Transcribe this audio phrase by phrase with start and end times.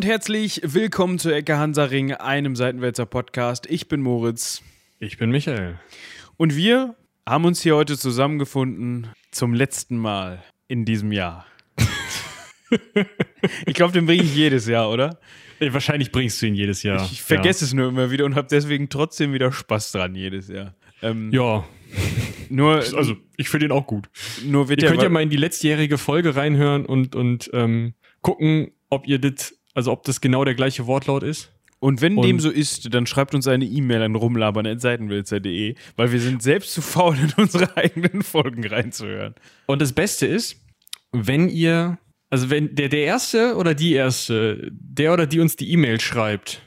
[0.00, 3.66] und herzlich willkommen zu Ecke Hansaring, einem Seitenwälzer Podcast.
[3.68, 4.62] Ich bin Moritz.
[4.98, 5.78] Ich bin Michael.
[6.38, 6.96] Und wir
[7.28, 11.44] haben uns hier heute zusammengefunden zum letzten Mal in diesem Jahr.
[13.66, 15.20] ich glaube, den bringe ich jedes Jahr, oder?
[15.60, 17.04] Wahrscheinlich bringst du ihn jedes Jahr.
[17.04, 17.66] Ich vergesse ja.
[17.66, 20.74] es nur immer wieder und habe deswegen trotzdem wieder Spaß dran jedes Jahr.
[21.02, 21.68] Ähm, ja.
[22.48, 24.08] Nur, also, ich finde ihn auch gut.
[24.46, 27.92] Nur wird ihr könnt ja mal in die letztjährige Folge reinhören und, und ähm,
[28.22, 31.52] gucken, ob ihr das, also ob das genau der gleiche Wortlaut ist.
[31.80, 36.20] Und wenn und dem so ist, dann schreibt uns eine E-Mail an rumlabern.seitenwälzer.de, weil wir
[36.20, 39.34] sind selbst zu faul, in unsere eigenen Folgen reinzuhören.
[39.66, 40.60] Und das Beste ist,
[41.12, 45.72] wenn ihr, also wenn der, der Erste oder die Erste, der oder die uns die
[45.72, 46.60] E-Mail schreibt,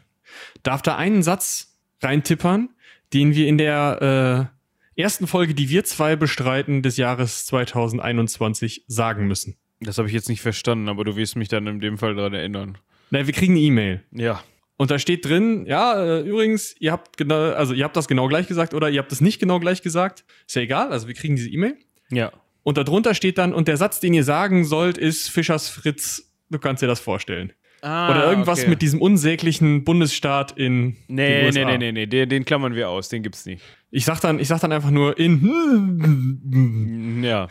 [0.63, 2.69] darf da einen Satz reintippern,
[3.13, 4.49] den wir in der
[4.97, 9.57] äh, ersten Folge, die wir zwei bestreiten, des Jahres 2021 sagen müssen.
[9.79, 12.33] Das habe ich jetzt nicht verstanden, aber du wirst mich dann in dem Fall daran
[12.33, 12.77] erinnern.
[13.13, 14.03] Na, wir kriegen eine E-Mail.
[14.11, 14.43] Ja.
[14.75, 18.27] Und da steht drin, ja, äh, übrigens, ihr habt genau, also ihr habt das genau
[18.27, 20.25] gleich gesagt oder ihr habt das nicht genau gleich gesagt.
[20.47, 21.77] Ist ja egal, also wir kriegen diese E-Mail.
[22.09, 22.31] Ja.
[22.63, 26.57] Und darunter steht dann, und der Satz, den ihr sagen sollt, ist Fischers Fritz, du
[26.57, 27.53] kannst dir das vorstellen.
[27.83, 28.71] Ah, Oder irgendwas okay.
[28.71, 31.65] mit diesem unsäglichen Bundesstaat in nee, USA.
[31.65, 33.61] Nee, nee, nee, nee, den, den klammern wir aus, den gibt's nicht.
[33.91, 37.47] Ich sag dann, ich sag dann einfach nur in Ja.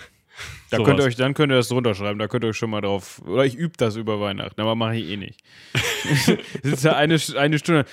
[0.70, 2.56] Da so könnt ihr euch, dann könnt ihr das drunter schreiben, da könnt ihr euch
[2.56, 3.20] schon mal drauf.
[3.26, 5.40] Oder ich übe das über Weihnachten, aber mache ich eh nicht.
[6.62, 7.84] Sitzt ja eine, eine Stunde.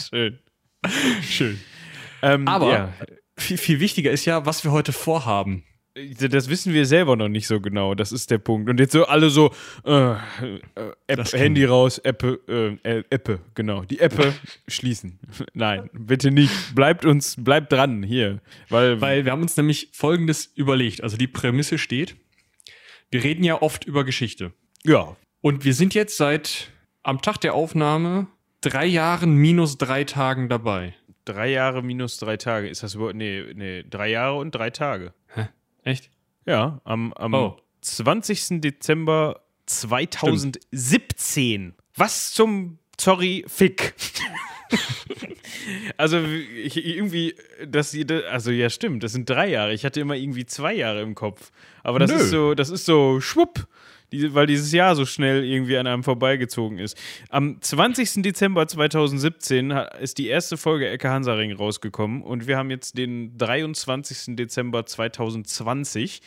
[0.00, 0.38] Schön.
[1.22, 1.60] Schön.
[2.22, 2.92] Ähm, aber ja.
[3.36, 5.64] viel, viel wichtiger ist ja, was wir heute vorhaben.
[6.20, 7.94] Das wissen wir selber noch nicht so genau.
[7.94, 8.68] Das ist der Punkt.
[8.68, 10.16] Und jetzt so alle so äh, äh,
[11.06, 13.82] App, Handy raus, App, äh, äh, App, genau.
[13.84, 14.34] Die App
[14.68, 15.18] schließen.
[15.54, 16.74] Nein, bitte nicht.
[16.74, 18.40] Bleibt uns, bleibt dran hier.
[18.68, 21.02] Weil, weil wir haben uns nämlich Folgendes überlegt.
[21.02, 22.16] Also die Prämisse steht,
[23.10, 24.52] wir reden ja oft über Geschichte.
[24.84, 25.16] Ja.
[25.40, 26.70] Und wir sind jetzt seit
[27.02, 28.26] am Tag der Aufnahme
[28.60, 30.94] drei Jahren minus drei Tagen dabei.
[31.24, 32.68] Drei Jahre minus drei Tage.
[32.68, 33.16] Ist das überhaupt.
[33.16, 35.14] Nee, nee, drei Jahre und drei Tage.
[35.86, 36.10] Echt?
[36.46, 37.56] Ja, am, am oh.
[37.82, 38.60] 20.
[38.60, 41.60] Dezember 2017.
[41.70, 41.74] Stimmt.
[41.94, 43.94] Was zum Sorry, Fick.
[45.96, 47.96] also ich, irgendwie, das,
[48.28, 49.74] also ja stimmt, das sind drei Jahre.
[49.74, 51.52] Ich hatte immer irgendwie zwei Jahre im Kopf.
[51.84, 52.16] Aber das Nö.
[52.16, 53.68] ist so, das ist so schwupp
[54.12, 56.96] weil dieses Jahr so schnell irgendwie an einem vorbeigezogen ist.
[57.28, 58.22] Am 20.
[58.22, 64.36] Dezember 2017 ist die erste Folge Ecke Hansaring rausgekommen und wir haben jetzt den 23.
[64.36, 66.22] Dezember 2020.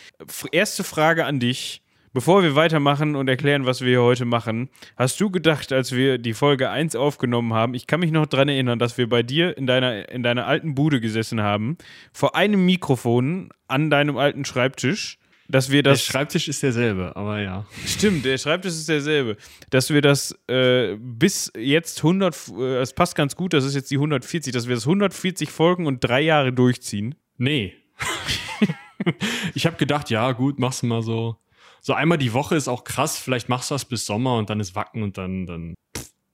[0.52, 1.82] Erste Frage an dich.
[2.12, 6.18] Bevor wir weitermachen und erklären, was wir hier heute machen, hast du gedacht, als wir
[6.18, 9.56] die Folge 1 aufgenommen haben, ich kann mich noch daran erinnern, dass wir bei dir
[9.56, 11.78] in deiner, in deiner alten Bude gesessen haben,
[12.12, 15.19] vor einem Mikrofon an deinem alten Schreibtisch
[15.50, 16.06] dass wir das.
[16.06, 17.66] Der Schreibtisch ist derselbe, aber ja.
[17.86, 19.36] Stimmt, der Schreibtisch ist derselbe.
[19.72, 23.90] Dass wir das äh, bis jetzt 100, äh, es passt ganz gut, das ist jetzt
[23.90, 27.16] die 140, dass wir das 140 Folgen und drei Jahre durchziehen.
[27.38, 27.74] Nee.
[29.56, 31.38] ich habe gedacht, ja, gut, machst du mal so.
[31.82, 34.60] So einmal die Woche ist auch krass, vielleicht machst du das bis Sommer und dann
[34.60, 35.46] ist Wacken und dann.
[35.48, 35.74] dann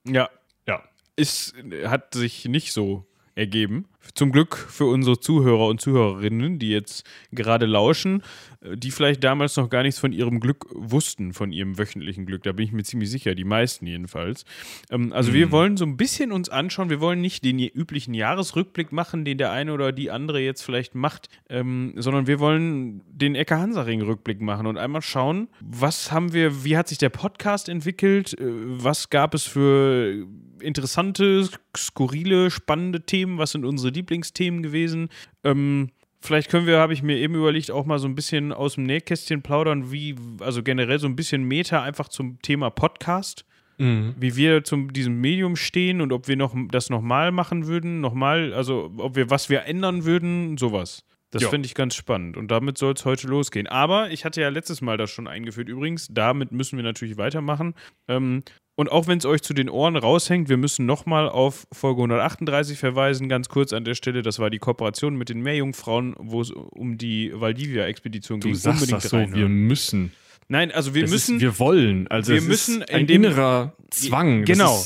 [0.05, 0.29] ja.
[0.67, 0.83] Ja.
[1.15, 1.55] Ist,
[1.85, 3.87] hat sich nicht so ergeben.
[4.13, 8.21] Zum Glück für unsere Zuhörer und Zuhörerinnen, die jetzt gerade lauschen,
[8.61, 12.43] äh, die vielleicht damals noch gar nichts von ihrem Glück wussten, von ihrem wöchentlichen Glück.
[12.43, 14.45] Da bin ich mir ziemlich sicher, die meisten jedenfalls.
[14.89, 15.35] Ähm, also mhm.
[15.35, 19.37] wir wollen so ein bisschen uns anschauen, wir wollen nicht den üblichen Jahresrückblick machen, den
[19.37, 24.01] der eine oder die andere jetzt vielleicht macht, ähm, sondern wir wollen den Ecke Hansaring
[24.01, 28.45] Rückblick machen und einmal schauen, was haben wir, wie hat sich der Podcast entwickelt, äh,
[28.45, 30.25] was gab es für
[30.59, 35.09] interessante, skurrile, spannende Themen, was sind unsere Lieblingsthemen gewesen.
[35.43, 35.89] Ähm,
[36.21, 38.83] vielleicht können wir, habe ich mir eben überlegt, auch mal so ein bisschen aus dem
[38.83, 43.45] Nähkästchen plaudern, wie, also generell so ein bisschen Meta einfach zum Thema Podcast.
[43.77, 44.15] Mhm.
[44.17, 48.53] Wie wir zu diesem Medium stehen und ob wir noch das nochmal machen würden, nochmal,
[48.53, 51.03] also ob wir was wir ändern würden, sowas.
[51.31, 52.37] Das finde ich ganz spannend.
[52.37, 53.67] Und damit soll es heute losgehen.
[53.67, 55.67] Aber ich hatte ja letztes Mal das schon eingeführt.
[55.67, 57.75] Übrigens, damit müssen wir natürlich weitermachen.
[58.07, 58.43] Ähm,
[58.75, 62.77] und auch wenn es euch zu den Ohren raushängt, wir müssen nochmal auf Folge 138
[62.77, 64.21] verweisen, ganz kurz an der Stelle.
[64.21, 68.51] Das war die Kooperation mit den Meerjungfrauen, wo es um die Valdivia-Expedition ging.
[68.51, 69.39] Du sagst Unbedingt das so, reinhören.
[69.39, 70.11] wir müssen.
[70.49, 71.37] Nein, also wir das müssen.
[71.37, 72.07] Ist, wir wollen.
[72.09, 74.43] Also wir müssen ein innerer Zwang.
[74.43, 74.83] Genau.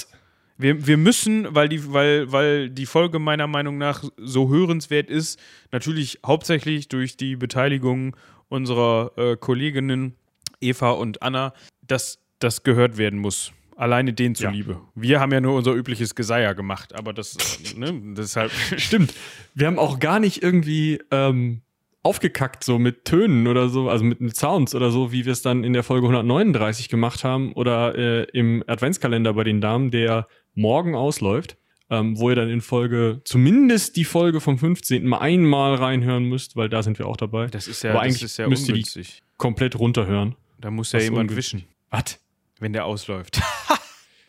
[0.58, 5.40] Wir, wir müssen, weil die, weil, weil die Folge meiner Meinung nach so hörenswert ist,
[5.72, 8.16] natürlich hauptsächlich durch die Beteiligung
[8.50, 10.16] unserer äh, Kolleginnen
[10.62, 11.54] Eva und Anna,
[11.88, 13.54] dass das gehört werden muss.
[13.80, 14.74] Alleine denen zuliebe.
[14.74, 14.82] Ja.
[14.96, 17.38] Wir haben ja nur unser übliches Geseier gemacht, aber das,
[17.78, 18.52] ne, deshalb.
[18.76, 19.14] Stimmt.
[19.54, 21.62] Wir haben auch gar nicht irgendwie ähm,
[22.04, 25.44] aufgekackt, so mit Tönen oder so, also mit, mit Sounds oder so, wie wir es
[25.44, 30.28] dann in der Folge 139 gemacht haben oder äh, im Adventskalender bei den Damen, der
[30.56, 31.56] morgen ausläuft,
[31.90, 35.08] ähm, wo ihr dann in Folge, zumindest die Folge vom 15.
[35.08, 37.48] mal einmal reinhören müsst, weil da sind wir auch dabei.
[37.48, 39.06] Das ist ja, Aber das eigentlich ist ja müsst ihr die
[39.38, 40.36] komplett runterhören.
[40.60, 42.20] Da muss ja Was jemand wischen, Was?
[42.60, 43.42] wenn der ausläuft.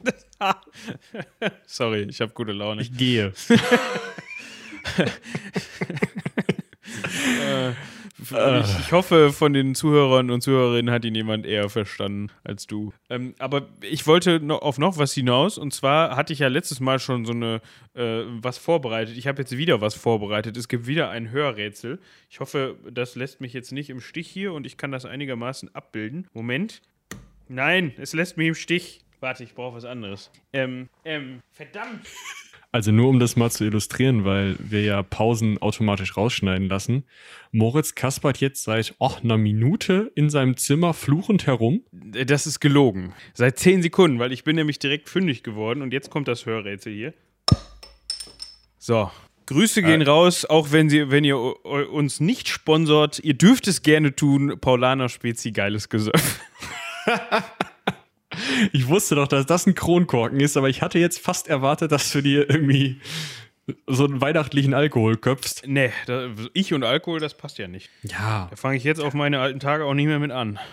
[1.67, 2.83] Sorry, ich habe gute Laune.
[2.83, 3.33] Ich gehe.
[8.33, 12.67] Äh, ich, ich hoffe, von den Zuhörern und Zuhörerinnen hat ihn jemand eher verstanden als
[12.67, 12.93] du.
[13.09, 15.59] Ähm, aber ich wollte noch auf noch was hinaus.
[15.59, 17.61] Und zwar hatte ich ja letztes Mal schon so eine
[17.95, 19.17] äh, was vorbereitet.
[19.17, 20.57] Ich habe jetzt wieder was vorbereitet.
[20.57, 21.99] Es gibt wieder ein Hörrätsel.
[22.29, 25.75] Ich hoffe, das lässt mich jetzt nicht im Stich hier und ich kann das einigermaßen
[25.75, 26.27] abbilden.
[26.33, 26.83] Moment.
[27.49, 29.01] Nein, es lässt mich im Stich.
[29.21, 30.31] Warte, ich brauche was anderes.
[30.53, 32.07] Ähm, ähm, verdammt.
[32.73, 37.05] Also nur um das mal zu illustrieren, weil wir ja Pausen automatisch rausschneiden lassen.
[37.51, 41.83] Moritz kaspert jetzt seit oh, einer Minute in seinem Zimmer fluchend herum.
[41.91, 43.13] Das ist gelogen.
[43.35, 46.93] Seit 10 Sekunden, weil ich bin nämlich direkt fündig geworden und jetzt kommt das Hörrätsel
[46.95, 47.15] hier.
[48.79, 49.11] So.
[49.47, 51.51] Grüße gehen raus, auch wenn, sie, wenn ihr u-
[51.91, 53.19] uns nicht sponsort.
[53.19, 54.61] Ihr dürft es gerne tun.
[54.61, 56.39] Paulaner Spezi, geiles Gesöff.
[58.73, 62.13] Ich wusste doch, dass das ein Kronkorken ist, aber ich hatte jetzt fast erwartet, dass
[62.13, 63.01] du dir irgendwie
[63.87, 65.63] so einen weihnachtlichen Alkohol köpfst.
[65.67, 67.91] Nee, da, ich und Alkohol, das passt ja nicht.
[68.03, 68.49] Ja.
[68.51, 70.59] Da fange ich jetzt auf meine alten Tage auch nicht mehr mit an.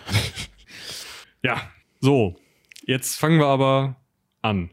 [1.43, 1.61] Ja.
[2.01, 2.35] So.
[2.85, 3.95] Jetzt fangen wir aber
[4.41, 4.71] an.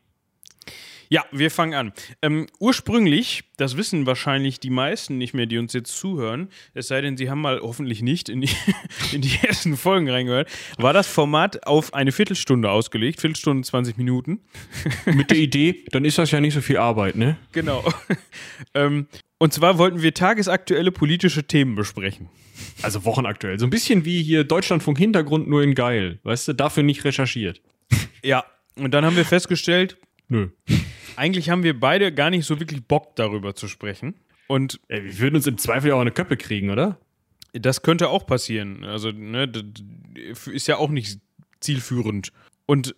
[1.15, 1.93] Ja, wir fangen an.
[2.23, 7.03] Ähm, ursprünglich, das wissen wahrscheinlich die meisten nicht mehr, die uns jetzt zuhören, es sei
[7.03, 8.51] denn, sie haben mal hoffentlich nicht in die,
[9.13, 14.41] in die ersten Folgen reingehört, war das Format auf eine Viertelstunde ausgelegt, Viertelstunde 20 Minuten.
[15.07, 17.37] Mit der Idee, dann ist das ja nicht so viel Arbeit, ne?
[17.53, 17.85] Genau.
[18.75, 19.07] ähm,
[19.39, 22.29] und zwar wollten wir tagesaktuelle politische Themen besprechen.
[22.83, 23.61] Also wochenaktuell.
[23.61, 26.19] So ein bisschen wie hier Deutschlandfunk Hintergrund nur in geil.
[26.25, 27.63] Weißt du, dafür nicht recherchiert.
[28.25, 28.45] Ja.
[28.77, 29.97] Und dann haben wir festgestellt,
[30.29, 30.49] Nö.
[31.17, 34.15] Eigentlich haben wir beide gar nicht so wirklich Bock darüber zu sprechen.
[34.47, 36.99] Und Ey, wir würden uns im Zweifel auch eine Köppe kriegen, oder?
[37.53, 38.85] Das könnte auch passieren.
[38.85, 41.21] Also, ne, d- d- ist ja auch nicht
[41.61, 42.33] zielführend.
[42.67, 42.95] Und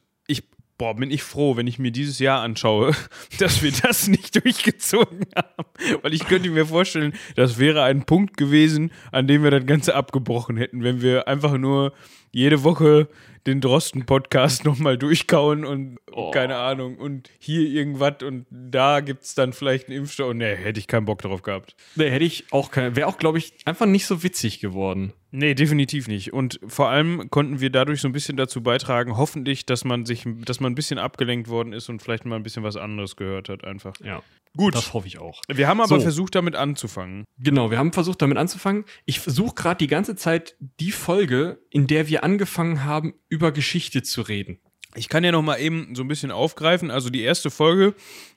[0.79, 2.93] boah, bin ich froh, wenn ich mir dieses Jahr anschaue,
[3.39, 6.03] dass wir das nicht durchgezogen haben.
[6.03, 9.95] Weil ich könnte mir vorstellen, das wäre ein Punkt gewesen, an dem wir das Ganze
[9.95, 11.93] abgebrochen hätten, wenn wir einfach nur
[12.33, 13.09] jede Woche
[13.47, 15.99] den Drosten-Podcast nochmal durchkauen und
[16.33, 20.31] keine Ahnung und hier irgendwas und da gibt es dann vielleicht einen Impfstoff.
[20.31, 21.77] Und ne, hätte ich keinen Bock drauf gehabt.
[21.95, 22.97] Nee, hätte ich auch kein.
[22.97, 25.13] Wäre auch, glaube ich, einfach nicht so witzig geworden.
[25.39, 26.33] Nee, definitiv nicht.
[26.33, 30.25] Und vor allem konnten wir dadurch so ein bisschen dazu beitragen, hoffentlich, dass man sich,
[30.47, 33.51] dass man ein bisschen abgelenkt worden ist und vielleicht mal ein bisschen was anderes gehört
[33.51, 33.93] hat, einfach.
[34.03, 34.23] Ja.
[34.57, 34.75] Gut.
[34.75, 35.43] Das hoffe ich auch.
[35.47, 36.01] Wir haben aber So.
[36.01, 37.27] versucht, damit anzufangen.
[37.37, 38.87] Genau, wir haben versucht, damit anzufangen.
[39.05, 44.03] Ich versuche gerade die ganze Zeit die Folge, in der wir angefangen haben, über Geschichte
[44.03, 44.59] zu reden.
[44.97, 46.91] Ich kann ja noch mal eben so ein bisschen aufgreifen.
[46.91, 47.95] Also die erste Folge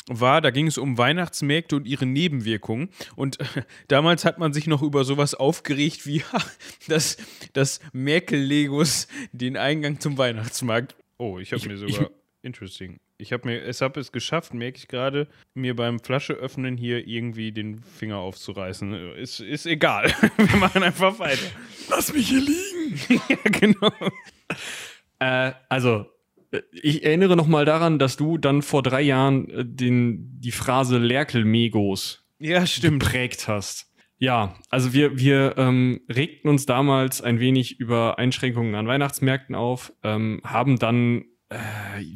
[0.08, 2.90] war, da ging es um Weihnachtsmärkte und ihre Nebenwirkungen.
[3.16, 3.38] Und
[3.88, 6.22] damals hat man sich noch über sowas aufgeregt wie,
[6.88, 7.18] dass,
[7.54, 10.96] dass Merkel-Legos den Eingang zum Weihnachtsmarkt.
[11.18, 12.10] Oh, ich habe Ich- mir ich- sogar.
[12.42, 13.00] interesting.
[13.22, 17.06] Ich habe mir, es habe es geschafft, merke ich gerade, mir beim Flasche öffnen hier
[17.06, 18.94] irgendwie den Finger aufzureißen.
[19.16, 20.06] Ist, ist egal.
[20.38, 21.44] Wir machen einfach weiter.
[21.90, 23.22] Lass mich hier liegen.
[23.28, 23.92] ja, genau.
[25.20, 26.06] Äh, also, äh,
[26.72, 30.98] ich erinnere noch mal daran, dass du dann vor drei Jahren äh, den, die Phrase
[30.98, 33.04] Lerkel-Megos Ja, stimmt.
[33.04, 33.88] geprägt hast.
[34.18, 39.94] Ja, also wir, wir ähm, regten uns damals ein wenig über Einschränkungen an Weihnachtsmärkten auf,
[40.04, 41.58] ähm, haben dann, äh,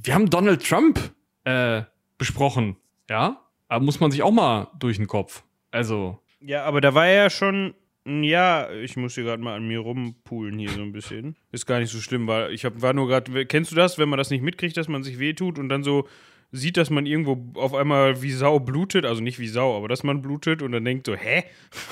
[0.01, 0.99] wir haben Donald Trump
[1.45, 1.83] äh,
[2.17, 2.75] besprochen,
[3.09, 5.43] ja, aber muss man sich auch mal durch den Kopf.
[5.71, 7.73] Also, Ja, aber da war er ja schon.
[8.05, 11.37] Ja, ich muss hier gerade mal an mir rumpulen hier so ein bisschen.
[11.51, 13.45] Ist gar nicht so schlimm, weil ich hab, war nur gerade.
[13.45, 16.07] Kennst du das, wenn man das nicht mitkriegt, dass man sich wehtut und dann so
[16.51, 19.05] sieht, dass man irgendwo auf einmal wie Sau blutet?
[19.05, 21.43] Also nicht wie Sau, aber dass man blutet und dann denkt so, hä?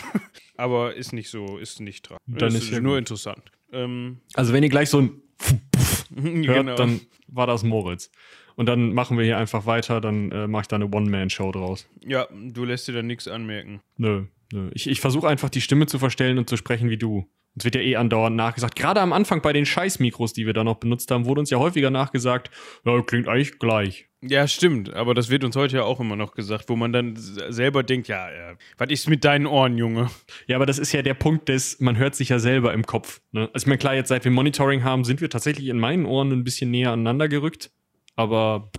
[0.57, 2.17] aber ist nicht so, ist nicht dran.
[2.27, 2.99] Dann ist ja nur gut.
[2.99, 3.51] interessant.
[3.71, 5.21] Ähm, also wenn ihr gleich so ein
[6.45, 6.75] hört, genau.
[6.75, 8.11] dann war das Moritz.
[8.55, 11.87] Und dann machen wir hier einfach weiter, dann äh, mache ich da eine One-Man-Show draus.
[12.05, 13.79] ja, du lässt dir dann nichts anmerken.
[13.97, 14.25] Nö.
[14.73, 17.25] Ich, ich versuche einfach die Stimme zu verstellen und zu sprechen wie du.
[17.55, 18.77] Uns wird ja eh andauernd nachgesagt.
[18.77, 21.59] Gerade am Anfang bei den Scheiß-Mikros, die wir da noch benutzt haben, wurde uns ja
[21.59, 22.49] häufiger nachgesagt,
[22.85, 24.07] ja, klingt eigentlich gleich.
[24.23, 27.15] Ja, stimmt, aber das wird uns heute ja auch immer noch gesagt, wo man dann
[27.17, 30.11] selber denkt, ja, ja was ist mit deinen Ohren, Junge?
[30.45, 33.19] Ja, aber das ist ja der Punkt des, man hört sich ja selber im Kopf.
[33.31, 33.49] Ne?
[33.51, 36.31] Also ich meine, klar, jetzt seit wir Monitoring haben, sind wir tatsächlich in meinen Ohren
[36.31, 37.71] ein bisschen näher aneinander gerückt.
[38.15, 38.69] Aber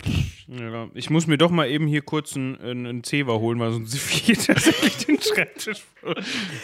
[0.47, 3.99] Ja, ich muss mir doch mal eben hier kurz einen, einen Zewa holen, weil sonst
[3.99, 5.83] fliegt tatsächlich den Schreibtisch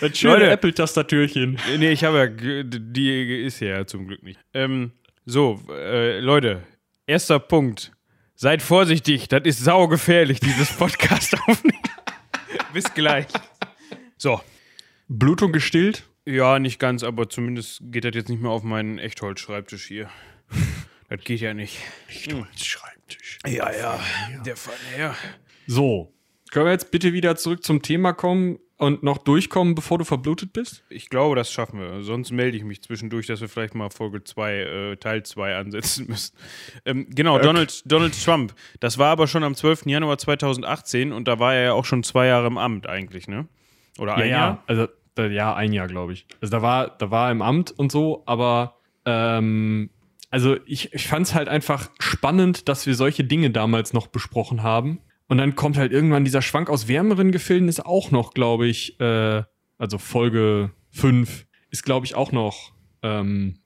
[0.01, 0.51] das schöne.
[0.51, 1.59] Apple-Tastatürchen.
[1.79, 4.39] Nee, ich habe ja, die ist ja zum Glück nicht.
[4.55, 4.93] Ähm,
[5.25, 6.63] so, äh, Leute,
[7.07, 7.93] erster Punkt.
[8.35, 11.83] Seid vorsichtig, das ist saugefährlich, dieses Podcast aufnehmen.
[12.73, 13.27] Bis gleich.
[14.17, 14.41] So.
[15.09, 16.05] Blutung gestillt?
[16.25, 20.11] Ja, nicht ganz, aber zumindest geht das jetzt nicht mehr auf meinen Echtholz-Schreibtisch hier.
[21.09, 21.79] Das geht ja nicht.
[22.09, 23.39] Schreibtisch.
[23.47, 24.01] Ja, ja,
[24.45, 25.15] der Fall, ja.
[25.67, 26.13] So,
[26.51, 30.53] können wir jetzt bitte wieder zurück zum Thema kommen und noch durchkommen, bevor du verblutet
[30.53, 30.85] bist?
[30.89, 32.03] Ich glaube, das schaffen wir.
[32.03, 36.07] Sonst melde ich mich zwischendurch, dass wir vielleicht mal Folge 2, äh, Teil 2 ansetzen
[36.09, 36.37] müssen.
[36.85, 38.55] Ähm, genau, Donald, Donald Trump.
[38.81, 39.87] Das war aber schon am 12.
[39.87, 43.49] Januar 2018 und da war er ja auch schon zwei Jahre im Amt eigentlich, ne?
[43.99, 44.63] Oder ein Jahr?
[44.67, 46.27] Also, da, ja, ein Jahr, glaube ich.
[46.41, 49.91] Also da war, da war er im Amt und so, aber ähm,
[50.31, 54.63] also ich, ich fand es halt einfach spannend, dass wir solche Dinge damals noch besprochen
[54.63, 55.01] haben.
[55.27, 58.99] Und dann kommt halt irgendwann dieser Schwank aus wärmeren Gefilden, ist auch noch, glaube ich,
[59.01, 59.43] äh,
[59.77, 63.61] also Folge 5, ist, glaube ich, auch noch ähm,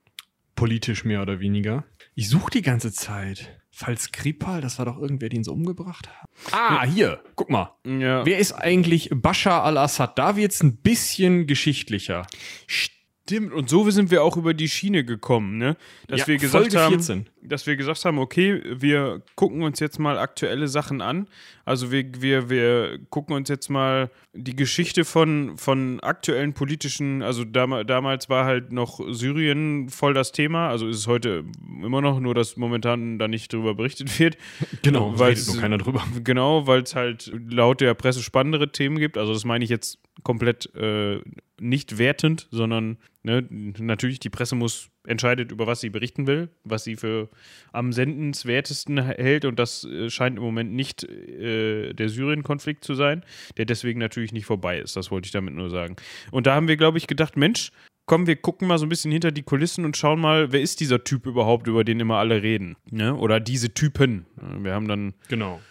[0.55, 1.85] politisch mehr oder weniger.
[2.15, 3.59] Ich suche die ganze Zeit.
[3.75, 6.29] Fall Skripal, das war doch irgendwer, den sie umgebracht hat.
[6.51, 7.75] Ah, hier, guck mal.
[7.85, 8.23] Ja.
[8.23, 10.19] Wer ist eigentlich Bashar al-Assad?
[10.19, 12.27] Da wird's ein bisschen geschichtlicher.
[12.67, 15.77] Stimmt, und so sind wir auch über die Schiene gekommen, ne?
[16.07, 17.29] Dass Ja, wir gesagt Folge haben, 14.
[17.41, 21.27] dass wir gesagt haben, okay, wir gucken uns jetzt mal aktuelle Sachen an.
[21.63, 27.45] Also wir, wir, wir gucken uns jetzt mal die Geschichte von, von aktuellen politischen, also
[27.45, 31.45] dam damals war halt noch Syrien voll das Thema, also ist es heute
[31.81, 34.37] immer noch, nur dass momentan da nicht drüber berichtet wird.
[34.81, 36.03] Genau, weil nur keiner drüber.
[36.25, 39.17] Genau, weil es halt laut der Presse spannendere Themen gibt.
[39.17, 41.21] Also das meine ich jetzt komplett äh,
[41.63, 46.83] nicht wertend, sondern ne, natürlich die Presse muss entscheidet über was sie berichten will, was
[46.83, 47.29] sie für
[47.71, 53.23] am sendenswertesten hält und das äh, scheint im Moment nicht äh, der Syrien-Konflikt zu sein,
[53.57, 54.95] der deswegen natürlich nicht vorbei ist.
[54.95, 55.95] Das wollte ich damit nur sagen.
[56.31, 57.71] Und da haben wir, glaube ich, gedacht, Mensch,
[58.05, 60.79] komm, wir gucken mal so ein bisschen hinter die Kulissen und schauen mal, wer ist
[60.79, 63.15] dieser Typ überhaupt, über den immer alle reden, ne?
[63.15, 64.25] Oder diese Typen.
[64.59, 65.61] Wir haben dann Genau.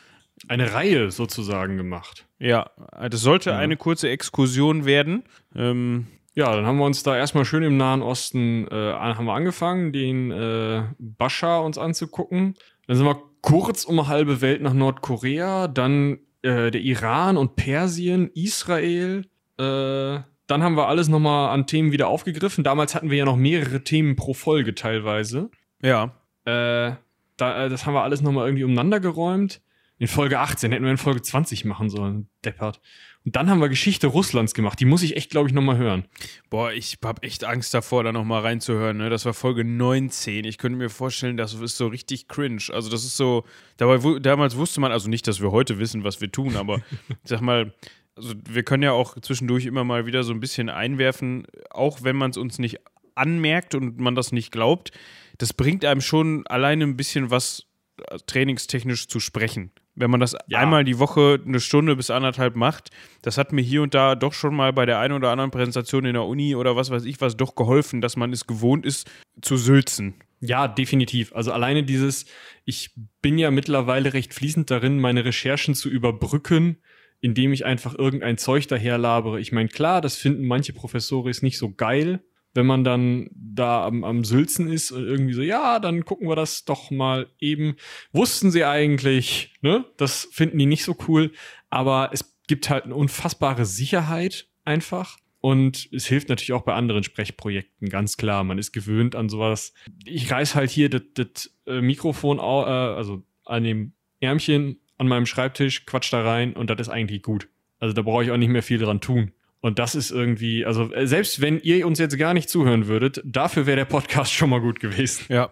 [0.48, 2.26] Eine Reihe sozusagen gemacht.
[2.38, 2.70] Ja,
[3.10, 5.24] das sollte eine kurze Exkursion werden.
[5.54, 9.34] Ähm, Ja, dann haben wir uns da erstmal schön im Nahen Osten äh, haben wir
[9.34, 12.54] angefangen, den äh, Bashar uns anzugucken.
[12.86, 17.54] Dann sind wir kurz um eine halbe Welt nach Nordkorea, dann äh, der Iran und
[17.56, 19.26] Persien, Israel.
[19.58, 22.64] Äh, dann haben wir alles nochmal an Themen wieder aufgegriffen.
[22.64, 25.50] Damals hatten wir ja noch mehrere Themen pro Folge teilweise.
[25.82, 26.92] ja, Äh,
[27.36, 29.60] da, äh, das haben wir alles nochmal irgendwie umeinander geräumt.
[30.02, 32.80] In Folge 18 hätten wir in Folge 20 machen sollen, deppert.
[33.24, 34.80] Und dann haben wir Geschichte Russlands gemacht.
[34.80, 36.06] Die muss ich echt, glaube ich, nochmal hören.
[36.50, 38.96] boah, ich habe echt Angst davor, da nochmal reinzuhören.
[38.96, 39.10] Ne?
[39.10, 40.44] Das war Folge 19.
[40.44, 42.64] Ich könnte mir vorstellen, das ist so richtig cringe.
[42.72, 43.44] Also, das ist so.
[43.76, 47.16] Dabei, damals wusste man, also nicht, dass wir heute wissen, was wir tun, aber ich
[47.22, 47.72] sag mal.
[48.16, 52.16] Also wir können ja auch zwischendurch immer mal wieder so ein bisschen einwerfen, auch wenn
[52.16, 52.80] man es uns nicht
[53.14, 54.90] anmerkt und man das nicht glaubt.
[55.38, 57.68] Das bringt einem schon alleine ein bisschen was
[57.98, 59.70] äh, trainingstechnisch zu sprechen.
[59.94, 60.58] Wenn man das Ja.
[60.58, 64.32] einmal die Woche eine Stunde bis anderthalb macht, das hat mir hier und da doch
[64.32, 67.20] schon mal bei der einen oder anderen Präsentation in der Uni oder was weiß ich
[67.20, 69.10] was doch geholfen, dass man es gewohnt ist
[69.42, 70.14] zu sülzen.
[70.40, 71.32] Ja, definitiv.
[71.34, 72.26] Also alleine dieses,
[72.64, 76.78] ich bin ja mittlerweile recht fließend darin, meine Recherchen zu überbrücken,
[77.20, 79.38] indem ich einfach irgendein Zeug daherlabere.
[79.40, 84.04] Ich meine, klar, das finden manche Professoris nicht so geil, wenn man dann da am,
[84.04, 87.76] am Sülzen ist und irgendwie so, ja, dann gucken wir das doch mal eben.
[88.12, 89.84] Wussten sie eigentlich, ne?
[89.96, 91.32] Das finden die nicht so cool,
[91.70, 95.18] aber es gibt halt eine unfassbare Sicherheit einfach.
[95.40, 98.44] Und es hilft natürlich auch bei anderen Sprechprojekten, ganz klar.
[98.44, 99.74] Man ist gewöhnt an sowas.
[100.04, 105.26] Ich reiß halt hier das, das äh, Mikrofon, äh, also an dem Ärmchen an meinem
[105.26, 107.48] Schreibtisch, quatsch da rein und das ist eigentlich gut.
[107.80, 109.32] Also da brauche ich auch nicht mehr viel dran tun.
[109.62, 113.22] Und das ist irgendwie, also äh, selbst wenn ihr uns jetzt gar nicht zuhören würdet,
[113.24, 115.24] dafür wäre der Podcast schon mal gut gewesen.
[115.28, 115.50] Ja.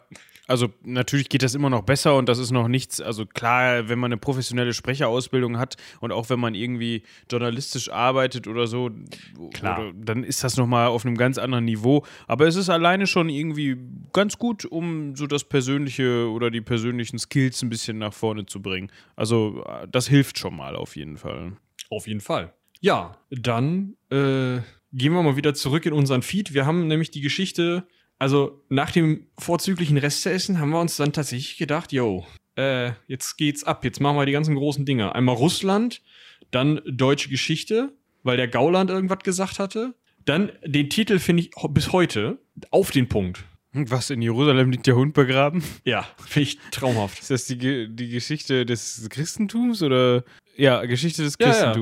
[0.49, 4.01] Also natürlich geht das immer noch besser und das ist noch nichts, also klar, wenn
[4.01, 8.91] man eine professionelle Sprecherausbildung hat und auch wenn man irgendwie journalistisch arbeitet oder so,
[9.53, 9.79] Klar.
[9.79, 12.05] Oder, dann ist das nochmal auf einem ganz anderen Niveau.
[12.27, 13.77] Aber es ist alleine schon irgendwie
[14.13, 18.61] ganz gut, um so das Persönliche oder die persönlichen Skills ein bisschen nach vorne zu
[18.61, 18.91] bringen.
[19.15, 21.53] Also äh, das hilft schon mal auf jeden Fall.
[21.91, 22.53] Auf jeden Fall.
[22.81, 24.61] Ja, dann äh,
[24.93, 26.55] gehen wir mal wieder zurück in unseren Feed.
[26.55, 27.87] Wir haben nämlich die Geschichte,
[28.19, 33.65] also nach dem vorzüglichen Resteessen haben wir uns dann tatsächlich gedacht, yo, äh, jetzt geht's
[33.65, 35.15] ab, jetzt machen wir die ganzen großen Dinge.
[35.15, 36.03] Einmal Russland,
[36.51, 39.95] dann deutsche Geschichte, weil der Gauland irgendwas gesagt hatte.
[40.25, 42.39] Dann den Titel finde ich bis heute
[42.71, 43.45] auf den Punkt.
[43.73, 45.63] Was, in Jerusalem liegt der Hund begraben?
[45.85, 47.21] Ja, finde ich traumhaft.
[47.21, 50.25] Ist das die, die Geschichte des Christentums oder?
[50.57, 51.75] Ja, Geschichte des Ja, ja.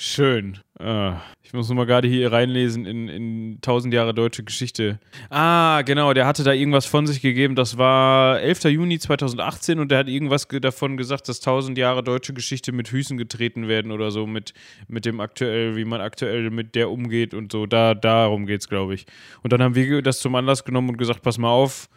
[0.00, 0.60] Schön.
[0.78, 5.00] Ah, ich muss noch mal gerade hier reinlesen in, in 1000 Jahre deutsche Geschichte.
[5.28, 7.56] Ah, genau, der hatte da irgendwas von sich gegeben.
[7.56, 8.66] Das war 11.
[8.66, 12.86] Juni 2018 und der hat irgendwas ge davon gesagt, dass 1000 Jahre deutsche Geschichte mit
[12.86, 14.54] Füßen getreten werden oder so, mit,
[14.86, 17.66] mit dem aktuell, wie man aktuell mit der umgeht und so.
[17.66, 19.04] Da, darum geht's, glaube ich.
[19.42, 21.88] Und dann haben wir das zum Anlass genommen und gesagt, pass mal auf,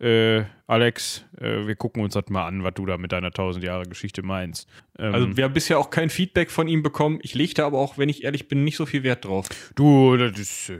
[0.00, 3.64] äh, Alex, äh, wir gucken uns das mal an, was du da mit deiner 1000
[3.64, 4.68] Jahre Geschichte meinst.
[4.98, 7.18] Ähm, Also wir haben bisher auch kein Feedback von ihm bekommen.
[7.22, 9.48] Ich lege da aber auch, wenn ich ehrlich bin, nicht so viel Wert drauf.
[9.74, 10.78] du, das ist, äh,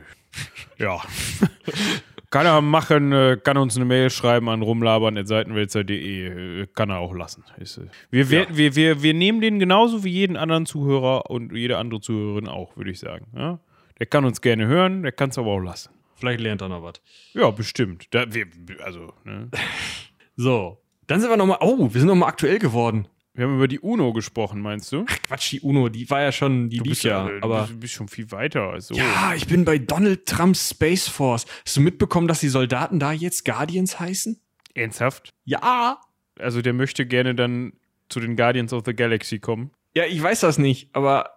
[0.78, 1.00] ja.
[2.30, 7.12] kann er machen, äh, kann uns eine Mail schreiben an rumlabern.seitenwälzer.de, äh, kann er auch
[7.12, 7.44] lassen.
[7.58, 11.52] Ist, äh, wir, wir, wir, wir, wir nehmen den genauso wie jeden anderen Zuhörer und
[11.52, 13.26] jede andere Zuhörerin auch, würde ich sagen.
[13.36, 13.58] Ja?
[13.98, 15.90] Der kann uns gerne hören, der kann es aber auch lassen.
[16.20, 17.00] Vielleicht lernt er noch was.
[17.32, 18.06] Ja, bestimmt.
[18.10, 18.46] Da, wir,
[18.84, 19.50] also, ne?
[20.36, 23.08] So, dann sind wir nochmal, oh, wir sind nochmal aktuell geworden.
[23.34, 25.04] Wir haben über die UNO gesprochen, meinst du?
[25.04, 27.62] Quatsch, die UNO, die war ja schon, die lief ja, äh, aber...
[27.62, 28.70] Du bist, bist schon viel weiter.
[28.70, 28.94] Also.
[28.94, 31.46] Ja, ich bin bei Donald Trumps Space Force.
[31.64, 34.40] Hast du mitbekommen, dass die Soldaten da jetzt Guardians heißen?
[34.74, 35.34] Ernsthaft?
[35.44, 36.00] Ja.
[36.38, 37.72] Also der möchte gerne dann
[38.08, 39.70] zu den Guardians of the Galaxy kommen.
[39.94, 41.34] Ja, ich weiß das nicht, aber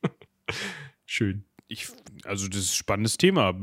[1.06, 1.44] schön.
[1.70, 1.86] Ich,
[2.24, 3.54] also das ist ein spannendes Thema.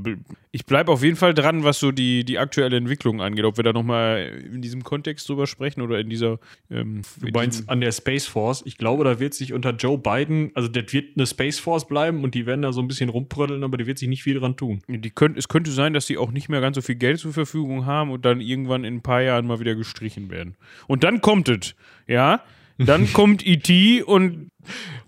[0.51, 3.43] Ich bleibe auf jeden Fall dran, was so die, die aktuelle Entwicklung angeht.
[3.43, 6.39] Ob wir da nochmal in diesem Kontext drüber sprechen oder in dieser...
[6.71, 8.63] Ähm, Du meinst an der Space Force.
[8.65, 12.23] Ich glaube, da wird sich unter Joe Biden, also das wird eine Space Force bleiben
[12.23, 14.55] und die werden da so ein bisschen rumprödeln, aber die wird sich nicht viel dran
[14.55, 14.81] tun.
[14.87, 17.33] die könnt, es könnte sein, dass die auch nicht mehr ganz so viel Geld zur
[17.33, 20.55] Verfügung haben und dann irgendwann in ein paar Jahren mal wieder gestrichen werden.
[20.87, 21.75] Und dann kommt es,
[22.07, 22.41] ja?
[22.77, 24.03] Dann kommt E.T.
[24.03, 24.49] und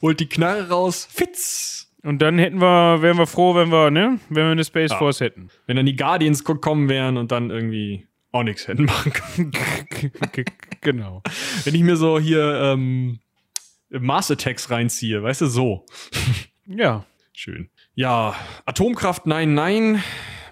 [0.01, 1.88] Holt die Knarre raus, Fitz!
[2.03, 4.97] Und dann hätten wir, wären wir froh, wenn wir, ne, wenn wir eine Space Ja.
[4.97, 5.49] Force hätten.
[5.65, 9.51] Wenn dann die Guardians gekommen wären und dann irgendwie auch nichts hätten machen können.
[10.81, 11.21] genau.
[11.63, 13.19] Wenn ich mir so hier ähm,
[13.89, 15.85] Mars Attacks reinziehe, weißt du, so.
[16.65, 17.05] Ja.
[17.33, 17.69] Schön.
[17.95, 20.03] Ja, Atomkraft, nein, nein.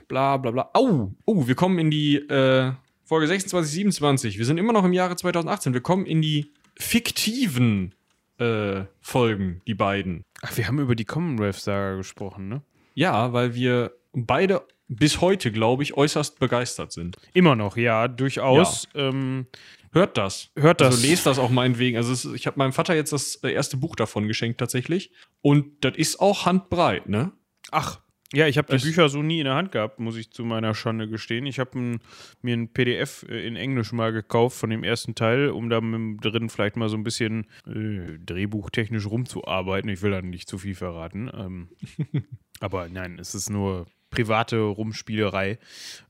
[0.08, 0.69] Bla bla bla.
[0.74, 2.71] Au, oh, wir kommen in die äh,
[3.04, 4.38] Folge 26, 27.
[4.38, 5.74] Wir sind immer noch im Jahre 2018.
[5.74, 7.93] Wir kommen in die fiktiven
[8.39, 10.24] äh, Folgen, die beiden.
[10.41, 12.62] Ach, wir haben über die Commonwealth-Saga gesprochen, ne?
[12.93, 17.17] Ja, weil wir beide bis heute, glaube ich, äußerst begeistert sind.
[17.34, 18.88] Immer noch, ja, durchaus.
[18.95, 19.47] Ähm,
[19.91, 20.52] Hört das.
[20.56, 20.95] hört das.
[20.95, 21.97] Also lest das auch meinetwegen.
[21.97, 25.12] Also es, ich habe meinem Vater jetzt das erste Buch davon geschenkt tatsächlich.
[25.41, 27.32] Und das ist auch handbreit, ne?
[27.71, 28.00] Ach,
[28.34, 30.76] ja, ich habe die Bücher so nie in der Hand gehabt, muss ich zu meiner
[30.76, 31.46] Schande gestehen.
[31.46, 32.00] Ich habe
[32.42, 36.50] mir ein PDF äh, in Englisch mal gekauft von dem ersten Teil, um da drin
[36.50, 39.90] vielleicht mal so ein bisschen äh, drehbuchtechnisch rumzuarbeiten.
[39.90, 41.32] Ich will da nicht zu viel verraten.
[41.34, 41.70] Ähm,
[42.60, 45.58] aber nein, es ist nur private Rumspielerei.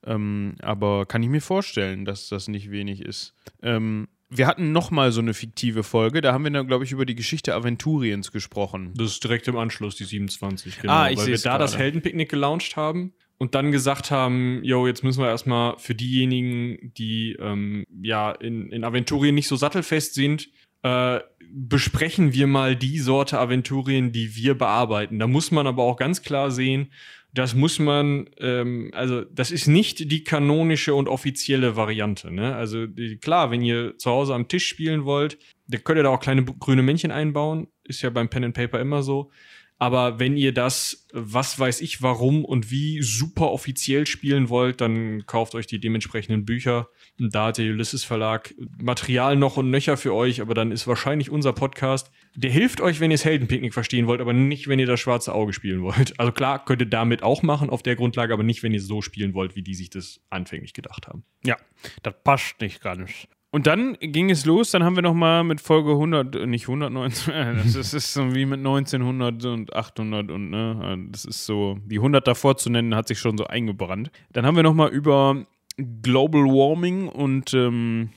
[0.05, 3.35] Ähm, aber kann ich mir vorstellen, dass das nicht wenig ist.
[3.61, 6.91] Ähm, wir hatten noch mal so eine fiktive Folge, da haben wir dann, glaube ich,
[6.91, 8.93] über die Geschichte Aventuriens gesprochen.
[8.95, 10.93] Das ist direkt im Anschluss, die 27, genau.
[10.93, 11.83] Ah, ich weil wir da das gerade.
[11.83, 17.37] Heldenpicknick gelauncht haben und dann gesagt haben, yo, jetzt müssen wir erstmal für diejenigen, die
[17.39, 20.49] ähm, ja in, in Aventurien nicht so sattelfest sind,
[20.83, 25.19] äh, besprechen wir mal die Sorte Aventurien, die wir bearbeiten.
[25.19, 26.91] Da muss man aber auch ganz klar sehen,
[27.37, 32.31] das muss man, ähm, also das ist nicht die kanonische und offizielle Variante.
[32.31, 32.55] Ne?
[32.55, 36.09] Also die, klar, wenn ihr zu Hause am Tisch spielen wollt, da könnt ihr da
[36.09, 37.67] auch kleine grüne Männchen einbauen.
[37.83, 39.31] Ist ja beim Pen and Paper immer so.
[39.79, 45.25] Aber wenn ihr das, was weiß ich, warum und wie super offiziell spielen wollt, dann
[45.27, 46.89] kauft euch die dementsprechenden Bücher.
[47.19, 51.29] Da hat der Ulysses Verlag Material noch und nöcher für euch, aber dann ist wahrscheinlich
[51.29, 54.87] unser Podcast, der hilft euch, wenn ihr das Heldenpicknick verstehen wollt, aber nicht, wenn ihr
[54.87, 56.19] das schwarze Auge spielen wollt.
[56.19, 59.03] Also klar, könnt ihr damit auch machen auf der Grundlage, aber nicht, wenn ihr so
[59.03, 61.23] spielen wollt, wie die sich das anfänglich gedacht haben.
[61.45, 61.57] Ja,
[62.01, 63.27] das passt nicht ganz.
[63.49, 66.63] Und dann ging es los, dann haben wir noch mal mit Folge 100, äh, nicht
[66.67, 71.45] 119, äh, das ist, ist so wie mit 1900 und 800 und ne, das ist
[71.45, 74.11] so, die 100 davor zu nennen, hat sich schon so eingebrannt.
[74.33, 75.45] Dann haben wir noch mal über
[75.77, 78.09] Global Warming und ähm,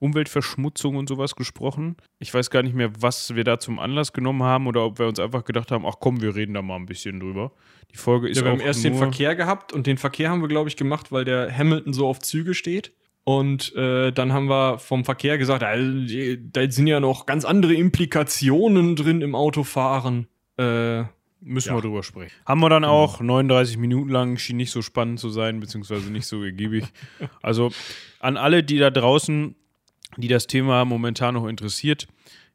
[0.00, 1.96] Umweltverschmutzung und sowas gesprochen.
[2.18, 5.06] Ich weiß gar nicht mehr, was wir da zum Anlass genommen haben oder ob wir
[5.06, 7.52] uns einfach gedacht haben, ach komm, wir reden da mal ein bisschen drüber.
[7.90, 10.48] Die Folge ist Ja, wir haben erst den Verkehr gehabt und den Verkehr haben wir,
[10.48, 12.92] glaube ich, gemacht, weil der Hamilton so auf Züge steht.
[13.24, 17.74] Und äh, dann haben wir vom Verkehr gesagt, die- da sind ja noch ganz andere
[17.74, 20.26] Implikationen drin im Autofahren.
[20.58, 21.04] Äh,
[21.46, 21.74] Müssen Ja.
[21.76, 22.32] wir drüber sprechen.
[22.46, 26.26] Haben wir dann auch 39 Minuten lang, schien nicht so spannend zu sein, beziehungsweise nicht
[26.26, 26.84] so ergiebig.
[27.42, 27.70] Also
[28.20, 29.54] an alle, die da draußen
[30.16, 32.06] die das Thema momentan noch interessiert.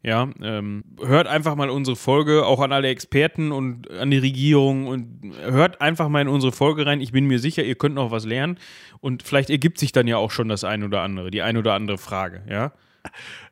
[0.01, 4.87] Ja, ähm, hört einfach mal unsere Folge, auch an alle Experten und an die Regierung
[4.87, 7.01] und hört einfach mal in unsere Folge rein.
[7.01, 8.57] Ich bin mir sicher, ihr könnt noch was lernen
[9.01, 11.73] und vielleicht ergibt sich dann ja auch schon das ein oder andere, die ein oder
[11.73, 12.71] andere Frage, ja.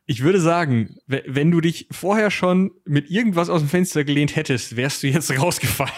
[0.05, 4.77] Ich würde sagen, wenn du dich vorher schon mit irgendwas aus dem Fenster gelehnt hättest,
[4.77, 5.91] wärst du jetzt rausgefallen.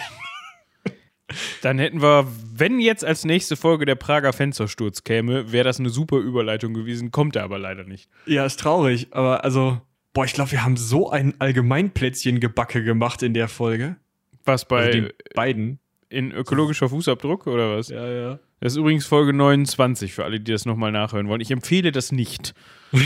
[1.62, 5.90] Dann hätten wir, wenn jetzt als nächste Folge der Prager Fenstersturz käme, wäre das eine
[5.90, 8.08] super Überleitung gewesen, kommt er aber leider nicht.
[8.26, 9.80] Ja, ist traurig, aber also
[10.12, 13.96] Boah, ich glaube, wir haben so ein Allgemeinplätzchen-Gebacke gemacht in der Folge.
[14.44, 15.78] Was bei also beiden?
[16.08, 17.88] In ökologischer Fußabdruck oder was?
[17.88, 18.38] Ja, ja.
[18.58, 21.40] Das ist übrigens Folge 29 für alle, die das nochmal nachhören wollen.
[21.40, 22.54] Ich empfehle das nicht.
[22.92, 23.04] also,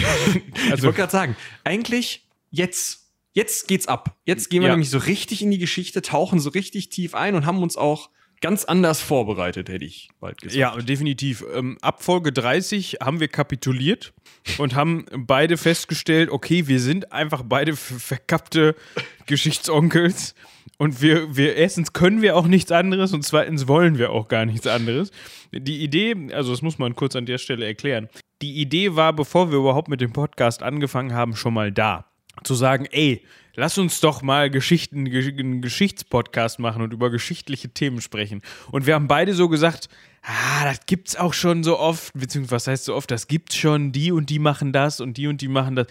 [0.74, 4.16] ich wollte gerade sagen, eigentlich jetzt, jetzt geht's ab.
[4.24, 4.74] Jetzt gehen wir ja.
[4.74, 8.08] nämlich so richtig in die Geschichte, tauchen so richtig tief ein und haben uns auch
[8.44, 10.54] ganz anders vorbereitet, hätte ich bald gesagt.
[10.58, 11.42] Ja, definitiv.
[11.54, 14.12] Ähm, ab Folge 30 haben wir kapituliert
[14.58, 18.76] und haben beide festgestellt, okay, wir sind einfach beide verkappte
[19.24, 20.34] Geschichtsonkels
[20.76, 24.44] und wir, wir erstens können wir auch nichts anderes und zweitens wollen wir auch gar
[24.44, 25.10] nichts anderes.
[25.50, 28.10] Die Idee, also das muss man kurz an der Stelle erklären,
[28.42, 32.04] die Idee war, bevor wir überhaupt mit dem Podcast angefangen haben, schon mal da.
[32.42, 33.22] Zu sagen, ey,
[33.54, 38.42] lass uns doch mal Geschichten, einen Geschichtspodcast machen und über geschichtliche Themen sprechen.
[38.70, 39.88] Und wir haben beide so gesagt,
[40.22, 43.92] ah, das gibt's auch schon so oft, beziehungsweise was heißt so oft, das gibt's schon,
[43.92, 45.86] die und die machen das und die und die machen das.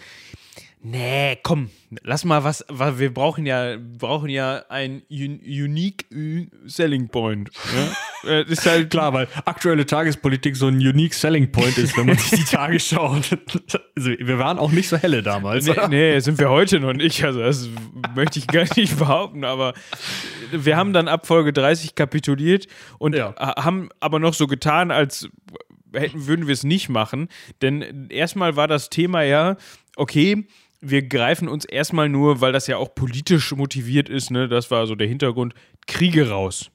[0.86, 1.70] Nee, komm,
[2.02, 6.04] lass mal was, weil wir brauchen ja, brauchen ja ein unique
[6.66, 7.50] Selling Point.
[7.74, 7.90] Ne?
[8.26, 12.16] Äh, ist halt klar, weil aktuelle Tagespolitik so ein unique Selling Point ist, wenn man
[12.16, 13.36] sich die Tage schaut.
[13.96, 15.66] Also, wir waren auch nicht so helle damals.
[15.66, 17.22] Nee, nee, sind wir heute noch nicht.
[17.22, 17.68] Also, das
[18.16, 19.74] möchte ich gar nicht behaupten, aber
[20.50, 22.66] wir haben dann ab Folge 30 kapituliert
[22.98, 23.34] und ja.
[23.36, 25.28] haben aber noch so getan, als
[25.92, 27.28] hätten, würden wir es nicht machen.
[27.62, 29.56] Denn erstmal war das Thema ja,
[29.96, 30.46] okay,
[30.84, 34.86] wir greifen uns erstmal nur, weil das ja auch politisch motiviert ist, ne, das war
[34.86, 35.54] so der Hintergrund,
[35.86, 36.70] Kriege raus.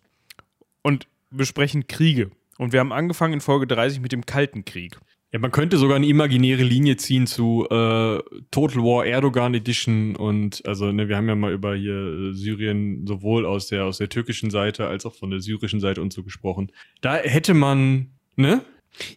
[0.81, 2.31] Und besprechen Kriege.
[2.57, 4.97] Und wir haben angefangen in Folge 30 mit dem Kalten Krieg.
[5.31, 8.19] Ja, man könnte sogar eine imaginäre Linie ziehen zu äh,
[8.49, 13.05] Total War Erdogan Edition und also ne, wir haben ja mal über hier äh, Syrien
[13.05, 16.23] sowohl aus der aus der türkischen Seite als auch von der syrischen Seite und so
[16.23, 16.71] gesprochen.
[17.01, 18.63] Da hätte man ne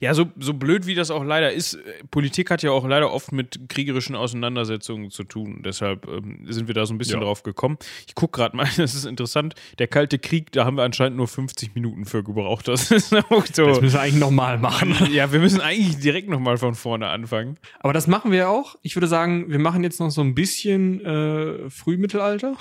[0.00, 1.80] ja, so, so blöd wie das auch leider ist, äh,
[2.10, 5.62] Politik hat ja auch leider oft mit kriegerischen Auseinandersetzungen zu tun.
[5.64, 7.24] Deshalb ähm, sind wir da so ein bisschen ja.
[7.24, 7.78] drauf gekommen.
[8.06, 9.54] Ich gucke gerade mal, das ist interessant.
[9.78, 12.68] Der Kalte Krieg, da haben wir anscheinend nur 50 Minuten für gebraucht.
[12.68, 13.66] Das ist auch so.
[13.66, 14.96] Das müssen wir eigentlich nochmal machen.
[15.12, 17.58] Ja, wir müssen eigentlich direkt nochmal von vorne anfangen.
[17.80, 18.76] Aber das machen wir auch.
[18.82, 22.56] Ich würde sagen, wir machen jetzt noch so ein bisschen äh, Frühmittelalter,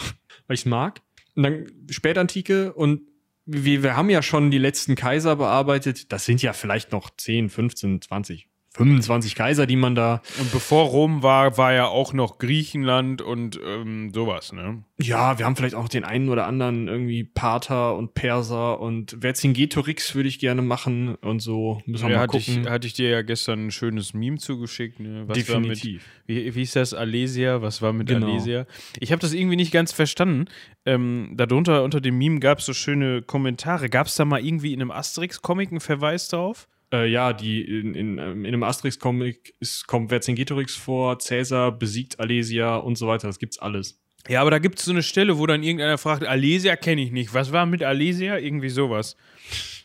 [0.47, 1.01] weil ich es mag.
[1.35, 3.01] Und dann Spätantike und
[3.45, 6.11] wir, wir haben ja schon die letzten Kaiser bearbeitet.
[6.11, 10.21] Das sind ja vielleicht noch 10, 15, 20, 25 Kaiser, die man da.
[10.39, 14.83] Und bevor Rom war, war ja auch noch Griechenland und ähm, sowas, ne?
[15.01, 20.15] Ja, wir haben vielleicht auch den einen oder anderen irgendwie Parther und Perser und Vercingetorix
[20.15, 21.81] würde ich gerne machen und so.
[21.85, 22.63] Müssen wir ja, mal hatte gucken.
[22.63, 25.23] Ich, hatte ich dir ja gestern ein schönes Meme zugeschickt, ne?
[25.27, 26.03] Was Definitiv.
[26.27, 26.93] Mit, wie, wie hieß das?
[26.93, 27.61] Alesia?
[27.61, 28.27] Was war mit genau.
[28.27, 28.67] Alesia?
[29.01, 30.45] Ich habe das irgendwie nicht ganz verstanden.
[30.85, 33.89] Ähm, darunter, unter dem Meme gab es so schöne Kommentare.
[33.89, 36.69] Gab es da mal irgendwie in einem Asterix-Comic einen Verweis drauf?
[36.91, 39.55] Äh, ja, die in, in, ähm, in einem Asterix-Comic
[39.87, 43.27] kommt Vercingetorix vor, Cäsar besiegt Alesia und so weiter.
[43.27, 44.01] Das gibt's alles.
[44.27, 47.11] Ja, aber da gibt es so eine Stelle, wo dann irgendeiner fragt, Alesia kenne ich
[47.11, 47.33] nicht.
[47.33, 48.37] Was war mit Alesia?
[48.37, 49.15] Irgendwie sowas.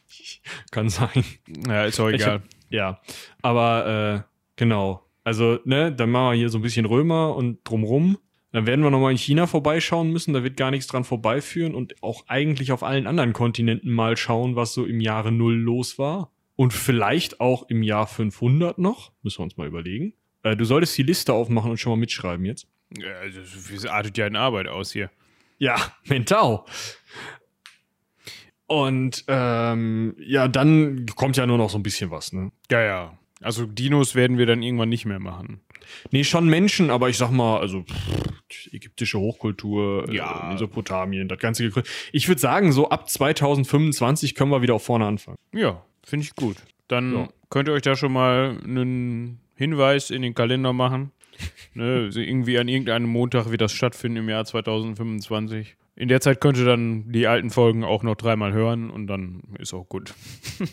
[0.73, 1.25] Kann sein.
[1.67, 2.35] Ja, ist auch egal.
[2.35, 3.01] Hab, ja,
[3.41, 5.03] aber äh, genau.
[5.23, 8.19] Also, ne, dann machen wir hier so ein bisschen Römer und drumrum.
[8.53, 10.35] Dann werden wir nochmal in China vorbeischauen müssen.
[10.35, 14.57] Da wird gar nichts dran vorbeiführen und auch eigentlich auf allen anderen Kontinenten mal schauen,
[14.57, 19.13] was so im Jahre Null los war und vielleicht auch im Jahr 500 noch.
[19.23, 20.15] Müssen wir uns mal überlegen.
[20.43, 22.67] Äh, du solltest die Liste aufmachen und schon mal mitschreiben jetzt.
[22.97, 25.11] Ja, das artet ja in Arbeit aus hier.
[25.59, 26.65] Ja, mental.
[28.67, 32.51] Und ähm, ja, dann kommt ja nur noch so ein bisschen was, ne?
[32.71, 33.19] Ja, ja.
[33.41, 35.61] Also Dinos werden wir dann irgendwann nicht mehr machen.
[36.11, 40.49] Nee, schon Menschen, aber ich sag mal, also pff, ägyptische Hochkultur, äh, ja.
[40.51, 45.07] Mesopotamien, das ganze Gekrö Ich würde sagen, so ab 2025 können wir wieder auf vorne
[45.07, 45.37] anfangen.
[45.53, 46.57] Ja, Finde ich gut.
[46.87, 47.29] Dann ja.
[47.51, 51.11] könnt ihr euch da schon mal einen Hinweis in den Kalender machen.
[51.75, 55.77] ne, irgendwie an irgendeinem Montag wird das stattfinden im Jahr 2025.
[55.97, 59.43] In der Zeit könnt ihr dann die alten Folgen auch noch dreimal hören und dann
[59.59, 60.15] ist auch gut.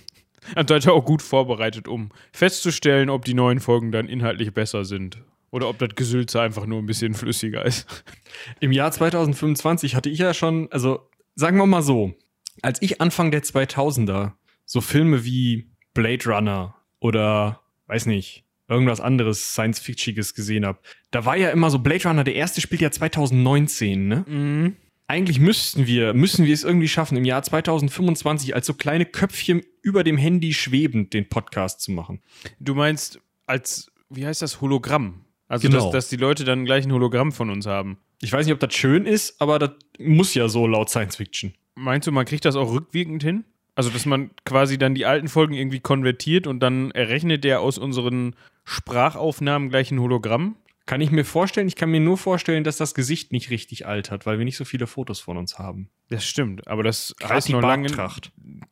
[0.56, 4.86] dann seid ihr auch gut vorbereitet, um festzustellen, ob die neuen Folgen dann inhaltlich besser
[4.86, 5.20] sind.
[5.50, 8.04] Oder ob das Gesülze einfach nur ein bisschen flüssiger ist.
[8.60, 12.14] Im Jahr 2025 hatte ich ja schon, also sagen wir mal so,
[12.62, 14.34] als ich Anfang der 2000er
[14.66, 20.80] so Filme wie Blade Runner oder, weiß nicht, irgendwas anderes Science-Fictiges gesehen habe.
[21.12, 24.26] Da war ja immer so Blade Runner, der erste spielt ja 2019, ne?
[24.28, 24.76] Mhm.
[25.06, 29.62] Eigentlich müssten wir, müssen wir es irgendwie schaffen, im Jahr 2025 als so kleine Köpfchen
[29.82, 32.22] über dem Handy schwebend den Podcast zu machen.
[32.60, 35.26] Du meinst als, wie heißt das, Hologramm?
[35.50, 35.84] Also, Genau.
[35.84, 37.98] dass, dass die Leute dann gleich ein Hologramm von uns haben.
[38.22, 41.54] Ich weiß nicht, ob das schön ist, aber das muss ja so laut Science Fiction.
[41.76, 43.44] Meinst du, man kriegt das auch rückwirkend hin?
[43.76, 47.78] Also, dass man quasi dann die alten Folgen irgendwie konvertiert und dann errechnet der aus
[47.78, 50.56] unseren Sprachaufnahmen gleich ein Hologramm?
[50.86, 54.26] Kann ich mir vorstellen, ich kann mir nur vorstellen, dass das Gesicht nicht richtig altert,
[54.26, 55.90] weil wir nicht so viele Fotos von uns haben.
[56.10, 57.88] Das stimmt, aber das Gerade heißt noch lange.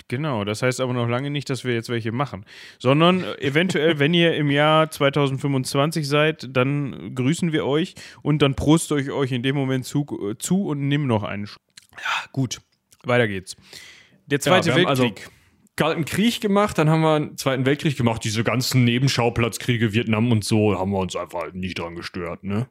[0.09, 2.45] Genau, das heißt aber noch lange nicht, dass wir jetzt welche machen,
[2.79, 8.55] sondern äh, eventuell, wenn ihr im Jahr 2025 seid, dann grüßen wir euch und dann
[8.55, 11.47] prost euch euch in dem Moment zu, äh, zu und nimm noch einen.
[11.47, 11.59] Sch
[11.93, 12.59] ja, gut,
[13.03, 13.55] weiter geht's.
[14.31, 15.29] Der Zweite wir haben also- Weltkrieg.
[15.77, 18.23] Kalten Krieg gemacht, dann haben wir einen Zweiten Weltkrieg gemacht.
[18.23, 22.67] Diese ganzen Nebenschauplatzkriege, Vietnam und so, haben wir uns einfach nicht dran gestört, ne?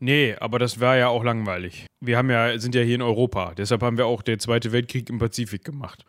[0.00, 1.86] Nee, aber das war ja auch langweilig.
[2.00, 5.08] Wir haben ja, sind ja hier in Europa, deshalb haben wir auch der Zweite Weltkrieg
[5.10, 6.04] im Pazifik gemacht.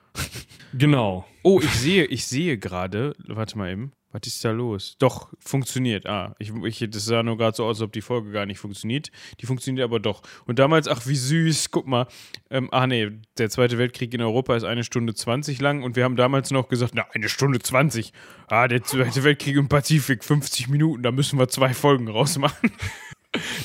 [0.74, 1.26] Genau.
[1.44, 4.96] Oh, ich sehe, ich sehe gerade, warte mal eben, was ist da los?
[4.98, 6.06] Doch, funktioniert.
[6.06, 8.60] Ah, ich, ich, das sah nur gerade so aus, als ob die Folge gar nicht
[8.60, 9.12] funktioniert.
[9.42, 10.22] Die funktioniert aber doch.
[10.46, 12.08] Und damals, ach, wie süß, guck mal.
[12.50, 16.06] Ähm, ach nee, der Zweite Weltkrieg in Europa ist eine Stunde 20 lang und wir
[16.06, 18.14] haben damals noch gesagt, na, eine Stunde 20.
[18.48, 22.72] Ah, der Zweite Weltkrieg im Pazifik, 50 Minuten, da müssen wir zwei Folgen rausmachen.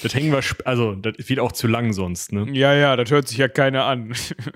[0.02, 2.44] Das hängen wir, also, das wird auch zu lang sonst, ne?
[2.50, 4.12] Ja, ja, das hört sich ja keiner an.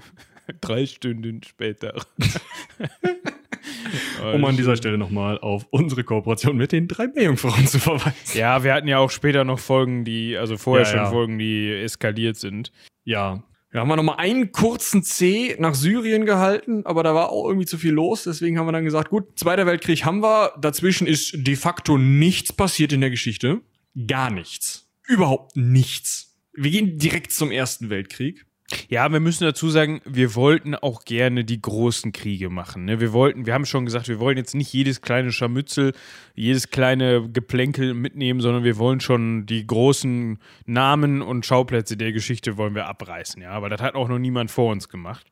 [0.60, 2.04] Drei Stunden später.
[4.34, 8.14] Um an dieser Stelle nochmal auf unsere Kooperation mit den drei Meerjungfrauen zu verweisen.
[8.38, 11.10] Ja, wir hatten ja auch später noch Folgen, die, also vorher Ja, schon ja.
[11.10, 12.72] Folgen, die eskaliert sind.
[13.04, 13.42] Ja.
[13.70, 17.66] Da haben wir nochmal einen kurzen C nach Syrien gehalten, aber da war auch irgendwie
[17.66, 18.22] zu viel los.
[18.22, 20.52] Deswegen haben wir dann gesagt, gut, Zweiter Weltkrieg haben wir.
[20.60, 23.62] Dazwischen ist de facto nichts passiert in der Geschichte.
[24.06, 24.88] Gar nichts.
[25.08, 26.36] Überhaupt nichts.
[26.52, 28.46] Wir gehen direkt zum Ersten Weltkrieg.
[28.88, 32.84] Ja, wir müssen dazu sagen, wir wollten auch gerne die großen Kriege machen.
[32.84, 33.00] Ne?
[33.00, 35.92] Wir wollten, wir haben schon gesagt, wir wollen jetzt nicht jedes kleine Scharmützel,
[36.34, 42.56] jedes kleine Geplänkel mitnehmen, sondern wir wollen schon die großen Namen und Schauplätze der Geschichte
[42.56, 43.42] wollen wir abreißen.
[43.42, 45.26] Ja, aber das hat auch noch niemand vor uns gemacht.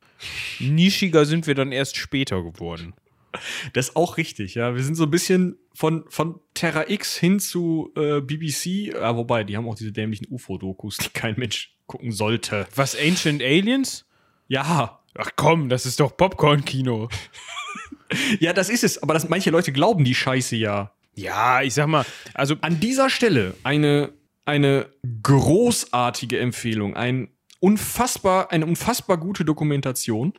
[0.59, 2.93] Nischiger sind wir dann erst später geworden.
[3.73, 4.75] Das ist auch richtig, ja.
[4.75, 9.43] Wir sind so ein bisschen von, von Terra X hin zu äh, BBC, ja, wobei,
[9.43, 12.67] die haben auch diese dämlichen UFO-Dokus, die kein Mensch gucken sollte.
[12.75, 14.05] Was, Ancient Aliens?
[14.47, 17.09] Ja, Ach komm, das ist doch Popcorn-Kino.
[18.39, 19.01] ja, das ist es.
[19.01, 20.91] Aber das, manche Leute glauben die Scheiße ja.
[21.15, 24.13] Ja, ich sag mal, also An dieser Stelle eine,
[24.45, 24.87] eine
[25.21, 30.33] großartige Empfehlung, ein unfassbar, eine unfassbar gute Dokumentation.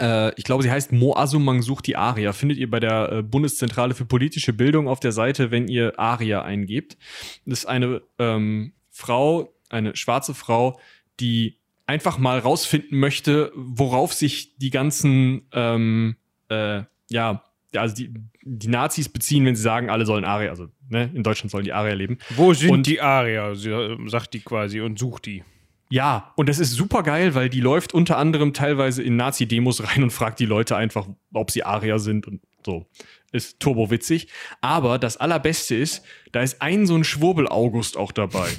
[0.00, 2.32] Äh, ich glaube, sie heißt Mo Asumang sucht die Aria.
[2.32, 6.42] Findet ihr bei der äh, Bundeszentrale für politische Bildung auf der Seite, wenn ihr Aria
[6.42, 6.96] eingebt.
[7.44, 10.78] Das ist eine ähm, Frau, eine schwarze Frau,
[11.20, 16.16] die einfach mal rausfinden möchte, worauf sich die ganzen, ähm,
[16.48, 17.42] äh, ja,
[17.74, 21.50] also die, die Nazis beziehen, wenn sie sagen, alle sollen Aria, also ne, in Deutschland
[21.50, 22.18] sollen die Aria leben.
[22.36, 23.54] wo sind Und- die Arier?
[23.54, 25.44] Sie, äh, sagt die quasi und sucht die.
[25.88, 30.02] Ja, und das ist super geil, weil die läuft unter anderem teilweise in Nazi-Demos rein
[30.02, 32.86] und fragt die Leute einfach, ob sie Arier sind und so.
[33.32, 34.28] Ist turbowitzig.
[34.60, 38.48] Aber das Allerbeste ist, da ist ein so ein Schwurbel-August auch dabei.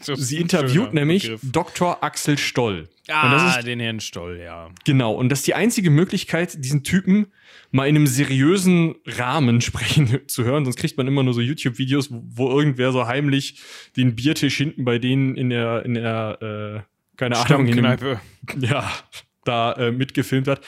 [0.00, 2.02] Sie interviewt nämlich Dr.
[2.02, 2.88] Axel Stoll.
[3.08, 4.70] Ah, ist den Herrn Stoll, ja.
[4.84, 7.26] Genau, und das ist die einzige Möglichkeit, diesen Typen
[7.74, 10.64] mal in einem seriösen Rahmen sprechen zu hören.
[10.64, 13.60] Sonst kriegt man immer nur so YouTube-Videos, wo, wo irgendwer so heimlich
[13.96, 18.18] den Biertisch hinten bei denen in der, in der, äh, keine Ahnung, in dem,
[18.60, 18.88] ja,
[19.44, 20.60] da äh, mitgefilmt hat.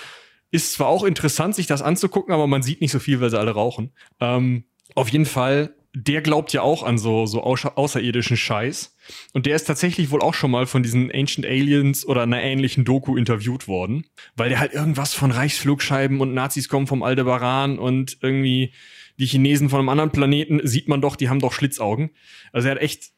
[0.50, 3.38] Ist zwar auch interessant, sich das anzugucken, aber man sieht nicht so viel, weil sie
[3.38, 3.92] alle rauchen.
[4.18, 4.64] Ähm,
[4.96, 8.95] auf jeden Fall, der glaubt ja auch an so, so außer- außerirdischen Scheiß.
[9.32, 12.84] Und der ist tatsächlich wohl auch schon mal von diesen Ancient Aliens oder einer ähnlichen
[12.84, 14.06] Doku interviewt worden.
[14.36, 18.72] Weil der halt irgendwas von Reichsflugscheiben und Nazis kommen vom Aldebaran und irgendwie
[19.18, 22.10] die Chinesen von einem anderen Planeten sieht man doch, die haben doch Schlitzaugen.
[22.52, 23.10] Also er hat echt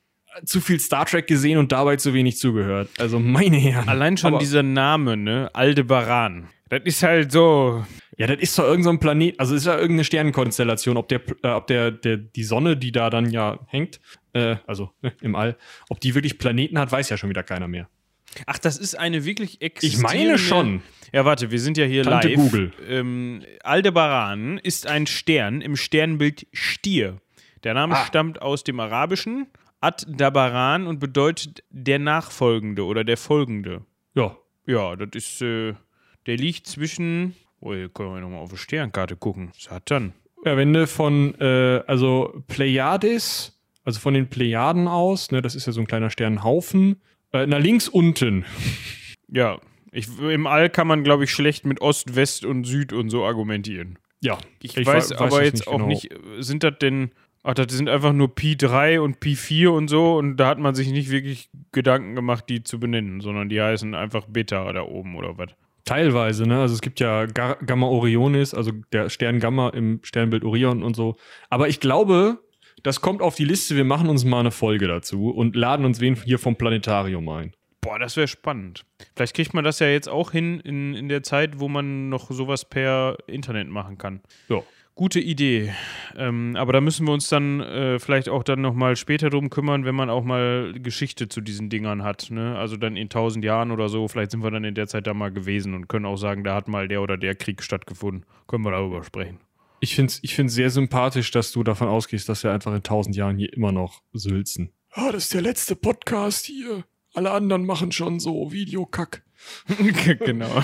[0.44, 2.88] zu viel Star Trek gesehen und dabei zu wenig zugehört.
[2.98, 3.88] Also meine Herren.
[3.88, 5.50] Allein schon Aber- dieser Name, ne?
[5.54, 6.48] Aldebaran.
[6.68, 7.84] Das ist halt so.
[8.18, 11.20] Ja, das ist doch irgendein so ein Planet, also ist ja irgendeine Sternenkonstellation, ob der,
[11.44, 14.00] äh, ob der, der, die Sonne, die da dann ja hängt,
[14.32, 15.56] äh, also äh, im All,
[15.88, 17.88] ob die wirklich Planeten hat, weiß ja schon wieder keiner mehr.
[18.46, 20.18] Ach, das ist eine wirklich Ich existierende.
[20.18, 20.82] meine schon.
[21.12, 22.36] Ja, warte, wir sind ja hier Tante live.
[22.36, 22.72] Google.
[22.86, 27.20] Ähm, Aldebaran ist ein Stern im Sternbild Stier.
[27.64, 28.04] Der Name Ah.
[28.06, 29.46] stammt aus dem Arabischen
[29.80, 33.82] Ad-Dabaran und bedeutet der Nachfolgende oder der Folgende.
[34.14, 34.36] Ja.
[34.66, 35.74] Ja, das ist, äh,
[36.26, 37.34] der liegt zwischen.
[37.60, 39.50] Oh, hier können wir nochmal auf die Sternkarte gucken.
[39.58, 40.12] Satan.
[40.44, 43.57] Ja, wenn du von, äh, also Pleiades,
[43.88, 47.00] also von den Plejaden aus, ne, das ist ja so ein kleiner Sternenhaufen,
[47.32, 48.44] äh, na links unten.
[49.30, 49.60] Ja.
[49.92, 53.26] Ich, Im All kann man, glaube ich, schlecht mit Ost, West und Süd und so
[53.26, 53.98] argumentieren.
[54.22, 55.86] Ja, Ich, weiß, aber es jetzt nicht auch genau.
[55.86, 57.10] nicht, sind das denn,
[57.42, 60.58] ach, das sind einfach nur Pi 3 und Pi 4 und so und da hat
[60.58, 64.80] man sich nicht wirklich Gedanken gemacht, die zu benennen, sondern die heißen einfach Beta da
[64.80, 65.50] oben oder was.
[65.84, 66.62] Teilweise, ne?
[66.62, 70.96] Also es gibt ja Ga Gamma Orionis, also der Stern Gamma im Sternbild Orion und
[70.96, 71.16] so.
[71.50, 72.38] Aber ich glaube,
[72.82, 73.76] das kommt auf die Liste.
[73.76, 77.52] Wir machen uns mal eine Folge dazu und laden uns wen hier vom Planetarium ein.
[77.80, 78.84] Boah, das wäre spannend.
[79.14, 82.30] Vielleicht kriegt man das ja jetzt auch hin in, in der Zeit, wo man noch
[82.30, 84.20] sowas per Internet machen kann.
[84.48, 84.62] Ja.
[84.94, 85.72] Gute Idee.
[86.16, 89.84] Ähm, aber da müssen wir uns dann äh, vielleicht auch dann nochmal später drum kümmern,
[89.84, 92.32] wenn man auch mal Geschichte zu diesen Dingern hat.
[92.32, 92.58] Ne?
[92.58, 94.08] Also dann in tausend Jahren oder so.
[94.08, 96.56] Vielleicht sind wir dann in der Zeit da mal gewesen und können auch sagen, da
[96.56, 98.26] hat mal der oder der Krieg stattgefunden.
[98.48, 99.38] Können wir darüber sprechen.
[99.80, 102.82] Ich finde es ich find's sehr sympathisch, dass du davon ausgehst, dass wir einfach in
[102.82, 104.72] tausend Jahren hier immer noch sülzen.
[104.90, 106.84] Ah, das ist der letzte Podcast hier.
[107.14, 109.22] Alle anderen machen schon so Videokack.
[110.24, 110.62] genau.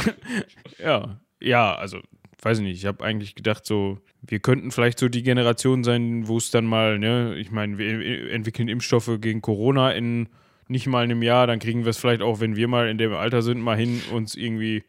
[0.78, 1.20] ja.
[1.40, 1.98] Ja, also,
[2.42, 2.78] weiß ich nicht.
[2.78, 6.64] Ich habe eigentlich gedacht, so, wir könnten vielleicht so die Generation sein, wo es dann
[6.64, 10.28] mal, ne, ich meine, wir entwickeln Impfstoffe gegen Corona in
[10.68, 13.12] nicht mal einem Jahr, dann kriegen wir es vielleicht auch, wenn wir mal in dem
[13.12, 14.84] Alter sind, mal hin, uns irgendwie,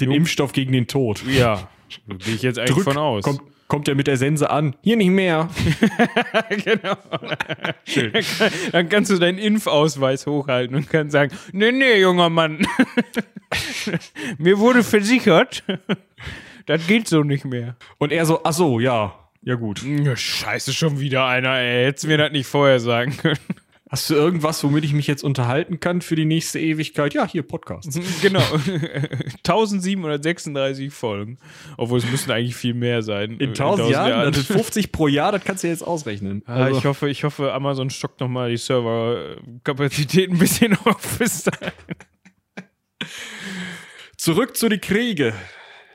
[0.00, 0.12] Den.
[0.12, 1.24] Impfstoff gegen den Tod.
[1.26, 1.68] ja,
[2.06, 3.24] gehe ich jetzt eigentlich Drück, von aus.
[3.24, 4.76] Kommt, kommt er mit der Sense an.
[4.82, 5.48] Hier nicht mehr.
[6.64, 6.96] genau.
[8.72, 12.66] Dann kannst du deinen Impfausweis hochhalten und kannst sagen, nee, nee, junger Mann,
[14.38, 15.64] mir wurde versichert,
[16.66, 17.76] das geht so nicht mehr.
[17.98, 19.14] Und er so, ach so, ja.
[19.42, 19.84] Ja gut.
[20.14, 21.84] Scheiße, schon wieder einer, ey.
[21.84, 23.38] Hättest du mir das nicht vorher sagen können.
[23.88, 27.14] Hast du irgendwas, womit ich mich jetzt unterhalten kann für die nächste Ewigkeit?
[27.14, 28.00] Ja, hier Podcast.
[28.20, 28.42] genau.
[29.46, 31.38] 1736 Folgen.
[31.76, 33.36] Obwohl es müssten eigentlich viel mehr sein.
[33.38, 36.42] In 1000 Jahren, das ist 50 pro Jahr, das kannst du jetzt ausrechnen.
[36.46, 41.44] Ah, Also, ich, hoffe, ich hoffe, Amazon stockt nochmal die Serverkapazität ein bisschen auf bis
[41.44, 41.72] dahin.
[44.16, 45.32] zurück zu den Kriege.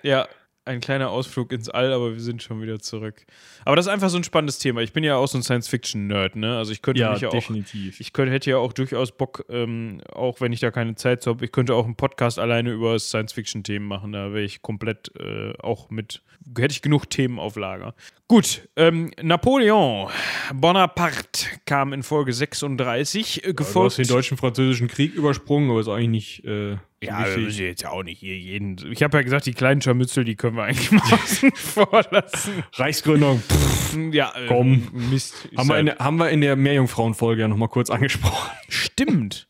[0.04, 0.30] Ja,
[0.64, 3.26] ein kleiner Ausflug ins All, aber wir sind schon wieder zurück.
[3.66, 4.82] Aber das ist einfach so ein spannendes Thema.
[4.82, 6.58] Ich bin ja auch so ein Science-Fiction-Nerd, ne?
[6.58, 8.00] Also ich könnte Ja, mich ja auch definitiv.
[8.00, 11.30] Ich könnte, hätte ja auch durchaus Bock, ähm, auch wenn ich da keine Zeit zu
[11.32, 14.12] habe, ich könnte auch einen Podcast alleine über Science-Fiction-Themen machen.
[14.14, 16.22] Da wäre ich komplett äh, auch mit,
[16.58, 17.94] hätte ich genug Themen auf Lager.
[18.28, 20.10] Gut, ähm, Napoleon
[20.54, 23.98] Bonaparte kam in Folge 36, äh, Du hast gefolgt.
[23.98, 28.04] den deutschen-französischen Krieg übersprungen, aber ist eigentlich nicht äh, ja, wir müssen jetzt ja auch
[28.04, 28.78] nicht hier jeden.
[28.92, 32.64] Ich habe ja gesagt, die kleinen Scharmützel, die können wir eigentlich mal außen vor lassen.
[32.74, 33.42] Reichsgründung.
[33.52, 34.88] Pff, Ja, äh, Komm.
[34.92, 35.46] Mist.
[35.46, 38.50] Ist haben, wir in der, haben wir in der Meerjungfrauen-Folge ja nochmal kurz angesprochen.
[38.70, 39.48] Stimmt.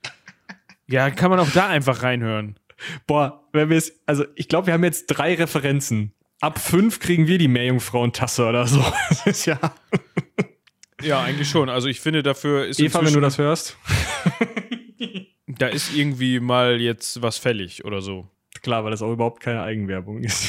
[0.87, 2.57] Ja, kann man auch da einfach reinhören.
[3.07, 6.13] Boah, wenn wir es, also ich glaube, wir haben jetzt drei Referenzen.
[6.41, 8.83] Ab fünf kriegen wir die Meerjungfrauen-Tasse oder so.
[9.09, 9.59] Das ist ja.
[11.03, 11.69] Ja, eigentlich schon.
[11.69, 13.77] Also ich finde, dafür ist Eva, wenn du das hörst.
[15.47, 18.27] da ist irgendwie mal jetzt was fällig oder so.
[18.61, 20.47] Klar, weil das auch überhaupt keine Eigenwerbung ist.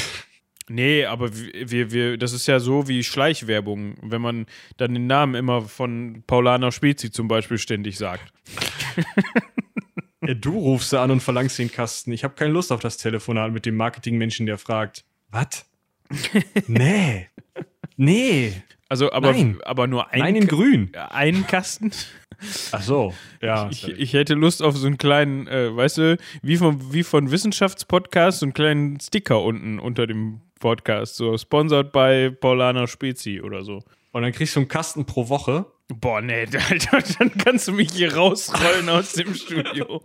[0.73, 4.47] Nee, aber wir, wir, das ist ja so wie Schleichwerbung, wenn man
[4.79, 8.33] dann den Namen immer von Paulana Spezi zum Beispiel ständig sagt.
[10.27, 12.13] Ja, du rufst sie an und verlangst den Kasten.
[12.13, 15.67] Ich habe keine Lust auf das Telefonat mit dem Marketingmenschen, der fragt: Was?
[16.67, 17.29] nee.
[17.97, 18.53] Nee.
[18.89, 19.59] Also, aber, Nein.
[19.65, 20.93] aber nur ein, Nein in grün.
[20.95, 21.91] ein Kasten.
[22.73, 23.15] Ach so.
[23.41, 23.69] Ja.
[23.71, 27.31] Ich, ich hätte Lust auf so einen kleinen, äh, weißt du, wie von, wie von
[27.31, 33.62] Wissenschaftspodcast, so einen kleinen Sticker unten unter dem Podcast, so sponsored bei Paulana Spezi oder
[33.64, 33.83] so.
[34.12, 35.66] und dann kriegst du einen Kasten pro Woche.
[35.88, 40.01] Boah, nee, Alter, dann kannst du mich hier rausrollen aus dem Studio.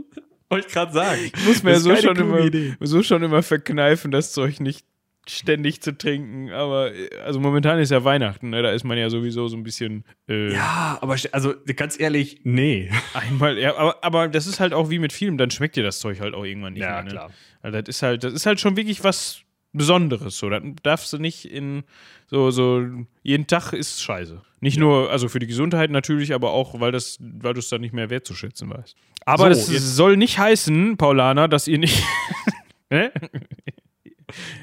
[0.49, 1.21] Wollte ich gerade sagen.
[1.23, 2.75] Ich muss mir so schon, immer, Idee.
[2.79, 4.85] so schon immer verkneifen, das Zeug nicht
[5.27, 6.51] ständig zu trinken.
[6.51, 6.91] Aber
[7.25, 8.61] also momentan ist ja Weihnachten, ne?
[8.63, 12.89] da ist man ja sowieso so ein bisschen äh, Ja, aber also ganz ehrlich, nee.
[13.13, 13.57] einmal.
[13.57, 16.19] Ja, aber, aber das ist halt auch wie mit Filmen, dann schmeckt dir das Zeug
[16.21, 17.03] halt auch irgendwann nicht mehr.
[17.03, 17.27] Ne?
[17.61, 19.41] Also das ist halt, das ist halt schon wirklich was
[19.77, 20.37] Besonderes.
[20.37, 21.83] So, das darfst du nicht in
[22.27, 22.85] so, so
[23.23, 24.41] jeden Tag ist scheiße.
[24.59, 27.81] Nicht nur, also für die Gesundheit natürlich, aber auch, weil das, weil du es dann
[27.81, 28.95] nicht mehr wertzuschätzen weißt.
[29.25, 32.01] Aber So, das jetzt- soll nicht heißen, Paulana, dass ihr nicht.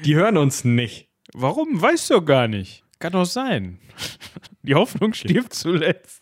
[0.03, 1.07] Die hören uns nicht.
[1.33, 1.81] Warum?
[1.81, 2.83] Weißt du gar nicht.
[2.99, 3.79] Kann doch sein.
[4.63, 6.21] Die Hoffnung stirbt zuletzt.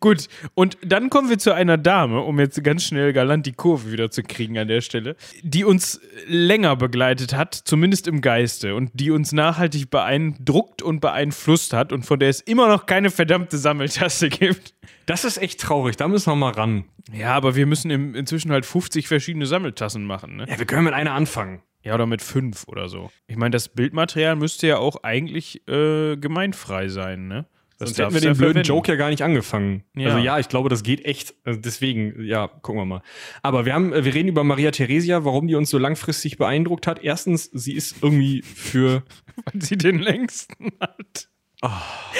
[0.00, 3.92] Gut, und dann kommen wir zu einer Dame, um jetzt ganz schnell galant die Kurve
[3.92, 8.90] wieder zu kriegen an der Stelle, die uns länger begleitet hat, zumindest im Geiste, und
[8.94, 13.58] die uns nachhaltig beeindruckt und beeinflusst hat und von der es immer noch keine verdammte
[13.58, 14.74] Sammeltasse gibt.
[15.06, 15.96] Das ist echt traurig.
[15.96, 16.84] Da müssen wir mal ran.
[17.12, 20.46] Ja, aber wir müssen im, inzwischen halt 50 verschiedene Sammeltassen machen, ne?
[20.48, 21.60] Ja, wir können mit einer anfangen.
[21.82, 23.10] Ja, oder mit fünf oder so.
[23.26, 27.46] Ich meine, das Bildmaterial müsste ja auch eigentlich äh, gemeinfrei sein, ne?
[27.78, 28.62] Das Sonst hätten wir den blöden.
[28.62, 29.82] Joke ja gar nicht angefangen.
[29.96, 30.10] Ja.
[30.10, 31.34] Also ja, ich glaube, das geht echt.
[31.44, 33.02] Also deswegen, ja, gucken wir mal.
[33.42, 36.86] Aber wir haben, äh, wir reden über Maria Theresia, warum die uns so langfristig beeindruckt
[36.86, 37.02] hat.
[37.02, 39.02] Erstens, sie ist irgendwie für,
[39.52, 41.28] Weil sie den längsten hat.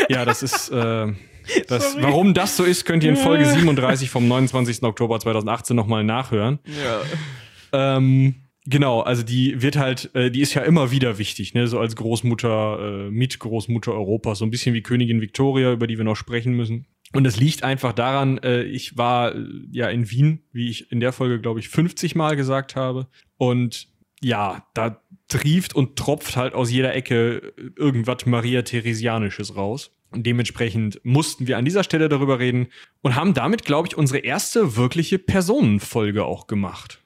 [0.08, 1.12] ja, das ist, äh,
[1.68, 3.50] das, warum das so ist, könnt ihr in Folge Ja.
[3.52, 4.82] 37 vom 29.
[4.82, 6.58] Oktober 2018 nochmal nachhören.
[7.72, 7.96] Ja.
[7.96, 11.78] Ähm, genau, also die wird halt, äh, die ist ja immer wieder wichtig, ne, so
[11.78, 16.16] als Großmutter, äh, Mitgroßmutter Europas, so ein bisschen wie Königin Victoria, über die wir noch
[16.16, 16.86] sprechen müssen.
[17.12, 21.00] Und es liegt einfach daran, äh, ich war äh, ja in Wien, wie ich in
[21.00, 23.06] der Folge, glaube ich, 50 Mal gesagt habe.
[23.36, 23.88] Und
[24.20, 29.92] ja, da trieft und tropft halt aus jeder Ecke irgendwas Maria Theresianisches raus.
[30.10, 32.68] Und dementsprechend mussten wir an dieser Stelle darüber reden
[33.02, 37.03] und haben damit, glaube ich, unsere erste wirkliche Personenfolge auch gemacht.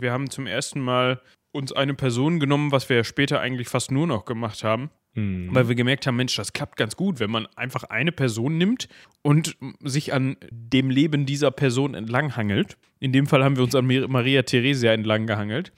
[0.00, 1.20] Wir haben zum ersten Mal
[1.52, 4.90] uns eine Person genommen, was wir ja später eigentlich fast nur noch gemacht haben.
[5.14, 5.50] Hm.
[5.52, 8.88] Weil wir gemerkt haben, Mensch, das klappt ganz gut, wenn man einfach eine Person nimmt
[9.22, 12.76] und sich an dem Leben dieser Person entlanghangelt.
[12.98, 15.72] In dem Fall haben wir uns an Mar- Maria Theresia entlang gehangelt.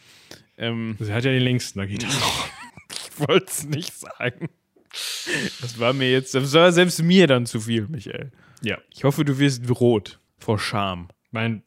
[0.57, 2.49] Ähm, Sie hat ja den längsten, da geht das auch.
[2.91, 4.49] ich wollte es nicht sagen.
[5.61, 8.33] Das war mir jetzt, das war selbst mir dann zu viel, Michael.
[8.63, 8.79] Ja.
[8.95, 11.09] Ich hoffe, du wirst rot vor Scham.
[11.31, 11.63] Mein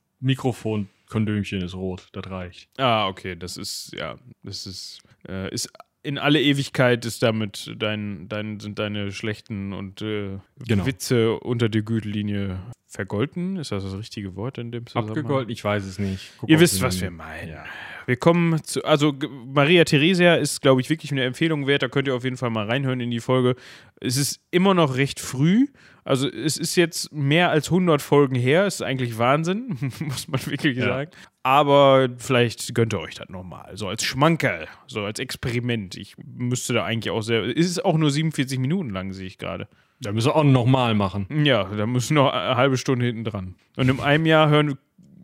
[1.10, 2.70] Mikrofon-Kondömchen ist rot, das reicht.
[2.78, 5.70] Ah, okay, das ist, ja, das ist, äh, ist
[6.02, 10.86] in alle Ewigkeit ist damit dein, dein, sind deine schlechten und äh, Genau.
[10.86, 13.58] Witze unter der Gürtellinie vergolten.
[13.58, 15.18] Ist das das richtige Wort in dem Zusammenhang?
[15.18, 15.52] Abgegolten?
[15.52, 16.32] Ich weiß es nicht.
[16.38, 17.50] Guck Ihr wisst, was wir meinen.
[17.50, 17.66] Ja.
[18.10, 19.14] Wir kommen zu, also
[19.46, 21.84] Maria Theresia ist, glaube ich, wirklich eine Empfehlung wert.
[21.84, 23.56] Da könnt ihr auf jeden Fall mal reinhören in die Folge.
[24.02, 25.68] Es ist immer noch recht früh.
[26.04, 28.66] Also es ist jetzt mehr als 100 Folgen her.
[28.66, 30.86] Es ist eigentlich Wahnsinn, muss man wirklich Ja.
[30.88, 31.12] sagen.
[31.44, 33.78] Aber vielleicht gönnt ihr euch das nochmal.
[33.78, 35.96] So als Schmankerl, so als Experiment.
[35.96, 37.44] Ich müsste da eigentlich auch sehr.
[37.44, 39.68] Es ist auch nur 47 Minuten lang, sehe ich gerade.
[40.02, 41.28] Da müssen wir auch nochmal machen.
[41.46, 43.54] Ja, da müssen noch eine halbe Stunde hinten dran.
[43.78, 44.80] Und in einem Jahr hören,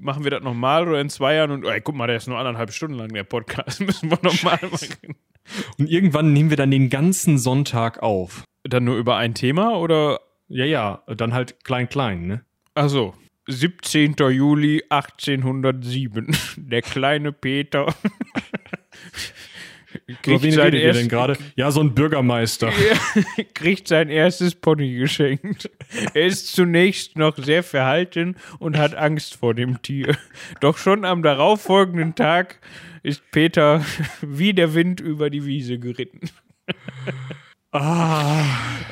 [0.05, 2.37] machen wir das nochmal oder in zwei Jahren und ey, guck mal, der ist nur
[2.37, 3.79] anderthalb Stunden lang, der Podcast.
[3.81, 5.15] Müssen wir nochmal machen.
[5.77, 8.43] Und irgendwann nehmen wir dann den ganzen Sonntag auf.
[8.63, 10.21] Dann nur über ein Thema oder?
[10.47, 12.45] Ja, ja, dann halt klein, klein, ne?
[12.75, 13.13] Achso.
[13.47, 14.15] 17.
[14.17, 16.35] Juli 1807.
[16.57, 17.93] Der kleine Peter.
[20.07, 21.35] Über wen redet ihr denn gerade?
[21.55, 22.71] Ja, so ein Bürgermeister.
[23.55, 25.69] kriegt sein erstes Pony geschenkt.
[26.13, 30.15] Er ist zunächst noch sehr verhalten und hat Angst vor dem Tier.
[30.61, 32.59] Doch schon am darauffolgenden Tag
[33.01, 33.83] ist Peter
[34.21, 36.29] wie der Wind über die Wiese geritten.
[37.75, 38.43] Ah,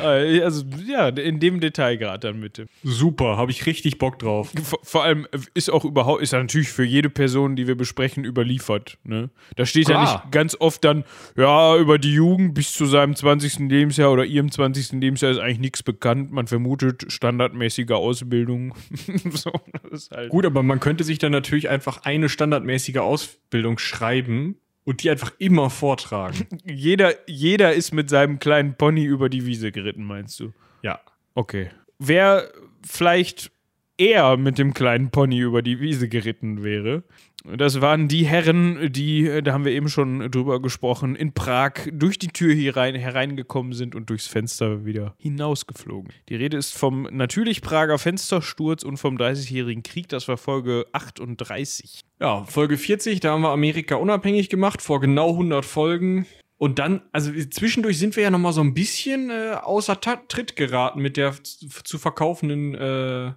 [0.01, 2.65] Äh, Also, ja, in dem Detail gerade dann bitte.
[2.83, 4.51] super, habe ich richtig Bock drauf.
[4.63, 8.25] Vor, vor allem ist auch überhaupt, ist ja natürlich für jede Person, die wir besprechen,
[8.25, 8.97] überliefert.
[9.03, 9.29] Ne?
[9.55, 10.21] Da steht ja Klar.
[10.23, 11.05] nicht ganz oft dann,
[11.37, 13.69] ja, über die Jugend bis zu seinem 20.
[13.69, 14.99] Lebensjahr oder ihrem 20.
[14.99, 16.31] Lebensjahr ist eigentlich nichts bekannt.
[16.31, 18.73] Man vermutet standardmäßige Ausbildung.
[19.31, 19.51] so,
[20.11, 20.29] halt.
[20.29, 24.55] Gut, aber man könnte sich dann natürlich einfach eine standardmäßige Ausbildung schreiben
[24.85, 26.47] und die einfach immer vortragen.
[26.65, 30.53] Jeder, jeder ist mit seinem kleinen Pony über die Wiese geritten, meinst du?
[30.81, 30.99] ja.
[31.35, 31.71] Okay.
[31.99, 32.51] Wer
[32.85, 33.52] vielleicht
[34.03, 37.03] eher mit dem kleinen Pony über die Wiese geritten wäre,
[37.45, 41.73] das waren die Herren, die, äh, da haben wir eben schon drüber gesprochen, in Prag
[41.91, 46.13] durch die Tür hier rein, hereingekommen sind und durchs Fenster wieder hinausgeflogen.
[46.29, 51.99] Die Rede ist vom natürlich Prager Fenstersturz und vom 30-jährigen Krieg, das war Folge 38.
[52.21, 56.25] Ja, Folge 40, da haben wir Amerika unabhängig gemacht, vor genau 100 Folgen.
[56.57, 60.55] Und dann, also zwischendurch sind wir ja noch mal so ein bisschen äh, außer Tritt
[60.55, 63.33] geraten mit der zu, zu verkaufenden, äh,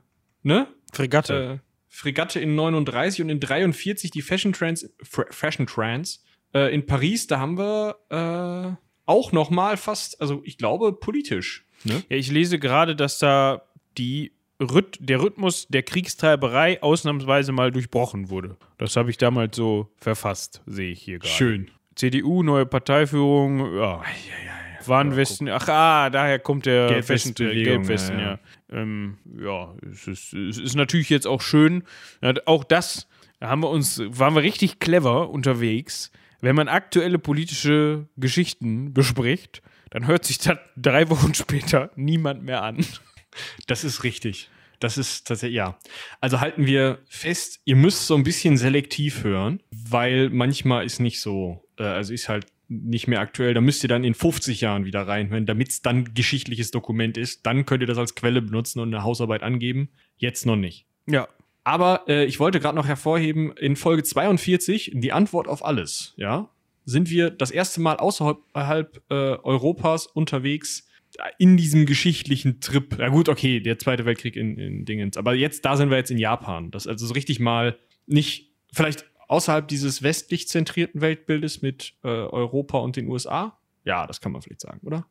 [0.47, 0.69] ne?
[0.93, 1.61] Fregatte.
[1.61, 6.25] Äh, Fregatte in 39 und in 43 die Fashion Trans, Fra- Fashion Trans.
[6.55, 8.77] Äh, in Paris, da haben wir äh,
[9.07, 12.03] auch noch mal fast, also ich glaube politisch, ne?
[12.09, 13.63] Ja, ich lese gerade, dass da
[13.99, 18.57] die Rhyth der Rhythmus der Kriegstreiberei ausnahmsweise mal durchbrochen wurde.
[18.79, 21.35] Das habe ich damals so verfasst, sehe ich hier gerade.
[21.35, 21.71] Schön.
[21.95, 24.03] CDU, neue Parteiführung, ja.
[24.85, 28.39] Warnwesten, ach ah, daher kommt der Gelbwestenbewegung, Gelbwesten, ja, ja.
[28.71, 28.77] Ja.
[28.77, 31.85] Ähm, ja, es ist, es ist natürlich jetzt auch schön.
[32.47, 33.09] Auch das
[33.41, 36.11] haben wir uns, waren wir richtig clever unterwegs.
[36.41, 42.63] Wenn man aktuelle politische Geschichten bespricht, dann hört sich das drei Wochen später niemand mehr
[42.63, 42.85] an.
[43.67, 44.51] Das ist richtig.
[44.79, 45.79] Das ist tatsächlich, ja.
[46.21, 51.21] Also halten wir fest, ihr müsst so ein bisschen selektiv hören, weil manchmal ist nicht
[51.21, 53.55] so, äh, also ist halt nicht mehr aktuell.
[53.55, 57.47] Da müsst ihr dann in 50 Jahren wieder reinhören, damit es dann geschichtliches Dokument ist.
[57.47, 59.89] Dann könnt ihr das als Quelle benutzen und eine Hausarbeit angeben.
[60.17, 60.87] Jetzt noch nicht.
[61.07, 61.29] Ja.
[61.65, 66.49] Aber äh, ich wollte gerade noch hervorheben, in Folge 42 die Antwort auf alles, ja.
[66.85, 70.87] sind wir das erste Mal außerhalb äh, Europas unterwegs
[71.39, 72.99] in diesem geschichtlichen Trip.
[72.99, 75.17] Ja gut, okay, der Zweite Weltkrieg in, in Dingens.
[75.17, 76.71] Aber jetzt, da sind wir jetzt in Japan.
[76.71, 82.09] Das ist also so richtig mal nicht, vielleicht außerhalb dieses westlich zentrierten Weltbildes mit äh,
[82.09, 83.59] Europa und den USA.
[83.85, 85.07] Ja, das kann man vielleicht sagen, oder?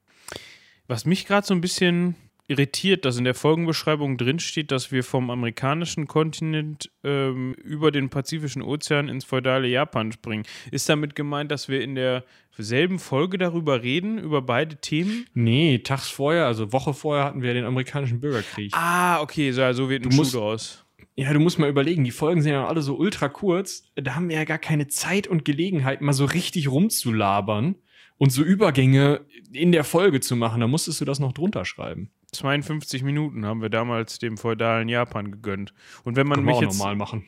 [0.87, 2.15] Was mich gerade so ein bisschen
[2.47, 8.61] irritiert, dass in der Folgenbeschreibung drinsteht, dass wir vom amerikanischen Kontinent ähm, über den Pazifischen
[8.61, 10.43] Ozean ins feudale Japan springen.
[10.69, 15.25] Ist damit gemeint, dass wir in derselben Folge darüber reden, über beide Themen?
[15.33, 18.71] Nee, tags vorher, also Woche vorher hatten wir den amerikanischen Bürgerkrieg.
[18.75, 20.84] Ah, okay, so, so wird ein Schuh draus.
[21.15, 23.83] Ja, du musst mal überlegen, die Folgen sind ja alle so ultra kurz.
[23.95, 27.75] Da haben wir ja gar keine Zeit und Gelegenheit, mal so richtig rumzulabern
[28.17, 30.59] und so Übergänge in der Folge zu machen.
[30.59, 32.11] Da musstest du das noch drunter schreiben.
[32.33, 35.73] 52 Minuten haben wir damals dem feudalen Japan gegönnt.
[36.03, 37.25] Und wenn man wir mich auch jetzt normal machen.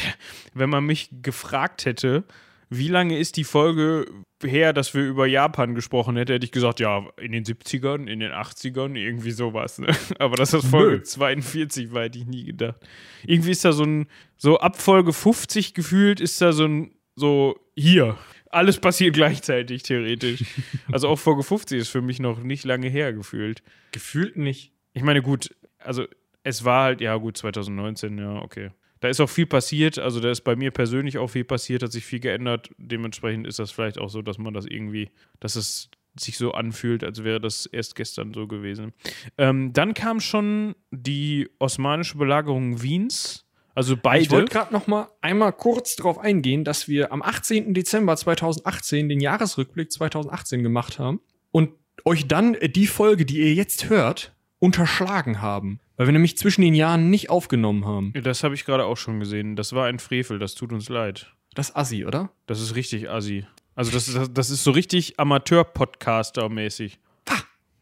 [0.54, 2.24] wenn man mich gefragt hätte,
[2.70, 4.06] wie lange ist die Folge
[4.44, 8.20] her, dass wir über Japan gesprochen hätten, hätte ich gesagt, ja, in den 70ern, in
[8.20, 9.78] den 80ern, irgendwie sowas.
[9.78, 9.88] Ne?
[10.18, 11.02] Aber dass das Folge Nö.
[11.02, 12.76] 42 war, hätte ich nie gedacht.
[13.24, 17.58] Irgendwie ist da so ein, so ab Folge 50 gefühlt, ist da so ein, so
[17.76, 18.16] hier.
[18.50, 20.44] Alles passiert gleichzeitig, theoretisch.
[20.92, 23.62] Also auch Folge 50 ist für mich noch nicht lange her gefühlt.
[23.92, 24.72] Gefühlt nicht.
[24.94, 26.06] Ich meine, gut, also
[26.44, 28.70] es war halt, ja gut, 2019, ja, okay.
[29.00, 31.92] Da ist auch viel passiert, also da ist bei mir persönlich auch viel passiert, hat
[31.92, 32.70] sich viel geändert.
[32.78, 37.04] Dementsprechend ist das vielleicht auch so, dass man das irgendwie, dass es sich so anfühlt,
[37.04, 38.92] als wäre das erst gestern so gewesen.
[39.36, 43.44] Ähm, dann kam schon die osmanische Belagerung Wiens,
[43.74, 44.30] also Ich beide.
[44.30, 47.74] wollte gerade noch mal einmal kurz darauf eingehen, dass wir am 18.
[47.74, 51.20] Dezember 2018 den Jahresrückblick 2018 gemacht haben
[51.52, 51.70] und
[52.04, 56.74] euch dann die Folge, die ihr jetzt hört, unterschlagen haben, weil wir nämlich zwischen den
[56.74, 58.12] Jahren nicht aufgenommen haben.
[58.22, 59.56] Das habe ich gerade auch schon gesehen.
[59.56, 61.32] Das war ein Frevel, das tut uns leid.
[61.54, 62.30] Das ist assi, oder?
[62.46, 63.46] Das ist richtig assi.
[63.74, 66.98] Also das ist, das ist so richtig Amateur-Podcaster-mäßig.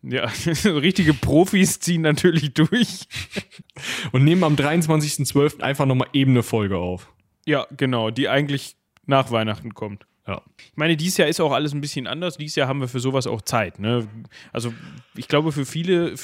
[0.09, 0.25] Ja,
[0.65, 3.09] richtige Profis ziehen natürlich durch.
[4.13, 5.61] Und nehmen am 23.12.
[5.61, 7.13] einfach noch mal eben eine Folge auf.
[7.45, 10.07] Ja, genau, die eigentlich nach Weihnachten kommt.
[10.27, 10.43] Ja.
[10.59, 12.37] Ich meine, dieses Jahr ist auch alles ein bisschen anders.
[12.37, 13.79] Dieses Jahr haben wir für sowas auch Zeit.
[13.79, 14.09] Ne?
[14.53, 14.73] Also
[15.15, 16.15] ich glaube, für viele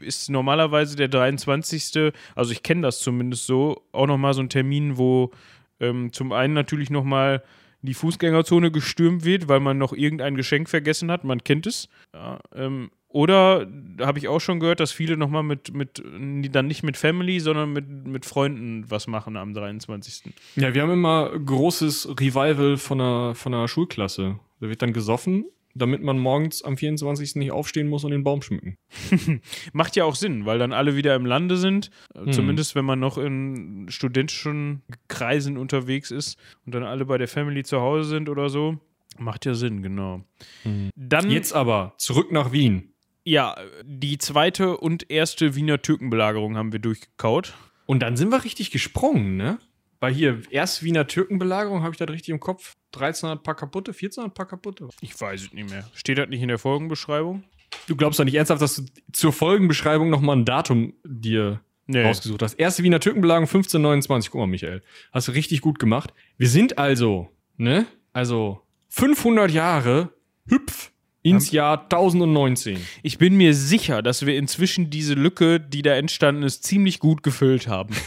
[0.00, 2.12] ist normalerweise der 23.
[2.34, 5.30] Also ich kenne das zumindest so, auch nochmal so ein Termin, wo
[5.78, 7.42] ähm, zum einen natürlich nochmal
[7.82, 11.24] die Fußgängerzone gestürmt wird, weil man noch irgendein Geschenk vergessen hat.
[11.24, 11.88] Man kennt es.
[12.14, 13.66] Ja, ähm, oder
[14.00, 17.72] habe ich auch schon gehört, dass viele nochmal mit, mit, dann nicht mit Family, sondern
[17.72, 20.32] mit, mit Freunden was machen am 23.
[20.56, 24.38] Ja, wir haben immer großes Revival von einer, von einer Schulklasse.
[24.60, 27.36] Da wird dann gesoffen, damit man morgens am 24.
[27.36, 28.76] nicht aufstehen muss und den Baum schmücken.
[29.72, 31.90] Macht ja auch Sinn, weil dann alle wieder im Lande sind.
[32.14, 32.32] Mhm.
[32.32, 37.62] Zumindest wenn man noch in studentischen Kreisen unterwegs ist und dann alle bei der Family
[37.62, 38.78] zu Hause sind oder so.
[39.18, 40.22] Macht ja Sinn, genau.
[40.94, 42.94] Dann, Jetzt aber zurück nach Wien.
[43.24, 47.54] ja, die zweite und erste Wiener Türkenbelagerung haben wir durchgekaut.
[47.86, 49.58] Und dann sind wir richtig gesprungen, ne?
[50.02, 52.72] Weil hier, erst Wiener Türkenbelagerung, habe ich das richtig im Kopf?
[52.96, 54.88] 1300 paar kaputte, 1400 paar kaputte.
[55.00, 55.88] Ich weiß es nicht mehr.
[55.94, 57.44] Steht das nicht in der Folgenbeschreibung?
[57.86, 58.82] Du glaubst doch nicht ernsthaft, dass du
[59.12, 62.02] zur Folgenbeschreibung nochmal ein Datum dir Nee.
[62.02, 62.54] rausgesucht hast.
[62.54, 64.32] Erste Wiener Türkenbelagerung 1529.
[64.32, 64.82] Guck mal, Michael.
[65.12, 66.12] Hast du richtig gut gemacht.
[66.36, 67.86] Wir sind also, ne?
[68.12, 70.12] Also 500 Jahre
[70.48, 70.90] hüpf
[71.22, 72.80] ins Jahr 1019.
[73.04, 77.22] Ich bin mir sicher, dass wir inzwischen diese Lücke, die da entstanden ist, ziemlich gut
[77.22, 77.94] gefüllt haben.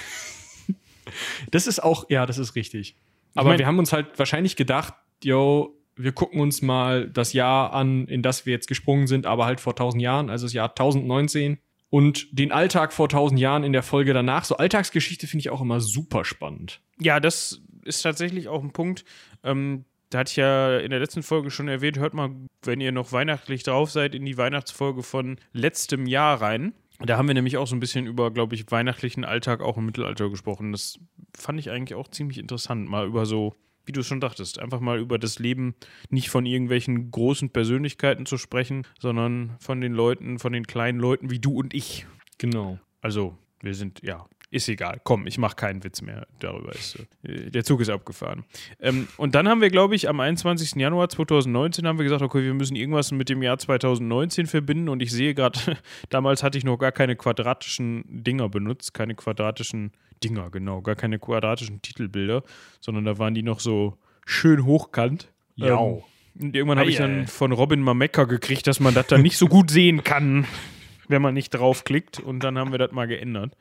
[1.51, 2.95] Das ist auch, ja, das ist richtig.
[3.35, 4.93] Aber mein- wir haben uns halt wahrscheinlich gedacht,
[5.23, 9.45] yo, wir gucken uns mal das Jahr an, in das wir jetzt gesprungen sind, aber
[9.45, 11.57] halt vor 1000 Jahren, also das Jahr 1019
[11.89, 14.43] und den Alltag vor 1000 Jahren in der Folge danach.
[14.43, 16.81] So Alltagsgeschichte finde ich auch immer super spannend.
[16.99, 19.05] Ja, das ist tatsächlich auch ein Punkt.
[19.43, 22.29] Ähm, da hatte ich ja in der letzten Folge schon erwähnt, hört mal,
[22.63, 26.73] wenn ihr noch weihnachtlich drauf seid, in die Weihnachtsfolge von letztem Jahr rein.
[26.99, 29.85] Da haben wir nämlich auch so ein bisschen über, glaube ich, weihnachtlichen Alltag auch im
[29.85, 30.71] Mittelalter gesprochen.
[30.71, 30.99] Das
[31.35, 34.79] fand ich eigentlich auch ziemlich interessant, mal über so, wie du es schon dachtest, einfach
[34.79, 35.75] mal über das Leben
[36.09, 41.29] nicht von irgendwelchen großen Persönlichkeiten zu sprechen, sondern von den Leuten, von den kleinen Leuten
[41.29, 42.07] wie du und ich.
[42.37, 42.79] Genau.
[43.01, 44.25] Also, wir sind, ja,
[44.55, 45.01] ist egal.
[45.03, 46.71] Komm, ich mache keinen Witz mehr darüber.
[46.71, 48.45] Ist, äh, der Zug ist abgefahren.
[48.79, 50.75] Ähm, und dann haben wir, glaube ich, am 21.
[50.75, 54.87] Januar 2019 haben wir gesagt, okay, wir müssen irgendwas mit dem Jahr 2019 verbinden.
[54.87, 55.59] Und ich sehe gerade,
[56.09, 59.91] damals hatte ich noch gar keine quadratischen Dinger benutzt, keine quadratischen
[60.23, 62.43] Dinger, genau, gar keine quadratischen Titelbilder,
[62.79, 65.33] sondern da waren die noch so schön hochkant.
[65.55, 65.79] Ja.
[65.79, 66.01] Ähm,
[66.39, 69.37] und irgendwann habe ich dann von Robin mal Mecker gekriegt, dass man das dann nicht
[69.37, 70.47] so gut sehen kann,
[71.09, 72.19] wenn man nicht draufklickt.
[72.19, 73.55] Und dann haben wir das mal geändert.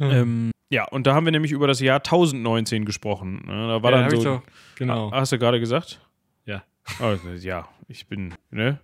[0.00, 3.42] Ähm, ja, und da haben wir nämlich über das Jahr 1019 gesprochen.
[3.46, 3.68] Ne?
[3.68, 4.24] Da war Ja, dann hab ich so.
[4.24, 4.42] doch,
[4.76, 5.10] genau.
[5.10, 6.00] Ah, Hast du gerade gesagt?
[6.44, 6.64] Ja.
[6.98, 8.80] Also, ja, ich bin, ne?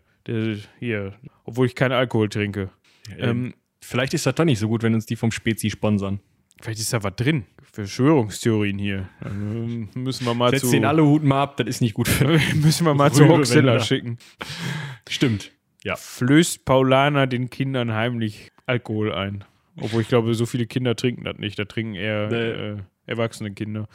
[0.78, 2.70] Hier, obwohl ich keinen Alkohol trinke.
[3.18, 6.20] Ähm, vielleicht ist das doch nicht so gut, wenn uns die vom Spezi sponsern.
[6.60, 7.44] Vielleicht ist da was drin.
[7.72, 9.08] Verschwörungstheorien hier.
[9.20, 10.70] Dann müssen wir mal Setz zu.
[10.70, 14.18] den Aluhut mal ab, das ist nicht gut für müssen wir mal zu Hoxilla schicken.
[15.08, 15.50] Stimmt.
[15.82, 15.96] Ja.
[15.96, 19.44] Flößt Paulaner den Kindern heimlich Alkohol ein.
[19.80, 21.58] Obwohl ich glaube, so viele Kinder trinken das nicht.
[21.58, 22.50] Da trinken eher Nee.
[22.50, 23.88] äh, erwachsene Kinder.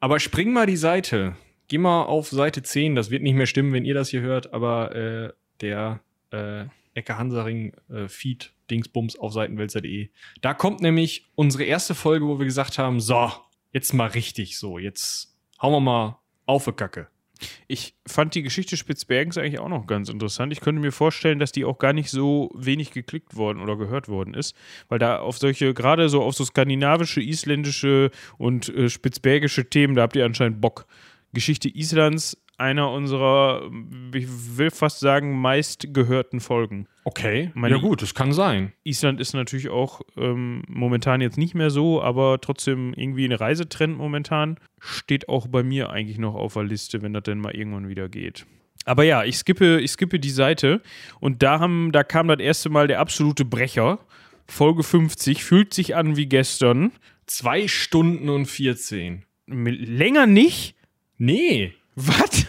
[0.00, 1.36] Aber spring mal die Seite.
[1.68, 2.94] Geh mal auf Seite 10.
[2.94, 6.00] Das wird nicht mehr stimmen, wenn ihr das hier hört, aber äh, der
[6.30, 10.08] äh, Ecke Hansaring äh, Feed Dingsbums auf Seitenwälzer.de.
[10.40, 13.30] Da kommt nämlich unsere erste Folge, wo wir gesagt haben: So,
[13.72, 14.78] jetzt mal richtig so.
[14.78, 17.08] Jetzt hauen wir mal auf die Kacke.
[17.68, 20.52] Ich fand die Geschichte Spitzbergens eigentlich auch noch ganz interessant.
[20.52, 24.08] Ich könnte mir vorstellen, dass die auch gar nicht so wenig geklickt worden oder gehört
[24.08, 24.56] worden ist,
[24.88, 30.02] weil da auf solche, gerade so auf so skandinavische, isländische und äh, spitzbergische Themen, da
[30.02, 30.86] habt ihr anscheinend Bock.
[31.34, 33.70] Geschichte Islands, einer unserer,
[34.14, 36.86] ich will fast sagen, meist gehörten Folgen.
[37.04, 37.50] Okay.
[37.54, 38.72] Meine- ja, gut, das kann sein.
[38.84, 43.98] Island ist natürlich auch ähm, momentan jetzt nicht mehr so, aber trotzdem irgendwie ein Reisetrend
[43.98, 44.56] momentan.
[44.80, 48.08] Steht auch bei mir eigentlich noch auf der Liste, wenn das denn mal irgendwann wieder
[48.08, 48.46] geht.
[48.84, 50.80] Aber ja, ich skippe, ich skippe die Seite
[51.20, 53.98] und da, haben, da kam das erste Mal der absolute Brecher.
[54.48, 56.90] Folge 50, fühlt sich an wie gestern.
[57.26, 59.24] Zwei Stunden und 14.
[59.46, 60.74] M- Länger nicht?
[61.16, 61.74] Nee.
[61.94, 62.46] Was?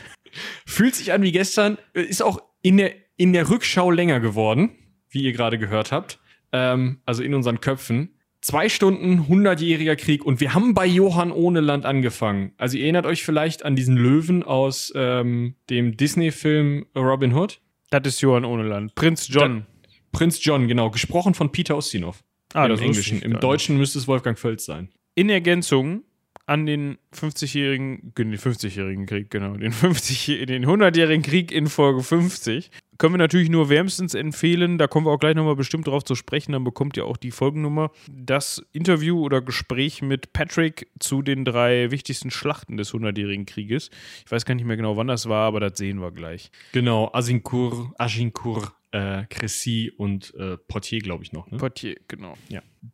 [0.65, 4.71] Fühlt sich an wie gestern, äh, ist auch in der, in der Rückschau länger geworden,
[5.09, 6.19] wie ihr gerade gehört habt.
[6.51, 8.17] Ähm, also in unseren Köpfen.
[8.41, 12.51] Zwei Stunden, 100-jähriger Krieg und wir haben bei Johann Ohneland angefangen.
[12.57, 17.61] Also ihr erinnert euch vielleicht an diesen Löwen aus ähm, dem Disney-Film Robin Hood.
[17.89, 18.95] Das ist Johann Ohneland.
[18.95, 19.65] Prinz John.
[20.11, 22.23] Prinz John, genau, gesprochen von Peter Ustinov.
[22.53, 23.21] ah, Im Englischen.
[23.21, 23.39] Im.
[23.39, 24.89] Deutschen müsste es Wolfgang Völz sein.
[25.15, 26.03] in Ergänzung
[26.45, 32.69] an den 50-jährigen, den 50-jährigen Krieg, genau, den 50, den 100-jährigen Krieg in Folge 50,
[32.97, 36.15] können wir natürlich nur wärmstens empfehlen, da kommen wir auch gleich nochmal bestimmt drauf zu
[36.15, 41.45] sprechen, dann bekommt ihr auch die Folgennummer, das Interview oder Gespräch mit Patrick zu den
[41.45, 43.89] drei wichtigsten Schlachten des 100-jährigen Krieges.
[44.25, 46.51] Ich weiß gar nicht mehr genau, wann das war, aber das sehen wir gleich.
[46.73, 51.49] Genau, Agincourt, Agincourt, äh, Cressy und äh, Portier, glaube ich noch.
[51.49, 51.57] Ne?
[51.57, 52.35] Portier, genau.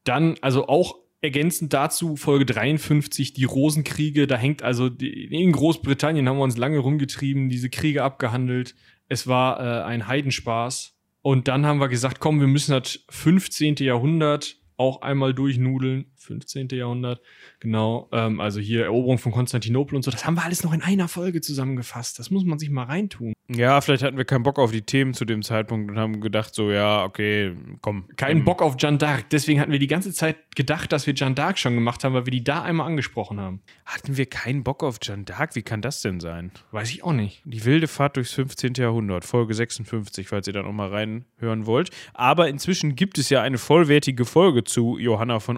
[0.04, 4.28] Dann, also auch ergänzend dazu, Folge 53, die Rosenkriege.
[4.28, 8.76] Da hängt also, in Großbritannien haben wir uns lange rumgetrieben, diese Kriege abgehandelt.
[9.08, 10.96] Es war äh, ein Heidenspaß.
[11.22, 13.76] Und dann haben wir gesagt, komm, wir müssen das 15.
[13.78, 16.12] Jahrhundert auch einmal durchnudeln.
[16.20, 16.70] 15.
[16.72, 17.22] Jahrhundert,
[17.60, 18.10] genau.
[18.12, 20.12] Ähm, also hier Eroberung von Konstantinopel und so.
[20.12, 22.20] Das haben wir alles noch in einer Folge zusammengefasst.
[22.20, 23.34] Das muss man sich mal reintun.
[23.52, 26.54] Ja, vielleicht hatten wir keinen Bock auf die Themen zu dem Zeitpunkt und haben gedacht,
[26.54, 28.06] so, ja, okay, komm.
[28.16, 29.26] Keinen ähm, Bock auf Jeanne d'Arc.
[29.32, 32.28] Deswegen hatten wir die ganze Zeit gedacht, dass wir Jeanne d'Arc schon gemacht haben, weil
[32.28, 33.62] wir die da einmal angesprochen haben.
[33.86, 35.56] Hatten wir keinen Bock auf Jeanne d'Arc?
[35.56, 36.52] Wie kann das denn sein?
[36.72, 37.42] Weiß ich auch nicht.
[37.44, 38.74] Die wilde Fahrt durchs 15.
[38.76, 41.90] Jahrhundert, Folge 56, falls ihr da nochmal reinhören wollt.
[42.14, 45.58] Aber inzwischen gibt es ja eine vollwertige Folge zu Johanna von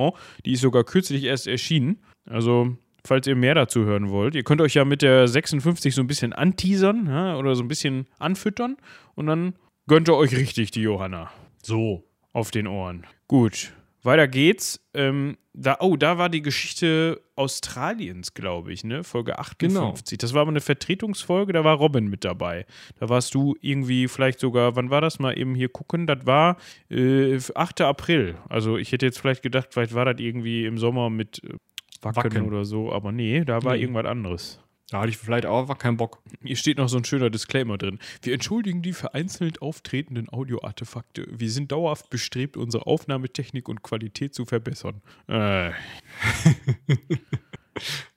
[0.00, 0.18] Orléans.
[0.44, 1.98] Die ist sogar kürzlich erst erschienen.
[2.28, 2.76] Also,
[3.06, 6.06] falls ihr mehr dazu hören wollt, ihr könnt euch ja mit der 56 so ein
[6.06, 8.76] bisschen anteasern ja, oder so ein bisschen anfüttern
[9.14, 9.54] und dann
[9.86, 11.30] gönnt ihr euch richtig die Johanna
[11.62, 12.04] So.
[12.32, 13.06] auf den Ohren.
[13.26, 13.72] Gut,
[14.02, 14.80] weiter geht's.
[14.94, 19.02] Ähm, da, oh, da war die Geschichte Australiens, glaube ich, ne?
[19.04, 20.16] Folge 58.
[20.18, 22.66] Das war aber eine Vertretungsfolge, da war Robin mit dabei.
[23.00, 26.06] Da warst du irgendwie vielleicht sogar, wann war das mal eben hier gucken?
[26.06, 26.56] Das war
[26.88, 27.80] äh, 8.
[27.82, 28.36] April.
[28.48, 31.54] Also ich hätte jetzt vielleicht gedacht, vielleicht war das irgendwie im Sommer mit äh,
[32.02, 32.42] Wacken, Wacken.
[32.46, 33.82] oder so, aber nee, da war Nee.
[33.82, 34.60] irgendwas anderes.
[34.90, 36.20] Da hatte ich vielleicht auch einfach keinen Bock.
[36.42, 38.00] Hier steht noch so ein schöner Disclaimer drin.
[38.22, 41.28] Wir entschuldigen die vereinzelt auftretenden Audioartefakte.
[41.30, 45.00] Wir sind dauerhaft bestrebt, unsere Aufnahmetechnik und Qualität zu verbessern.
[45.28, 45.70] Äh,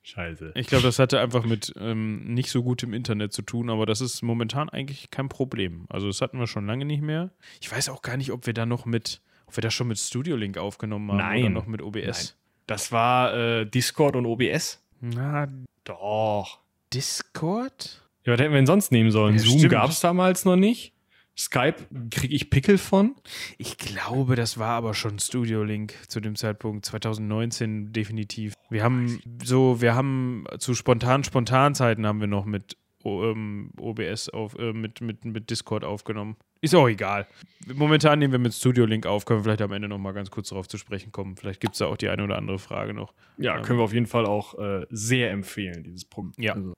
[0.01, 0.51] Scheiße.
[0.55, 4.01] ich glaube, das hatte einfach mit ähm, nicht so gutem Internet zu tun, aber das
[4.01, 5.85] ist momentan eigentlich kein Problem.
[5.89, 7.31] Also das hatten wir schon lange nicht mehr.
[7.61, 9.99] Ich weiß auch gar nicht, ob wir da noch mit, ob wir das schon mit
[9.99, 11.53] Studio Link aufgenommen haben oder Nein.
[11.53, 12.35] noch mit OBS.
[12.65, 14.83] Das war äh, Discord und OBS.
[15.01, 15.47] Na,
[15.83, 16.62] Doch.
[16.93, 18.01] Discord?
[18.25, 19.35] Ja, was hätten wir denn sonst nehmen sollen?
[19.35, 20.93] Ja, Zoom gab es damals noch nicht.
[21.37, 21.77] Skype
[22.11, 23.15] kriege ich Pickel von.
[23.57, 28.53] Ich glaube, das war aber schon Studio Link zu dem Zeitpunkt 2019 definitiv.
[28.69, 34.29] Wir haben so, wir haben zu spontan spontan Zeiten haben wir noch mit ähm, OBS
[34.29, 36.37] auf äh, mit, mit, mit Discord aufgenommen.
[36.63, 37.27] Ist auch egal.
[37.73, 40.31] Momentan nehmen wir mit Studio Link auf, können wir vielleicht am Ende noch mal ganz
[40.31, 41.35] kurz darauf zu sprechen kommen.
[41.35, 43.13] Vielleicht gibt es da auch die eine oder andere Frage noch.
[43.37, 46.31] Ja, können wir auf jeden Fall auch äh, sehr empfehlen, dieses Programm.
[46.37, 46.53] Ja.
[46.53, 46.73] Also,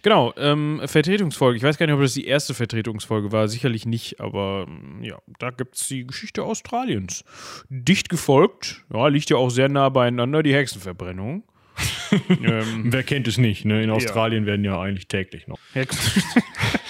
[0.00, 1.58] Genau, ähm, Vertretungsfolge.
[1.58, 3.48] Ich weiß gar nicht, ob das die erste Vertretungsfolge war.
[3.48, 7.22] Sicherlich nicht, aber ähm, ja, da gibt es die Geschichte Australiens.
[7.68, 11.44] Dicht gefolgt, ja, liegt ja auch sehr nah beieinander, die Hexenverbrennung.
[12.28, 13.82] ähm, Wer kennt es nicht, ne?
[13.82, 15.58] In Australien werden ja eigentlich täglich noch.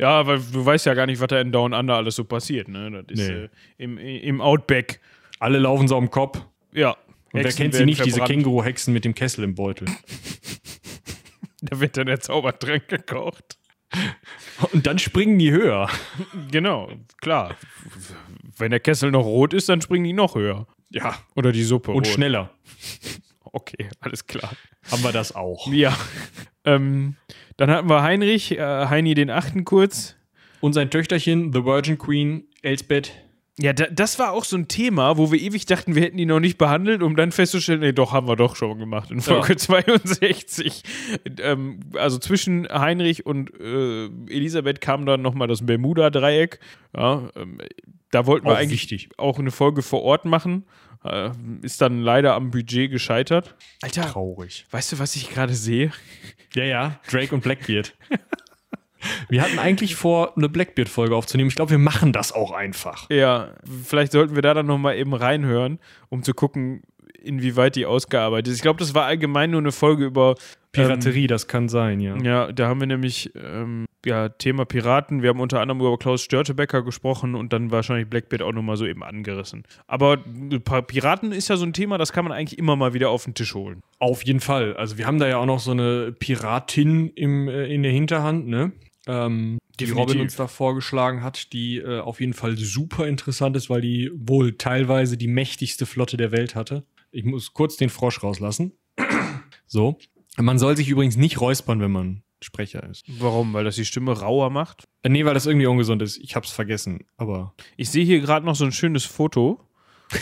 [0.00, 2.68] ja, weil du weißt ja gar nicht, was da in Down Under alles so passiert.
[2.68, 3.04] Ne?
[3.06, 3.34] Das ist Nee.
[3.44, 3.48] äh,
[3.78, 5.00] im, im Outback.
[5.38, 6.40] Alle laufen so am Kopf.
[6.72, 6.90] Ja.
[6.90, 6.96] Und
[7.32, 8.42] wer Hexen kennt sie nicht, diese verbrannt.
[8.42, 9.86] Känguru-Hexen mit dem Kessel im Beutel?
[11.62, 13.58] Da wird dann der Zaubertrank gekocht.
[14.72, 15.90] Und dann springen die höher.
[16.50, 16.90] Genau,
[17.20, 17.54] klar.
[18.56, 20.66] Wenn der Kessel noch rot ist, dann springen die noch höher.
[20.88, 21.16] Ja.
[21.36, 22.14] Oder die Suppe Und rot.
[22.14, 22.50] schneller.
[23.52, 24.52] Okay, alles klar.
[24.90, 25.66] Haben wir das auch.
[25.72, 25.96] Ja.
[26.64, 27.16] ähm,
[27.56, 30.16] dann hatten wir Heinrich, äh, Heini den Achten kurz.
[30.60, 33.12] Und sein Töchterchen, The Virgin Queen, Elsbeth.
[33.58, 36.24] Ja, da, das war auch so ein Thema, wo wir ewig dachten, wir hätten die
[36.24, 39.48] noch nicht behandelt, um dann festzustellen, nee, doch, haben wir doch schon gemacht in Folge
[39.52, 39.56] Ja.
[39.58, 40.82] 62.
[41.42, 46.58] Ähm, also zwischen Heinrich und äh, Elisabeth kam dann nochmal das Bermuda-Dreieck.
[46.96, 47.58] Ja, ähm,
[48.10, 49.10] da wollten wir Auch eigentlich wichtig.
[49.18, 50.64] auch eine Folge vor Ort machen.
[51.04, 51.30] Äh,
[51.62, 53.54] ist dann leider am Budget gescheitert.
[53.82, 54.66] Alter, Traurig.
[54.70, 55.92] weißt du, was ich gerade sehe?
[56.54, 57.00] Ja, ja.
[57.10, 57.94] Drake und Blackbeard.
[59.28, 61.48] wir hatten eigentlich vor, eine Blackbeard-Folge aufzunehmen.
[61.48, 63.08] Ich glaube, wir machen das auch einfach.
[63.08, 65.78] Ja, vielleicht sollten wir da dann nochmal eben reinhören,
[66.10, 66.82] um zu gucken,
[67.22, 68.56] inwieweit die ausgearbeitet ist.
[68.56, 70.34] Ich glaube, das war allgemein nur eine Folge über
[70.72, 72.14] Piraterie, das kann sein, ja.
[72.14, 75.22] Ähm, ja, da haben wir nämlich ähm, ja, Thema Piraten.
[75.22, 78.86] Wir haben unter anderem über Klaus Störtebecker gesprochen und dann wahrscheinlich Blackbeard auch nochmal so
[78.86, 79.64] eben angerissen.
[79.86, 80.18] Aber
[80.64, 83.24] paar Piraten ist ja so ein Thema, das kann man eigentlich immer mal wieder auf
[83.24, 83.82] den Tisch holen.
[83.98, 84.76] Auf jeden Fall.
[84.76, 88.46] Also wir haben da ja auch noch so eine Piratin im, äh, in der Hinterhand,
[88.46, 88.72] ne?
[89.06, 90.10] Ähm, die Definitiv.
[90.10, 94.10] Robin uns da vorgeschlagen hat, die äh, auf jeden Fall super interessant ist, weil die
[94.14, 96.84] wohl teilweise die mächtigste Flotte der Welt hatte.
[97.10, 98.72] Ich muss kurz den Frosch rauslassen.
[99.66, 99.98] so.
[100.42, 103.04] Man soll sich übrigens nicht räuspern, wenn man Sprecher ist.
[103.20, 103.52] Warum?
[103.52, 104.88] Weil das die Stimme rauer macht?
[105.02, 106.18] Äh, nee, weil das irgendwie ungesund ist.
[106.18, 107.04] Ich hab's vergessen.
[107.16, 109.60] Aber Ich sehe hier gerade noch so ein schönes Foto.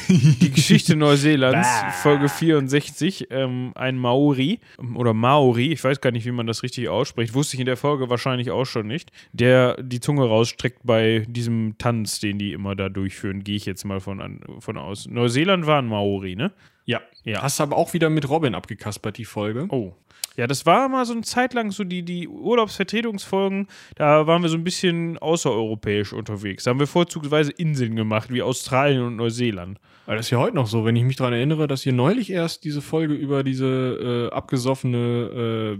[0.08, 1.66] Die Geschichte Neuseelands,
[2.02, 4.60] Folge 64, ähm, ein Maori
[4.94, 7.78] oder Maori, ich weiß gar nicht, wie man das richtig ausspricht, wusste ich in der
[7.78, 12.76] Folge wahrscheinlich auch schon nicht, der die Zunge rausstreckt bei diesem Tanz, den die immer
[12.76, 15.06] da durchführen, gehe ich jetzt mal von, an, von aus.
[15.08, 16.52] Neuseeland war ein Maori, ne?
[16.84, 17.00] ja.
[17.24, 17.42] Ja.
[17.42, 19.66] Hast aber auch wieder mit Robin abgekaspert, die Folge.
[19.68, 19.94] Oh.
[20.38, 23.66] Ja, das war mal so eine Zeit lang so die, die Urlaubsvertretungsfolgen,
[23.96, 26.62] da waren wir so ein bisschen außereuropäisch unterwegs.
[26.62, 29.80] Da haben wir vorzugsweise Inseln gemacht, wie Australien und Neuseeland.
[30.06, 32.30] Weil das ist ja heute noch so, wenn ich mich daran erinnere, dass ihr neulich
[32.30, 35.76] erst diese Folge über diese äh, abgesoffene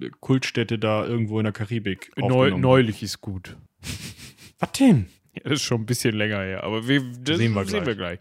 [0.00, 3.58] äh, Kultstätte da irgendwo in der Karibik Neu, neulich ist gut.
[4.58, 5.08] Was denn?
[5.34, 7.86] Ja, das ist schon ein bisschen länger her, aber wir, das Sehen wir sehen gleich.
[7.86, 8.18] wir gleich.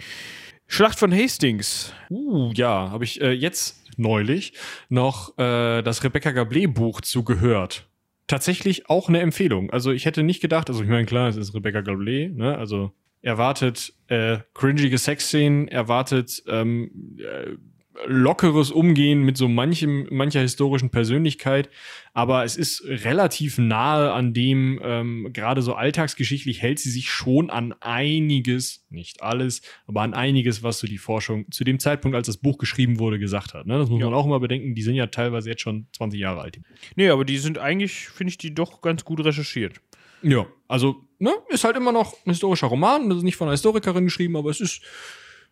[0.68, 1.94] Schlacht von Hastings.
[2.10, 4.54] Uh, ja, habe ich äh, jetzt neulich
[4.90, 7.88] noch äh, das Rebecca Gablé Buch zugehört.
[8.28, 9.70] Tatsächlich auch eine Empfehlung.
[9.72, 12.58] Also ich hätte nicht gedacht, also ich meine, klar, es ist Rebecca Gablé, ne?
[12.58, 12.92] Also
[13.22, 17.56] erwartet äh, cringige Sexszenen, erwartet ähm, äh,
[18.06, 21.70] lockeres Umgehen mit so manchem, mancher historischen Persönlichkeit,
[22.14, 27.50] aber es ist relativ nahe an dem, ähm, gerade so alltagsgeschichtlich hält sie sich schon
[27.50, 32.28] an einiges, nicht alles, aber an einiges, was so die Forschung zu dem Zeitpunkt, als
[32.28, 33.66] das Buch geschrieben wurde, gesagt hat.
[33.68, 33.78] Ne?
[33.78, 34.06] Das muss Ja.
[34.06, 36.60] man auch immer bedenken, die sind ja teilweise jetzt schon 20 Jahre alt.
[36.96, 39.82] Nee, aber die sind eigentlich, finde ich, die doch ganz gut recherchiert.
[40.24, 43.54] Ja, also, ne, ist halt immer noch ein historischer Roman, das ist nicht von einer
[43.54, 44.82] Historikerin geschrieben, aber es ist,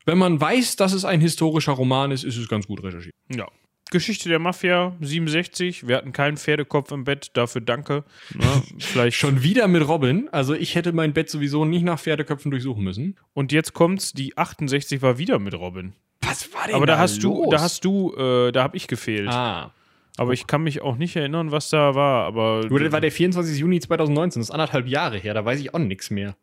[0.05, 3.15] wenn man weiß, dass es ein historischer Roman ist, ist es ganz gut recherchiert.
[3.33, 3.47] Ja.
[3.91, 5.87] Geschichte der Mafia, 67.
[5.87, 8.03] Wir hatten keinen Pferdekopf im Bett, dafür danke.
[8.33, 10.27] Na, vielleicht Schon wieder mit Robin.
[10.31, 13.15] Also ich hätte mein Bett sowieso nicht nach Pferdeköpfen durchsuchen müssen.
[13.33, 15.93] Und jetzt kommt's, die 68 war wieder mit Robin.
[16.21, 19.29] Was war denn Aber da hast du, da hast du, äh, da habe ich gefehlt.
[19.29, 19.71] Ah.
[20.17, 22.25] Aber ich kann mich auch nicht erinnern, was da war.
[22.25, 23.59] Aber Du, das war der 24.
[23.59, 26.35] Juni 2019, das ist anderthalb Jahre her, da weiß ich auch nichts mehr.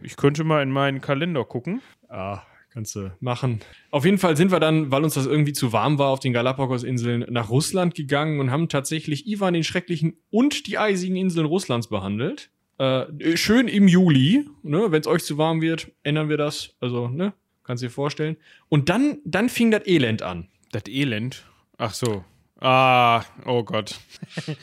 [0.00, 1.80] ich könnte mal in meinen Kalender gucken.
[2.08, 3.60] Ah, kannst du machen.
[3.90, 6.32] Auf jeden Fall sind wir dann, weil uns das irgendwie zu warm war auf den
[6.32, 11.88] Galapagos-Inseln, nach Russland gegangen und haben tatsächlich Ivan den Schrecklichen und die eisigen Inseln Russlands
[11.88, 12.50] behandelt.
[12.78, 14.90] Äh, schön im Juli, ne?
[14.90, 16.74] wenn es euch zu warm wird, ändern wir das.
[16.80, 17.34] Also, ne?
[17.62, 18.36] Kannst dir vorstellen.
[18.68, 20.48] Und dann, dann fing das Elend an.
[20.72, 21.44] Das Elend.
[21.78, 22.24] Ach so.
[22.60, 23.98] Ah, oh Gott.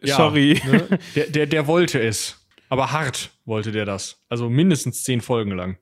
[0.00, 0.60] Ja, Sorry.
[0.64, 0.98] Ne?
[1.16, 2.46] Der, der, der wollte es.
[2.68, 4.22] Aber hart wollte der das.
[4.28, 5.76] Also mindestens zehn Folgen lang.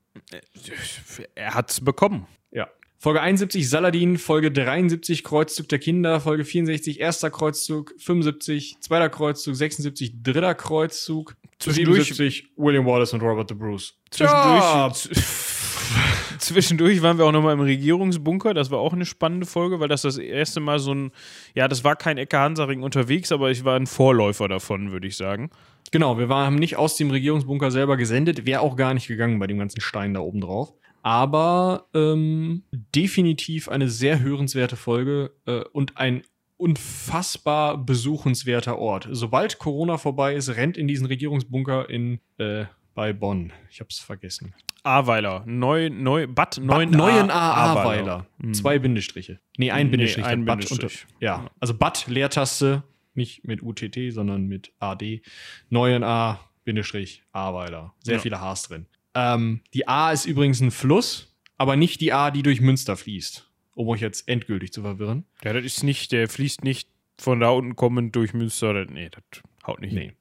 [1.35, 2.27] Er hat's bekommen.
[2.51, 2.68] Ja.
[2.99, 9.57] Folge 71 Saladin, Folge 73 Kreuzzug der Kinder, Folge 64 erster Kreuzzug, 75 zweiter Kreuzzug,
[9.57, 13.95] 76 dritter Kreuzzug, Zwischendurch- 77 William Wallace und Robert the Bruce.
[14.11, 15.09] Zwischendurch,
[16.39, 18.53] zwischendurch waren wir auch nochmal im Regierungsbunker.
[18.55, 21.12] Das war auch eine spannende Folge, weil das das erste Mal so ein,
[21.55, 25.16] ja, das war kein Ecke Hansaring unterwegs, aber ich war ein Vorläufer davon, würde ich
[25.16, 25.51] sagen.
[25.93, 29.38] Genau, wir waren, haben nicht aus dem Regierungsbunker selber gesendet, wäre auch gar nicht gegangen
[29.38, 30.72] bei dem ganzen Stein da oben drauf.
[31.03, 32.62] Aber ähm,
[32.95, 36.22] definitiv eine sehr hörenswerte Folge äh, und ein
[36.59, 39.09] unfassbar besuchenswerter Ort.
[39.11, 42.64] Sobald Corona vorbei ist, rennt in diesen Regierungsbunker in äh,
[42.95, 43.53] bei Bonn.
[43.70, 44.55] Ich hab's vergessen.
[44.82, 45.43] Aweiler.
[45.47, 48.26] Neu, neu, Bad, Bad 9 Neuen A- Aweiler.
[48.41, 48.53] Aweiler.
[48.55, 49.38] Zwei Bindestriche.
[49.59, 50.24] Nee, ein Nee, Bindestrich.
[50.24, 51.07] ein Bad Bindestrich.
[51.14, 52.82] Unter, ja, also Bad Leertaste,
[53.14, 55.22] nicht mit UTT, sondern mit AD.
[55.68, 57.94] Neuen A Bindestrich Aweiler.
[58.02, 58.20] Sehr Ja.
[58.20, 58.86] viele Hs drin.
[59.14, 63.46] Ähm, die A ist übrigens ein Fluss, aber nicht die A, die durch Münster fließt.
[63.74, 65.24] Um euch jetzt endgültig zu verwirren.
[65.44, 66.88] Ja, das ist nicht, der fließt nicht
[67.18, 68.72] von da unten kommend durch Münster.
[68.74, 69.22] Das, nee, das
[69.66, 70.00] haut nicht Nee.
[70.00, 70.12] hin.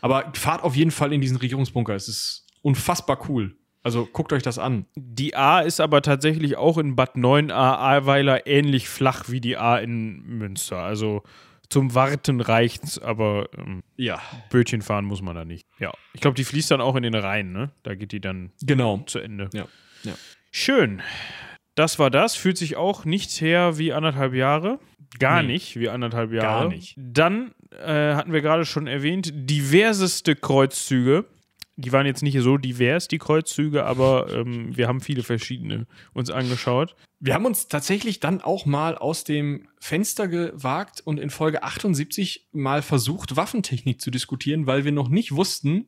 [0.00, 1.94] Aber fahrt auf jeden Fall in diesen Regierungsbunker.
[1.94, 3.56] Es ist unfassbar cool.
[3.82, 4.86] Also guckt euch das an.
[4.96, 9.78] Die A ist aber tatsächlich auch in Bad 9a Ahrweiler ähnlich flach wie die A
[9.78, 10.78] in Münster.
[10.78, 11.22] Also
[11.68, 14.20] zum Warten reicht's, aber ähm, Ja.
[14.50, 15.66] Bötchen fahren muss man da nicht.
[15.78, 15.92] Ja.
[16.14, 17.70] Ich glaube, die fließt dann auch in den Rhein, ne?
[17.82, 18.98] Da geht die dann Genau.
[19.06, 19.48] zu Ende.
[19.52, 19.66] Ja.
[20.02, 20.14] Ja.
[20.50, 21.02] Schön.
[21.74, 22.36] Das war das.
[22.36, 24.78] Fühlt sich auch nicht her wie anderthalb Jahre.
[25.18, 25.52] Gar Nee.
[25.54, 26.68] nicht wie anderthalb Jahre.
[26.68, 26.94] nicht.
[26.96, 31.24] Dann äh, hatten wir gerade schon erwähnt, diverseste Kreuzzüge.
[31.76, 36.30] Die waren jetzt nicht so divers, die Kreuzzüge, aber ähm, wir haben viele verschiedene uns
[36.30, 36.96] angeschaut.
[37.20, 42.48] Wir haben uns tatsächlich dann auch mal aus dem Fenster gewagt und in Folge 78
[42.52, 45.86] mal versucht, Waffentechnik zu diskutieren, weil wir noch nicht wussten,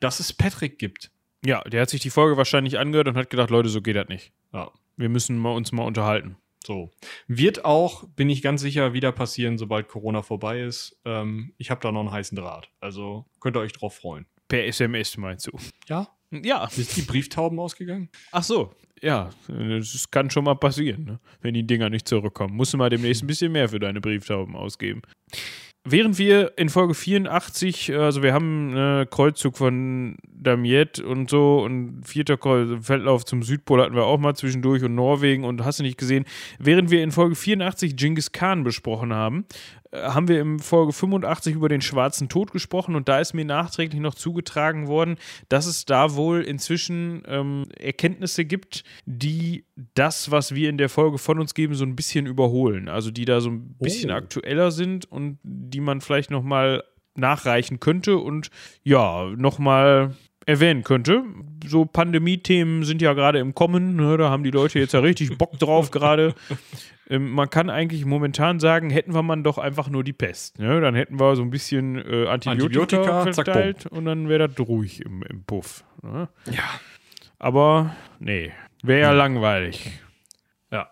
[0.00, 1.10] dass es Patrick gibt.
[1.44, 4.08] Ja, der hat sich die Folge wahrscheinlich angehört und hat gedacht, Leute, so geht das
[4.08, 4.32] nicht.
[4.52, 4.70] Ja.
[4.96, 6.36] Wir müssen mal, uns mal unterhalten.
[6.64, 6.90] So.
[7.28, 11.00] Wird auch, bin ich ganz sicher, wieder passieren, sobald Corona vorbei ist.
[11.04, 12.70] Ähm, ich habe da noch einen heißen Draht.
[12.80, 14.26] Also könnt ihr euch drauf freuen.
[14.48, 15.52] Per SMS meinst du?
[15.86, 16.08] Ja?
[16.30, 16.68] Ja.
[16.70, 18.08] Sind die Brieftauben ausgegangen?
[18.32, 18.72] Ach so.
[19.00, 21.20] Ja, das kann schon mal passieren, ne?
[21.40, 22.56] wenn die Dinger nicht zurückkommen.
[22.56, 25.02] Musst du mal demnächst ein bisschen mehr für deine Brieftauben ausgeben.
[25.90, 32.02] Während wir in Folge 84, also wir haben einen Kreuzzug von Damiette und so und
[32.04, 35.84] vierter Kreuz, Feldlauf zum Südpol hatten wir auch mal zwischendurch und Norwegen und hast du
[35.84, 36.26] nicht gesehen.
[36.58, 39.46] Während wir in Folge 84 Genghis Khan besprochen haben,
[39.87, 43.44] äh, haben wir in Folge 85 über den schwarzen Tod gesprochen und da ist mir
[43.44, 45.16] nachträglich noch zugetragen worden,
[45.48, 49.64] dass es da wohl inzwischen ähm, Erkenntnisse gibt, die
[49.94, 52.88] das, was wir in der Folge von uns geben, so ein bisschen überholen.
[52.88, 54.14] Also die da so ein bisschen Oh.
[54.14, 56.84] aktueller sind und die man vielleicht nochmal
[57.14, 58.50] nachreichen könnte und
[58.84, 60.14] ja, nochmal
[60.48, 61.24] erwähnen könnte.
[61.66, 64.16] So Pandemie-Themen sind ja gerade im Kommen, ne?
[64.16, 66.34] da haben die Leute jetzt ja richtig Bock drauf gerade.
[67.10, 70.58] Ähm, man kann eigentlich momentan sagen, hätten wir man doch einfach nur die Pest.
[70.58, 70.80] Ne?
[70.80, 74.66] Dann hätten wir so ein bisschen äh, Antibiotika, Antibiotika, zack, verteilt und dann wäre das
[74.66, 75.84] ruhig im, im Puff.
[76.02, 76.30] Ne?
[76.46, 76.80] Ja.
[77.38, 78.50] Aber nee,
[78.82, 80.00] wäre ja langweilig.
[80.72, 80.88] Ja.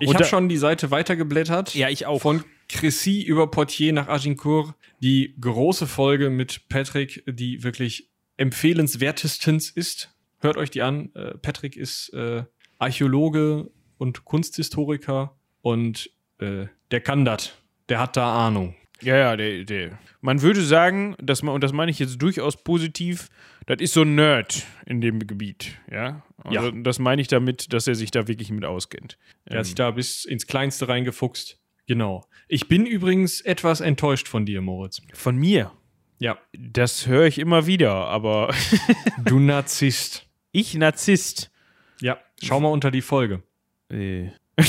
[0.00, 1.74] Ich habe schon die Seite weitergeblättert.
[1.74, 2.22] Ja, ich auch.
[2.22, 4.74] Von Chrissy über Portier nach Agincourt.
[5.00, 10.10] Die große Folge mit Patrick, die wirklich empfehlenswertestens ist.
[10.40, 11.14] Hört euch die an.
[11.14, 12.44] Äh, Patrick ist äh,
[12.78, 17.52] Archäologe und Kunsthistoriker und äh, der kann das.
[17.88, 18.74] Der hat da Ahnung.
[19.00, 19.98] Ja, ja, der, der.
[20.20, 23.28] Man würde sagen, dass man, und das meine ich jetzt durchaus positiv,
[23.66, 26.22] das ist so ein Nerd in dem Gebiet, ja.
[26.38, 26.72] Also Ja.
[26.82, 29.18] das meine ich damit, dass er sich da wirklich mit auskennt.
[29.48, 31.58] Der hat sich da bis ins Kleinste reingefuchst.
[31.86, 32.24] Genau.
[32.48, 35.00] Ich bin übrigens etwas enttäuscht von dir, Moritz.
[35.12, 35.72] Von mir.
[36.18, 36.38] Ja.
[36.52, 38.54] Das höre ich immer wieder, aber
[39.24, 40.26] Du Narzisst.
[40.52, 41.50] ich Narzisst.
[42.00, 42.18] Ja.
[42.42, 43.42] Schau mal unter die Folge.
[43.90, 44.30] Äh.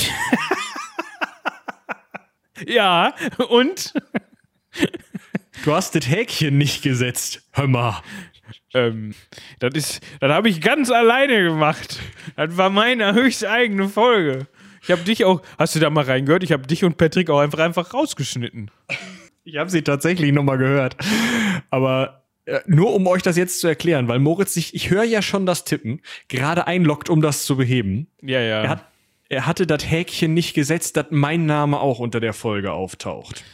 [2.66, 3.14] ja,
[3.48, 3.92] und
[5.64, 7.42] Du hast das Häkchen nicht gesetzt.
[7.52, 8.02] Hör mal.
[8.74, 9.14] ähm,
[9.58, 11.98] das ist, das habe ich ganz alleine gemacht.
[12.36, 14.46] Das war meine höchst eigene Folge.
[14.82, 16.44] Ich habe dich auch, hast du da mal reingehört?
[16.44, 18.70] Ich habe dich und Patrick auch einfach, einfach rausgeschnitten.
[19.46, 20.96] Ich habe sie tatsächlich nochmal gehört.
[21.70, 25.22] Aber äh, nur um euch das jetzt zu erklären, weil Moritz sich, ich höre ja
[25.22, 28.08] schon das Tippen, gerade einloggt, um das zu beheben.
[28.22, 28.62] Ja, ja.
[28.62, 28.84] Er, hat,
[29.28, 33.44] er hatte das Häkchen nicht gesetzt, dass mein Name auch unter der Folge auftaucht.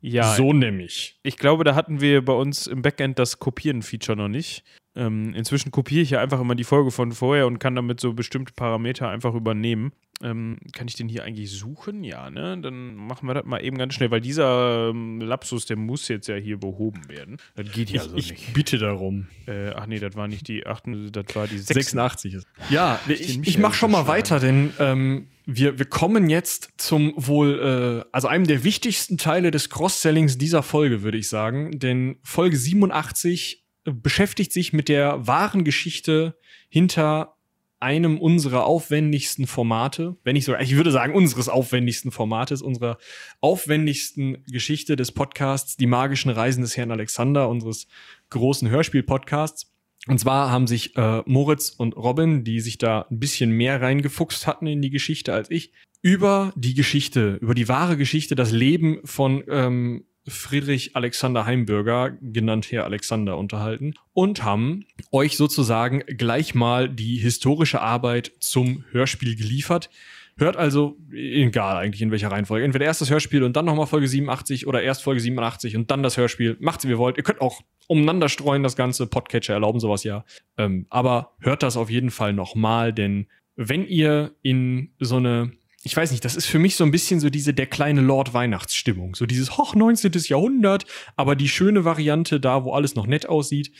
[0.00, 1.20] ja, So nämlich.
[1.22, 4.64] Ich glaube, da hatten wir bei uns im Backend das Kopieren-Feature noch nicht.
[4.96, 8.14] Ähm, inzwischen kopiere ich ja einfach immer die Folge von vorher und kann damit so
[8.14, 9.92] bestimmte Parameter einfach übernehmen.
[10.22, 12.02] Ähm, kann ich den hier eigentlich suchen?
[12.02, 12.58] Ja, ne?
[12.58, 16.26] Dann machen wir das mal eben ganz schnell, weil dieser ähm, Lapsus, der muss jetzt
[16.28, 17.36] ja hier behoben werden.
[17.54, 18.54] Das geht ja so ich nicht.
[18.54, 19.26] bitte darum.
[19.46, 21.66] Äh, ach nee, das war nicht die 8, das war die 6.
[21.74, 22.46] 86 ist.
[22.70, 26.70] Ja, den ich, ich Michael mach schon mal weiter, denn ähm, wir, wir kommen jetzt
[26.78, 31.78] zum wohl, äh, also einem der wichtigsten Teile des Cross-Sellings dieser Folge, würde ich sagen.
[31.78, 36.36] Denn Folge 87 beschäftigt sich mit der wahren Geschichte
[36.68, 37.36] hinter
[37.78, 42.98] einem unserer aufwendigsten Formate, wenn ich so, ich würde sagen, unseres aufwendigsten Formates, unserer
[43.40, 47.86] aufwendigsten Geschichte des Podcasts, die magischen Reisen des Herrn Alexander, unseres
[48.30, 49.72] großen Hörspiel-Podcasts.
[50.08, 54.46] Und zwar haben sich äh, Moritz und Robin, die sich da ein bisschen mehr reingefuchst
[54.46, 59.00] hatten in die Geschichte als ich, über die Geschichte, über die wahre Geschichte, das Leben
[59.04, 66.88] von ähm, Friedrich Alexander Heimbürger, genannt Herr Alexander, unterhalten und haben euch sozusagen gleich mal
[66.88, 69.90] die historische Arbeit zum Hörspiel geliefert.
[70.38, 74.06] Hört also, egal eigentlich in welcher Reihenfolge, entweder erst das Hörspiel und dann nochmal Folge
[74.06, 76.56] 87 oder erst Folge 87 und dann das Hörspiel.
[76.60, 77.16] Macht wie ihr wollt.
[77.16, 80.24] Ihr könnt auch umeinander streuen, das ganze Podcatcher erlauben sowas ja.
[80.58, 85.52] Ähm, aber hört das auf jeden Fall nochmal, denn wenn ihr in so eine
[85.86, 88.34] ich weiß nicht, das ist für mich so ein bisschen so diese der kleine Lord
[88.34, 89.14] Weihnachtsstimmung.
[89.14, 90.10] So dieses hoch 19.
[90.26, 90.84] Jahrhundert,
[91.14, 93.70] aber die schöne Variante da, wo alles noch nett aussieht.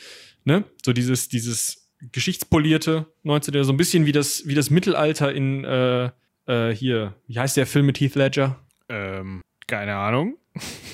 [0.45, 0.63] Ne?
[0.85, 3.61] So dieses, dieses geschichtspolierte 19.
[3.65, 6.11] So ein bisschen wie das, wie das Mittelalter in, äh,
[6.45, 8.57] äh, hier, wie heißt der Film mit Heath Ledger?
[8.87, 10.37] Ähm, keine Ahnung.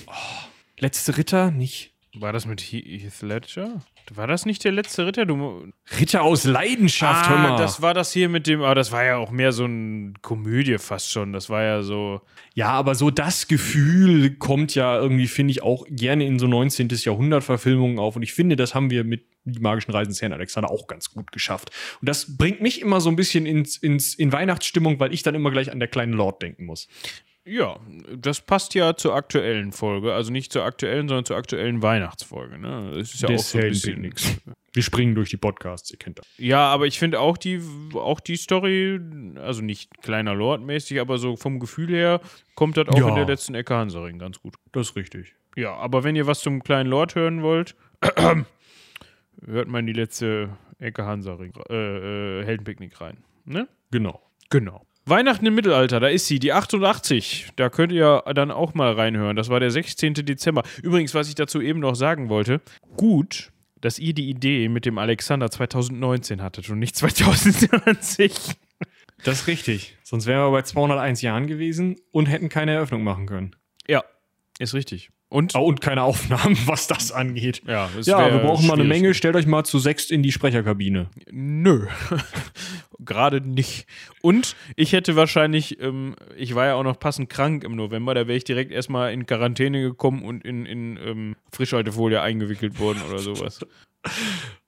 [0.08, 0.12] Oh,
[0.80, 1.52] Letzte Ritter?
[1.52, 1.94] Nicht.
[2.16, 3.84] War das mit Heath Ledger?
[4.12, 5.26] War das nicht der letzte Ritter?
[5.26, 7.58] Du, Ritter aus Leidenschaft, hör ah, mal.
[7.58, 10.78] das war das hier mit dem, aber das war ja auch mehr so eine Komödie
[10.78, 11.32] fast schon.
[11.32, 12.22] Das war ja so.
[12.54, 16.90] Ja, aber so das Gefühl kommt ja irgendwie, finde ich, auch gerne in so 19.
[16.90, 18.16] Jahrhundert-Verfilmungen auf.
[18.16, 21.10] Und ich finde, das haben wir mit die magischen Reisen des Herrn Alexander auch ganz
[21.10, 21.72] gut geschafft.
[22.02, 25.36] Und das bringt mich immer so ein bisschen ins, ins, in Weihnachtsstimmung, weil ich dann
[25.36, 26.88] immer gleich an der kleinen Lord denken muss.
[27.46, 27.78] Ja,
[28.16, 30.14] das passt ja zur aktuellen Folge.
[30.14, 32.58] Also nicht zur aktuellen, sondern zur aktuellen Weihnachtsfolge.
[32.58, 32.92] Ne?
[32.96, 33.94] Das ist ja Des auch so ein bisschen.
[34.02, 34.42] Heldenpicknicks.
[34.72, 36.26] Wir springen durch die Podcasts, ihr kennt das.
[36.38, 37.62] Ja, aber ich finde auch die,
[37.94, 39.00] auch die Story,
[39.36, 42.22] also nicht kleiner Lord-mäßig, aber so vom Gefühl her
[42.56, 43.10] kommt das auch Ja.
[43.10, 44.56] in der letzten Ecke Hansaring ganz gut.
[44.72, 45.36] Das ist richtig.
[45.56, 47.76] Ja, aber wenn ihr was zum kleinen Lord hören wollt,
[49.46, 53.18] hört mal in die letzte Ecke Hansaring, äh, äh, Heldenpicknick rein.
[53.46, 53.68] Ne?
[53.92, 54.22] Genau.
[54.50, 54.86] Genau.
[55.06, 57.50] Weihnachten im Mittelalter, da ist sie, die 88.
[57.58, 59.36] Da könnt ihr dann auch mal reinhören.
[59.36, 60.14] Das war der 16.
[60.14, 60.64] Dezember.
[60.82, 62.62] Übrigens, was ich dazu eben noch sagen wollte,
[62.96, 63.52] gut,
[63.82, 68.32] dass ihr die Idee mit dem Alexander 2019 hattet und nicht 2020.
[69.26, 69.98] Das ist richtig.
[70.04, 73.56] Sonst wären wir bei 201 Jahren gewesen und hätten keine Eröffnung machen können.
[73.88, 74.04] Ja,
[74.60, 75.10] ist richtig.
[75.34, 75.56] Und?
[75.56, 77.64] Oh, und keine Aufnahmen, was das angeht.
[77.66, 78.84] Ja, Ja, wir brauchen mal eine.
[78.84, 79.14] Menge.
[79.16, 81.10] Stellt euch mal zu sechst in die Sprecherkabine.
[81.32, 81.88] Nö.
[83.00, 83.88] Gerade nicht.
[84.22, 88.28] Und ich hätte wahrscheinlich, ähm, ich war ja auch noch passend krank im November, da
[88.28, 93.20] wäre ich direkt erstmal in Quarantäne gekommen und in, in ähm, Frischhaltefolie eingewickelt worden oder
[93.20, 93.60] sowas.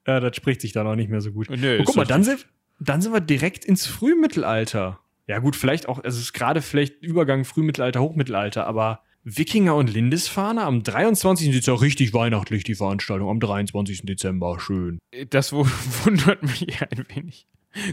[0.07, 1.49] Ja, das spricht sich da noch nicht mehr so gut.
[1.49, 2.47] Nee, Oh, guck mal, dann sind,
[2.79, 4.99] dann sind wir direkt ins Frühmittelalter.
[5.27, 9.91] Ja, gut, vielleicht auch, also es ist gerade vielleicht Übergang Frühmittelalter, Hochmittelalter, aber Wikinger und
[9.91, 11.49] Lindisfahne am 23.
[11.49, 14.03] ist ja richtig weihnachtlich, die Veranstaltung, am 23.
[14.03, 14.99] Dezember, schön.
[15.31, 15.65] Das wu-
[16.03, 17.47] wundert mich ein wenig.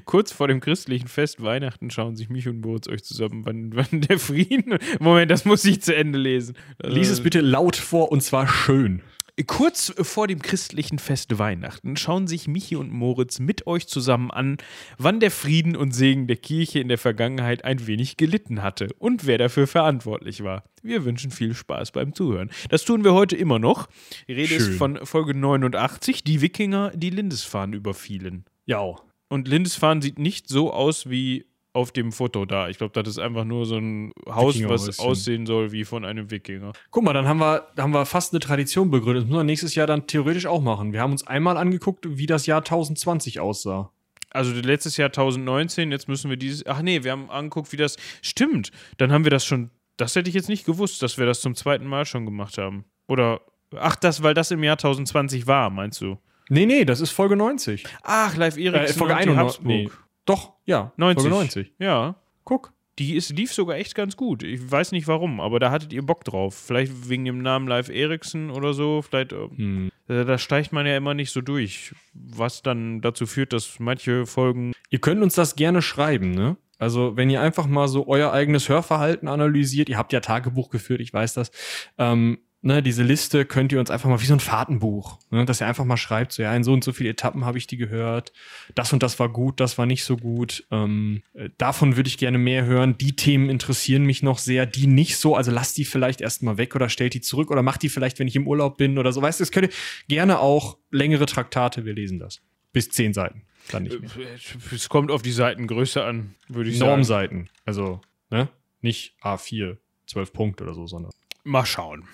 [0.04, 4.02] Kurz vor dem christlichen Fest Weihnachten schauen sich mich und Moritz euch zusammen, wann, wann
[4.02, 4.78] der Frieden.
[5.00, 6.54] Moment, das muss ich zu Ende lesen.
[6.82, 9.02] Lies es bitte laut vor und zwar schön.
[9.46, 14.58] Kurz vor dem christlichen Fest Weihnachten schauen sich Michi und Moritz mit euch zusammen an,
[14.98, 19.24] wann der Frieden und Segen der Kirche in der Vergangenheit ein wenig gelitten hatte und
[19.24, 20.64] wer dafür verantwortlich war.
[20.82, 22.50] Wir wünschen viel Spaß beim Zuhören.
[22.68, 23.88] Das tun wir heute immer noch.
[24.28, 24.76] Die Rede ist Schön.
[24.76, 28.44] von Folge 89, die Wikinger, die Lindisfarne überfielen.
[28.66, 28.96] Ja.
[29.28, 32.68] Und Lindisfarne sieht nicht so aus wie auf dem Foto da.
[32.68, 36.30] Ich glaube, das ist einfach nur so ein Haus, was aussehen soll wie von einem
[36.30, 36.72] Wikinger.
[36.90, 39.24] Guck mal, dann haben wir, haben wir fast eine Tradition begründet.
[39.24, 40.92] Das müssen wir nächstes Jahr dann theoretisch auch machen.
[40.92, 43.90] Wir haben uns einmal angeguckt, wie das Jahr 1020 aussah.
[44.30, 46.66] Also letztes Jahr 2019, jetzt müssen wir dieses.
[46.66, 47.96] Ach nee, wir haben angeguckt, wie das.
[48.22, 49.70] Stimmt, dann haben wir das schon.
[49.98, 52.84] Das hätte ich jetzt nicht gewusst, dass wir das zum zweiten Mal schon gemacht haben.
[53.08, 53.40] Oder.
[53.76, 56.18] Ach, das, weil das im Jahr 1020 war, meinst du?
[56.48, 57.84] Nee, nee, das ist Folge 90.
[58.02, 59.38] Ach, Live Äh, Eriksen Folge und die 91.
[59.38, 59.66] Habsburg.
[59.66, 59.90] Nee.
[60.24, 60.92] Doch, ja.
[60.96, 61.22] 90.
[61.22, 61.72] Folge 90.
[61.78, 62.16] Ja.
[62.44, 62.72] Guck.
[62.98, 64.42] Die ist, lief sogar echt ganz gut.
[64.42, 66.54] Ich weiß nicht warum, aber da hattet ihr Bock drauf.
[66.54, 69.00] Vielleicht wegen dem Namen Live Eriksen oder so.
[69.00, 69.32] Vielleicht.
[69.32, 69.90] äh, Hm.
[70.08, 71.94] Da da steigt man ja immer nicht so durch.
[72.12, 74.72] Was dann dazu führt, dass manche Folgen.
[74.90, 76.56] Ihr könnt uns das gerne schreiben, ne?
[76.78, 81.00] Also, wenn ihr einfach mal so euer eigenes Hörverhalten analysiert, ihr habt ja Tagebuch geführt,
[81.00, 81.50] ich weiß das.
[81.96, 85.60] Ähm, ne, diese Liste könnt ihr uns einfach mal wie so ein Fahrtenbuch, ne, dass
[85.60, 87.76] ihr einfach mal schreibt, so ja, in so und so viele Etappen habe ich die
[87.76, 88.32] gehört.
[88.74, 90.66] Das und das war gut, das war nicht so gut.
[90.70, 92.96] Ähm, äh, davon würde ich gerne mehr hören.
[92.96, 95.36] Die Themen interessieren mich noch sehr, die nicht so.
[95.36, 98.28] Also lasst die vielleicht erstmal weg oder stellt die zurück oder macht die vielleicht, wenn
[98.28, 99.20] ich im Urlaub bin oder so.
[99.20, 99.74] Weißt du, es könnt ihr
[100.08, 102.40] gerne auch längere Traktate, wir lesen das.
[102.72, 103.42] Bis zehn Seiten.
[103.70, 104.26] Dann nicht mehr.
[104.72, 106.90] Es kommt auf die Seitengröße an, würde ich sagen.
[106.90, 107.50] Normseiten.
[107.64, 108.00] Also,
[108.30, 108.48] ne?
[108.80, 109.76] Nicht A4,
[110.12, 111.10] 12 Punkte oder so, sondern.
[111.44, 112.04] Mal schauen,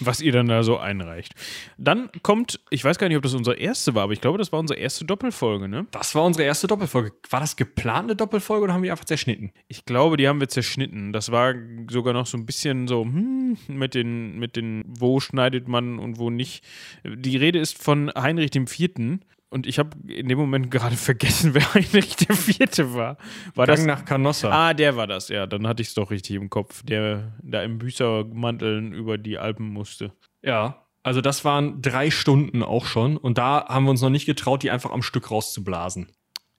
[0.00, 1.34] was ihr dann da so einreicht.
[1.76, 4.52] Dann kommt, ich weiß gar nicht, ob das unsere erste war, aber ich glaube, das
[4.52, 5.86] war unsere erste Doppelfolge, ne?
[5.90, 7.12] Das war unsere erste Doppelfolge.
[7.28, 9.52] War das geplante Doppelfolge oder haben wir einfach zerschnitten?
[9.68, 11.12] Ich glaube, die haben wir zerschnitten.
[11.12, 11.54] Das war
[11.90, 16.18] sogar noch so ein bisschen so, hm, mit den, mit den, wo schneidet man und
[16.18, 16.64] wo nicht.
[17.04, 19.20] Die Rede ist von Heinrich IV.
[19.54, 22.92] Und ich habe in dem Moment gerade vergessen, wer Heinrich IV.
[22.92, 23.16] war.
[23.54, 24.50] War Gang das nach Canossa.
[24.50, 25.46] Ah, der war das, ja.
[25.46, 26.82] Dann hatte ich es doch richtig im Kopf.
[26.82, 30.10] Der da im Büßermanteln über die Alpen musste.
[30.42, 33.16] Ja, also das waren drei Stunden auch schon.
[33.16, 36.08] Und da haben wir uns noch nicht getraut, die einfach am Stück rauszublasen.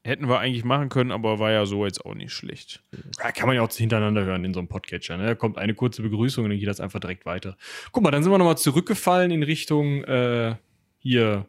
[0.06, 2.82] Hätten wir eigentlich machen können, aber war ja so jetzt auch nicht schlecht.
[3.22, 5.18] Ja, kann man ja auch hintereinander hören in so einem Podcatcher.
[5.18, 5.26] Ne?
[5.26, 7.58] Da kommt eine kurze Begrüßung und dann geht das einfach direkt weiter.
[7.92, 10.56] Guck mal, dann sind wir nochmal zurückgefallen in Richtung äh,
[11.00, 11.46] hier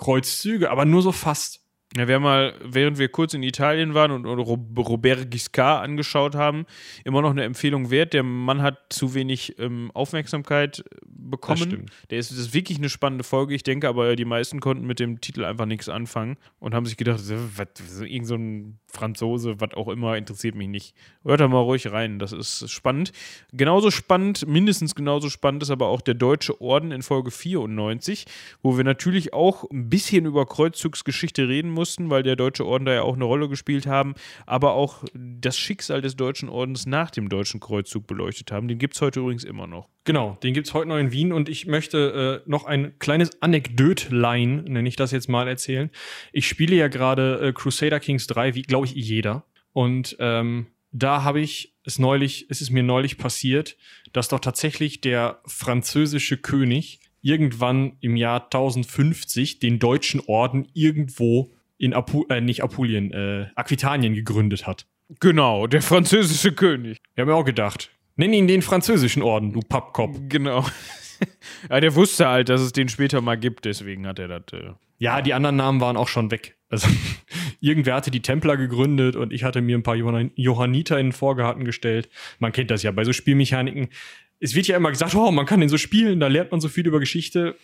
[0.00, 1.59] Kreuzzüge, aber nur so fast.
[1.96, 6.36] Ja, wir haben mal, während wir kurz in Italien waren und, und Robert Giscard angeschaut
[6.36, 6.64] haben,
[7.04, 8.12] immer noch eine Empfehlung wert.
[8.12, 11.58] Der Mann hat zu wenig ähm, Aufmerksamkeit bekommen.
[11.58, 11.90] Das stimmt.
[12.10, 13.56] Der ist, das ist wirklich eine spannende Folge.
[13.56, 16.96] Ich denke aber, die meisten konnten mit dem Titel einfach nichts anfangen und haben sich
[16.96, 17.20] gedacht,
[17.56, 20.94] was, irgend so ein Franzose, was auch immer, interessiert mich nicht.
[21.24, 23.10] Hört da mal ruhig rein, das ist spannend.
[23.52, 28.26] Genauso spannend, mindestens genauso spannend ist aber auch der Deutsche Orden in Folge 94,
[28.62, 31.79] wo wir natürlich auch ein bisschen über Kreuzzugsgeschichte reden mussten,
[32.10, 34.14] weil der Deutsche Orden da ja auch eine Rolle gespielt haben,
[34.46, 38.68] aber auch das Schicksal des Deutschen Ordens nach dem Deutschen Kreuzzug beleuchtet haben.
[38.68, 39.88] Den gibt es heute übrigens immer noch.
[40.04, 43.40] Genau, den gibt es heute noch in Wien und ich möchte äh, noch ein kleines
[43.42, 45.90] Anekdötlein, nenne ich das jetzt mal, erzählen.
[46.32, 49.44] Ich spiele ja gerade äh, Crusader Kings 3, wie glaube ich jeder.
[49.72, 53.76] Und ähm, da habe ich es neulich, es ist mir neulich passiert,
[54.12, 61.94] dass doch tatsächlich der französische König irgendwann im Jahr 1050 den deutschen Orden irgendwo in
[61.94, 64.86] Apu äh, nicht Apulien, äh, Aquitanien gegründet hat.
[65.18, 66.98] Genau, der französische König.
[67.14, 70.18] Wir haben ja auch gedacht, nenn ihn den französischen Orden, du Pappkopf.
[70.28, 70.64] Genau.
[71.70, 74.42] ja, der wusste halt, dass es den später mal gibt, deswegen hat er das.
[74.52, 76.56] Äh Ja, die anderen Namen waren auch schon weg.
[76.68, 76.86] Also
[77.60, 81.12] irgendwer hatte die Templer gegründet und ich hatte mir ein paar Johann Johanniter in den
[81.12, 82.10] Vorgarten gestellt.
[82.38, 83.88] Man kennt das ja bei so Spielmechaniken.
[84.38, 86.68] Es wird ja immer gesagt, oh, man kann den so spielen, da lernt man so
[86.68, 87.56] viel über Geschichte.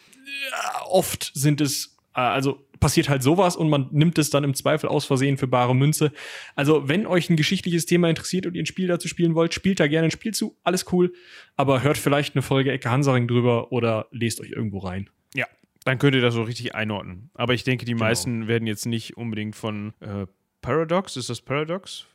[0.50, 4.88] Ja, oft sind es, also passiert halt sowas und man nimmt es dann im Zweifel
[4.88, 6.12] aus Versehen für bare Münze.
[6.54, 9.80] Also, wenn euch ein geschichtliches Thema interessiert und ihr ein Spiel dazu spielen wollt, spielt
[9.80, 11.12] da gerne ein Spiel zu, alles cool.
[11.56, 15.08] Aber hört vielleicht eine Folge Ecke Hansaring drüber oder lest euch irgendwo rein.
[15.34, 15.46] Ja,
[15.84, 17.30] dann könnt ihr das so richtig einordnen.
[17.34, 18.04] Aber ich denke, die Genau.
[18.04, 20.26] meisten werden jetzt nicht unbedingt von äh,
[20.60, 22.06] Paradox, ist das Paradox?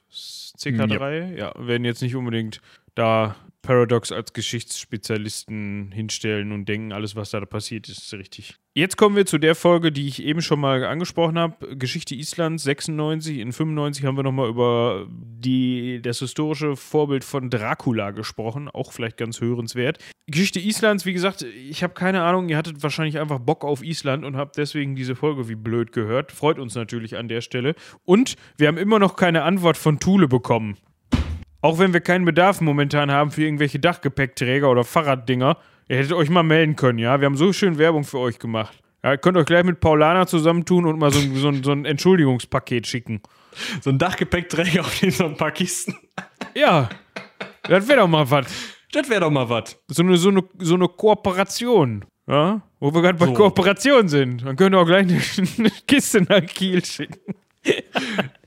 [0.57, 1.35] CK3?
[1.37, 1.53] Ja.
[1.57, 2.61] werden jetzt nicht unbedingt
[2.95, 8.55] da Paradox als Geschichtsspezialisten hinstellen und denken, alles, was da passiert, ist richtig.
[8.74, 11.76] Jetzt kommen wir zu der Folge, die ich eben schon mal angesprochen habe.
[11.76, 13.39] Geschichte Islands 96.
[13.39, 18.70] In 95 haben wir nochmal über die, das historische Vorbild von Dracula gesprochen.
[18.70, 19.99] Auch vielleicht ganz hörenswert.
[20.28, 22.47] Geschichte Islands, wie gesagt, ich habe keine Ahnung.
[22.47, 26.32] Ihr hattet wahrscheinlich einfach Bock auf Island und habt deswegen diese Folge wie blöd gehört.
[26.32, 27.76] Freut uns natürlich an der Stelle.
[28.05, 30.78] Und wir haben immer noch keine Antwort von Thule bekommen.
[31.62, 35.57] Auch wenn wir keinen Bedarf momentan haben für irgendwelche Dachgepäckträger oder Fahrraddinger,
[35.88, 37.20] ihr hättet euch mal melden können, ja?
[37.20, 38.78] Wir haben so schön Werbung für euch gemacht.
[39.03, 41.72] Ja, ihr könnt euch gleich mit Paulana zusammentun und mal so, ein- so, ein- so
[41.72, 43.22] ein Entschuldigungspaket schicken.
[43.82, 45.95] So ein Dachgepäckträger auf den so ein paar Kisten.
[46.55, 46.89] Ja,
[47.64, 48.47] das wäre doch mal was.
[48.91, 49.78] Das wäre doch mal was.
[49.88, 52.05] So eine, so, eine, so eine Kooperation.
[52.28, 52.62] Ja?
[52.80, 53.34] Wo wir gerade bei So.
[53.34, 54.45] Kooperation sind.
[54.45, 55.20] Dann könnt ihr auch gleich eine,
[55.57, 57.36] eine Kiste nach Kiel schicken.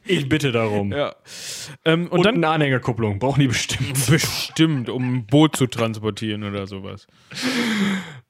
[0.07, 0.93] Ich bitte darum.
[0.93, 1.15] Ja.
[1.85, 3.19] Ähm, und, Und, dann eine Anhängerkupplung.
[3.19, 4.07] Brauchen die bestimmt.
[4.11, 7.07] bestimmt, um ein Boot zu transportieren oder sowas.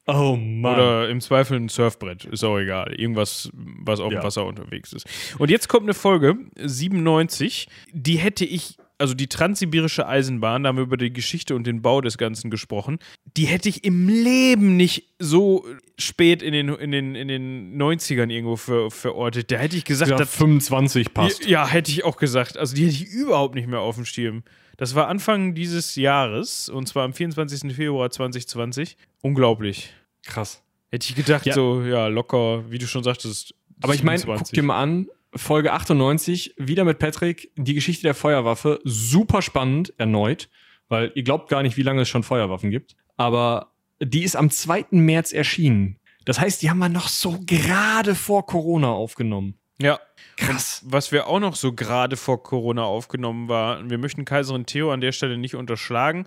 [0.07, 0.75] Oh Mann.
[0.75, 2.93] Oder im Zweifel ein Surfbrett, ist auch egal.
[2.95, 4.23] Irgendwas, was auf dem Ja.
[4.23, 5.07] Wasser unterwegs ist.
[5.39, 10.77] Und jetzt kommt eine Folge, 97, die hätte ich, also die transsibirische Eisenbahn, da haben
[10.77, 12.99] wir über die Geschichte und den Bau des Ganzen gesprochen,
[13.37, 15.65] die hätte ich im Leben nicht so
[15.99, 19.51] spät in den, in den, in den 90ern irgendwo ver, verortet.
[19.51, 21.47] Da hätte ich gesagt, ja, das 25 passt.
[21.47, 22.57] ja, hätte ich auch gesagt.
[22.57, 24.43] Also die hätte ich überhaupt nicht mehr auf dem Schirm.
[24.77, 27.75] Das war Anfang dieses Jahres und zwar am 24.
[27.75, 28.97] Februar 2020.
[29.23, 29.91] Unglaublich.
[30.25, 30.63] Krass.
[30.91, 31.55] Hätte ich gedacht, Ja.
[31.55, 33.55] so, ja, locker, wie du schon sagtest.
[33.83, 34.55] Aber ich meine, guck 27.
[34.55, 40.49] dir mal an, Folge 98, wieder mit Patrick, die Geschichte der Feuerwaffe, super spannend, erneut,
[40.89, 42.97] weil ihr glaubt gar nicht, wie lange es schon Feuerwaffen gibt.
[43.17, 44.87] Aber die ist am 2.
[44.91, 45.99] März erschienen.
[46.25, 49.55] Das heißt, die haben wir noch so gerade vor Corona aufgenommen.
[49.81, 49.99] Ja.
[50.37, 50.83] Krass.
[50.85, 54.93] Und was wir auch noch so gerade vor Corona aufgenommen war, wir möchten Kaiserin Theo
[54.93, 56.27] an der Stelle nicht unterschlagen,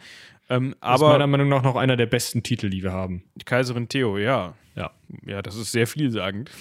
[0.50, 3.24] ähm, Aber aber meiner Meinung nach noch einer der besten Titel, die wir haben.
[3.46, 4.54] Kaiserin Theo, ja.
[4.76, 4.92] Ja.
[5.26, 6.52] Ja, das ist sehr vielsagend.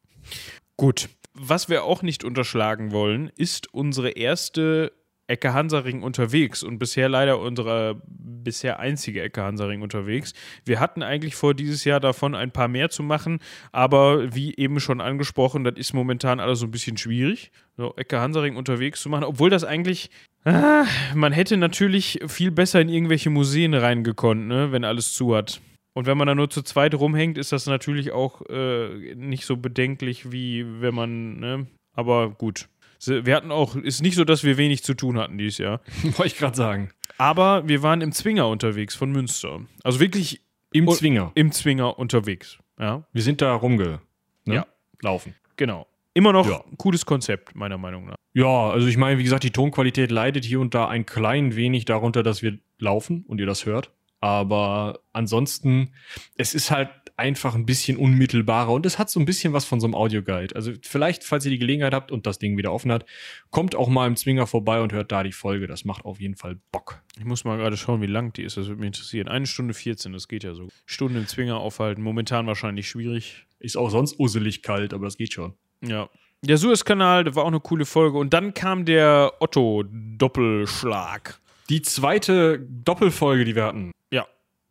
[0.76, 1.10] Gut.
[1.42, 4.92] Was wir auch nicht unterschlagen wollen, ist unsere erste
[5.26, 10.34] Ecke Hansaring unterwegs und bisher leider unsere bisher einzige Ecke Hansaring unterwegs.
[10.66, 13.38] Wir hatten eigentlich vor, dieses Jahr davon ein paar mehr zu machen,
[13.72, 18.20] aber wie eben schon angesprochen, das ist momentan alles so ein bisschen schwierig, so Ecke
[18.20, 20.10] Hansaring unterwegs zu machen, obwohl das eigentlich
[20.44, 25.60] Ah, man hätte natürlich viel besser in irgendwelche Museen reingekonnt, ne, wenn alles zu hat.
[25.92, 29.56] Und wenn man da nur zu zweit rumhängt, ist das natürlich auch äh, nicht so
[29.56, 31.66] bedenklich, wie wenn man, ne?
[31.94, 32.68] Aber gut.
[33.04, 35.80] Wir hatten auch, ist nicht so, dass wir wenig zu tun hatten dieses Jahr.
[36.02, 36.90] Wollte ich gerade sagen.
[37.18, 39.60] Aber wir waren im Zwinger unterwegs von Münster.
[39.82, 40.40] Also wirklich
[40.72, 41.32] Im Zwinger.
[41.34, 42.58] im Zwinger unterwegs.
[42.78, 44.00] Ja, Wir sind da rumge...
[44.44, 44.54] Ne?
[44.56, 44.66] Ja.
[45.02, 45.34] Laufen.
[45.56, 45.86] genau.
[46.12, 46.62] Immer noch Ja.
[46.70, 48.16] ein cooles Konzept, meiner Meinung nach.
[48.34, 51.84] Ja, also ich meine, wie gesagt, die Tonqualität leidet hier und da ein klein wenig
[51.84, 53.90] darunter, dass wir laufen und ihr das hört.
[54.20, 55.94] Aber ansonsten,
[56.36, 56.90] es ist halt
[57.20, 60.56] einfach ein bisschen unmittelbarer und es hat so ein bisschen was von so einem Audioguide.
[60.56, 63.04] Also vielleicht, falls ihr die Gelegenheit habt und das Ding wieder offen hat,
[63.50, 65.66] kommt auch mal im Zwinger vorbei und hört da die Folge.
[65.66, 67.02] Das macht auf jeden Fall Bock.
[67.18, 68.56] Ich muss mal gerade schauen, wie lang die ist.
[68.56, 69.28] Das würde mich interessieren.
[69.28, 70.68] Eine Stunde 14, das geht ja so.
[70.86, 72.02] Stunde im Zwinger aufhalten.
[72.02, 73.46] Momentan wahrscheinlich schwierig.
[73.58, 75.52] Ist auch sonst usselig kalt, aber das geht schon.
[75.82, 76.08] Ja.
[76.42, 78.16] Der Suezkanal, das war auch eine coole Folge.
[78.16, 81.38] Und dann kam der Otto-Doppelschlag.
[81.68, 83.92] Die zweite Doppelfolge, die wir hatten.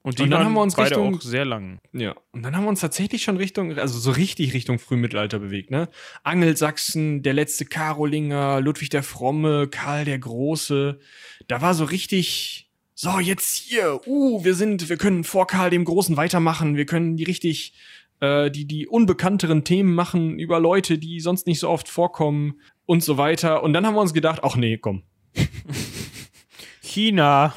[0.01, 1.79] Und die Und dann haben wir uns beide Richtung- auch sehr lang.
[1.91, 2.15] Ja.
[2.31, 5.89] Und dann haben wir uns tatsächlich schon Richtung, also so richtig Richtung Frühmittelalter bewegt, ne?
[6.23, 10.99] Angelsachsen, der letzte Karolinger, Ludwig der Fromme, Karl der Große.
[11.47, 15.83] Da war so richtig, so jetzt hier, uh, wir sind, wir können vor Karl dem
[15.83, 17.73] Großen weitermachen, wir können die richtig,
[18.21, 23.03] äh, die, die unbekannteren Themen machen über Leute, die sonst nicht so oft vorkommen und
[23.03, 23.63] so weiter.
[23.63, 25.03] Und dann haben wir uns gedacht, ach nee, komm.
[26.81, 27.53] China.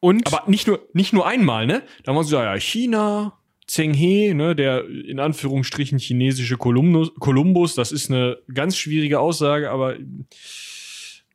[0.00, 1.82] Und Aber nicht nur, nicht nur einmal, ne?
[2.04, 7.92] Da haben wir gesagt, ja, China, Zheng He, ne, der in Anführungsstrichen chinesische Kolumbus, das
[7.92, 9.96] ist eine ganz schwierige Aussage, aber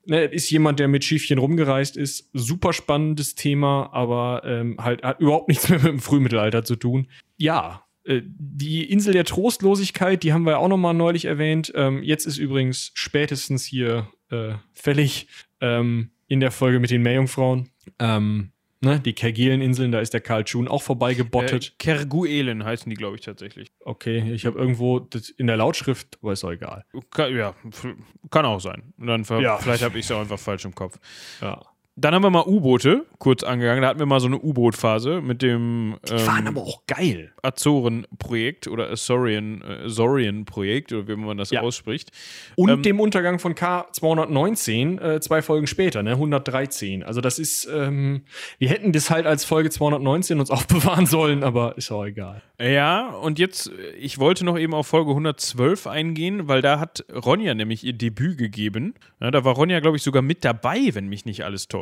[0.05, 2.29] ne, ist jemand, der mit Schiffchen rumgereist ist.
[2.33, 7.07] Super spannendes Thema, aber ähm, halt hat überhaupt nichts mehr mit dem Frühmittelalter zu tun.
[7.37, 11.71] Ja, äh, die Insel der Trostlosigkeit, die haben wir auch noch mal neulich erwähnt.
[11.75, 15.27] Ähm, jetzt ist übrigens spätestens hier äh, fällig
[15.59, 17.67] ähm, in der Folge mit den Meerjungfrauen.
[17.99, 21.75] Ähm, ne, die Kerguelen-Inseln, da ist der Karl June auch äh, vorbeigebottet.
[21.77, 23.69] Kerguelen heißen die, glaube ich, tatsächlich.
[23.83, 26.85] Okay, ich habe irgendwo das in der Lautschrift, aber ist auch egal.
[27.09, 27.53] Kann, ja,
[28.29, 28.93] kann auch sein.
[28.97, 29.57] Und dann Ja.
[29.57, 30.99] vielleicht habe ich es auch einfach falsch im Kopf.
[31.41, 31.61] Ja.
[31.97, 33.81] Dann haben wir mal U-Boote kurz angegangen.
[33.81, 37.33] Da hatten wir mal so eine U-Boot-Phase mit dem ähm, auch geil.
[37.43, 41.61] Azoren-Projekt oder Azorian, äh, Azorian-Projekt oder wie man das Ja.
[41.61, 42.11] ausspricht.
[42.55, 47.03] Und Ähm, dem Untergang von K219, äh, zwei Folgen später, ne, 113.
[47.03, 48.23] Also das ist, ähm,
[48.57, 50.49] wir hätten das halt als Folge 219 uns
[50.95, 52.41] aufbewahren sollen, aber ist auch egal.
[52.59, 57.05] Ja, und jetzt, äh, ich wollte noch eben auf Folge 112 eingehen, weil da hat
[57.13, 58.93] Ronja nämlich ihr Debüt gegeben.
[59.19, 61.80] Ja, da war Ronja, glaube ich, sogar mit dabei, wenn mich nicht alles täuscht.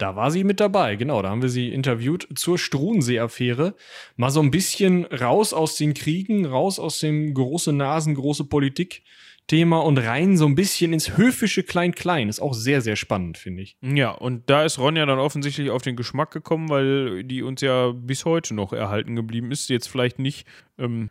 [0.00, 1.20] Da war sie mit dabei, genau.
[1.20, 3.74] Da haben wir sie interviewt zur Struensee-Affäre.
[4.16, 9.80] Mal so ein bisschen raus aus den Kriegen, raus aus dem große Nasen, große Politik-Thema
[9.80, 12.30] und rein so ein bisschen ins höfische Klein-Klein.
[12.30, 13.76] Ist auch sehr, sehr spannend, finde ich.
[13.82, 17.92] Ja, und da ist Ronja dann offensichtlich auf den Geschmack gekommen, weil die uns ja
[17.92, 19.68] bis heute noch erhalten geblieben ist.
[19.68, 20.46] Jetzt vielleicht nicht
[20.78, 21.10] ähm,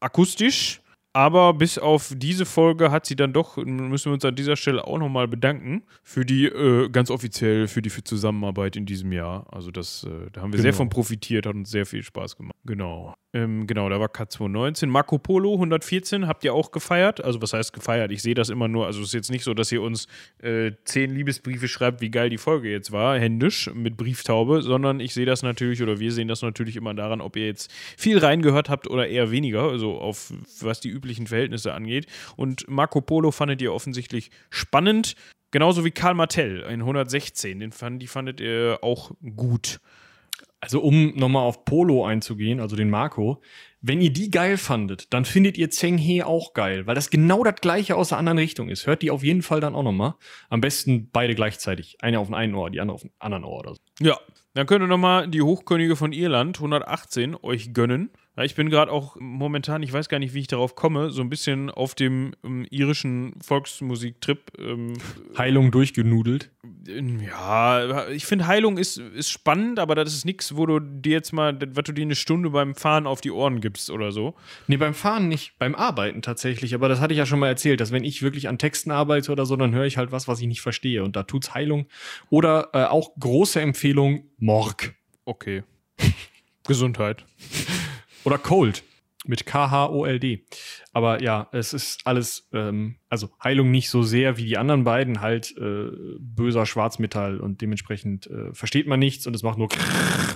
[0.00, 0.80] akustisch,
[1.16, 4.86] aber bis auf diese Folge hat sie dann doch, müssen wir uns an dieser Stelle
[4.86, 9.46] auch nochmal bedanken, für die, äh, ganz offiziell, für die für Zusammenarbeit in diesem Jahr.
[9.50, 10.76] Also das, äh, da haben wir sehr Genau.
[10.76, 12.54] von profitiert, hat uns sehr viel Spaß gemacht.
[12.66, 13.14] Genau.
[13.36, 14.86] Ähm, genau, da war K219.
[14.86, 17.22] Marco Polo 114 habt ihr auch gefeiert.
[17.22, 18.10] Also was heißt gefeiert?
[18.10, 20.06] Ich sehe das immer nur, also es ist jetzt nicht so, dass ihr uns
[20.42, 25.12] äh, zehn Liebesbriefe schreibt, wie geil die Folge jetzt war, händisch mit Brieftaube, sondern ich
[25.12, 28.70] sehe das natürlich oder wir sehen das natürlich immer daran, ob ihr jetzt viel reingehört
[28.70, 30.32] habt oder eher weniger, also auf
[30.62, 32.06] was die üblichen Verhältnisse angeht.
[32.36, 35.14] Und Marco Polo fandet ihr offensichtlich spannend.
[35.50, 39.78] Genauso wie Karl Martell in 116, den fand, die fandet ihr auch gut.
[40.66, 43.40] Also um nochmal auf Polo einzugehen, also den Marco,
[43.80, 47.44] wenn ihr die geil fandet, dann findet ihr Zheng He auch geil, weil das genau
[47.44, 48.84] das gleiche aus der anderen Richtung ist.
[48.84, 50.14] Hört die auf jeden Fall dann auch nochmal.
[50.48, 51.98] Am besten beide gleichzeitig.
[52.00, 53.80] Eine auf dem einen Ohr, die andere auf dem anderen Ohr oder so.
[54.00, 54.18] Ja,
[54.54, 58.10] dann könnt ihr nochmal die Hochkönige von Irland 118 euch gönnen.
[58.36, 61.22] Ja, ich bin gerade auch momentan, ich weiß gar nicht, wie ich darauf komme, so
[61.22, 64.52] ein bisschen auf dem ähm, irischen Volksmusiktrip.
[64.58, 64.92] Ähm,
[65.38, 66.50] Heilung durchgenudelt.
[66.86, 71.32] ja, ich finde Heilung ist, ist spannend, aber das ist nichts, wo du dir jetzt
[71.32, 74.34] mal, was du dir eine Stunde beim Fahren auf die Ohren gibst oder so.
[74.66, 76.74] Nee, beim Fahren nicht, beim Arbeiten tatsächlich.
[76.74, 79.32] Aber das hatte ich ja schon mal erzählt, dass wenn ich wirklich an Texten arbeite
[79.32, 81.02] oder so, dann höre ich halt was, was ich nicht verstehe.
[81.02, 81.86] Und da tut's Heilung.
[82.28, 84.94] Oder äh, auch große Empfehlung, Morg.
[85.24, 85.62] Okay.
[86.66, 87.24] Gesundheit.
[88.26, 88.82] Oder Cold.
[89.24, 90.44] Mit K-H-O-L-D.
[90.92, 95.20] Aber ja, es ist alles, ähm, also Heilung nicht so sehr wie die anderen beiden,
[95.20, 99.68] halt äh, böser Schwarzmetall und dementsprechend äh, versteht man nichts und es macht nur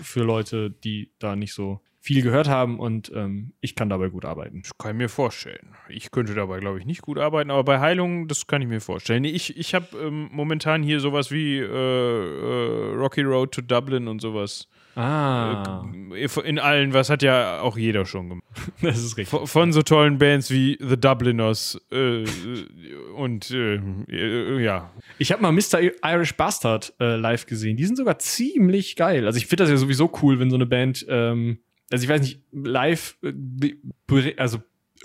[0.03, 4.25] für Leute, die da nicht so viel gehört haben und ähm, ich kann dabei gut
[4.25, 4.63] arbeiten.
[4.63, 5.77] Das kann ich mir vorstellen.
[5.89, 8.81] Ich könnte dabei, glaube ich, nicht gut arbeiten, aber bei Heilung, das kann ich mir
[8.81, 9.25] vorstellen.
[9.25, 14.21] Ich, ich habe ähm, momentan hier sowas wie äh, äh, Rocky Road to Dublin und
[14.21, 14.69] sowas.
[14.97, 15.85] Ah.
[16.13, 18.45] Äh, in allen, was hat ja auch jeder schon gemacht.
[18.83, 19.29] Das ist richtig.
[19.29, 22.25] Von, von so tollen Bands wie The Dubliners äh,
[23.17, 23.77] und äh,
[24.09, 24.91] äh, ja.
[25.19, 25.81] Ich habe mal Mr.
[26.05, 27.77] Irish Bastard äh, live gesehen.
[27.77, 29.27] Die sind sogar ziemlich geil.
[29.27, 31.61] Also ich finde das ja sowieso cool, wenn so eine Band, ähm,
[31.91, 34.59] also ich weiß nicht, live, äh, also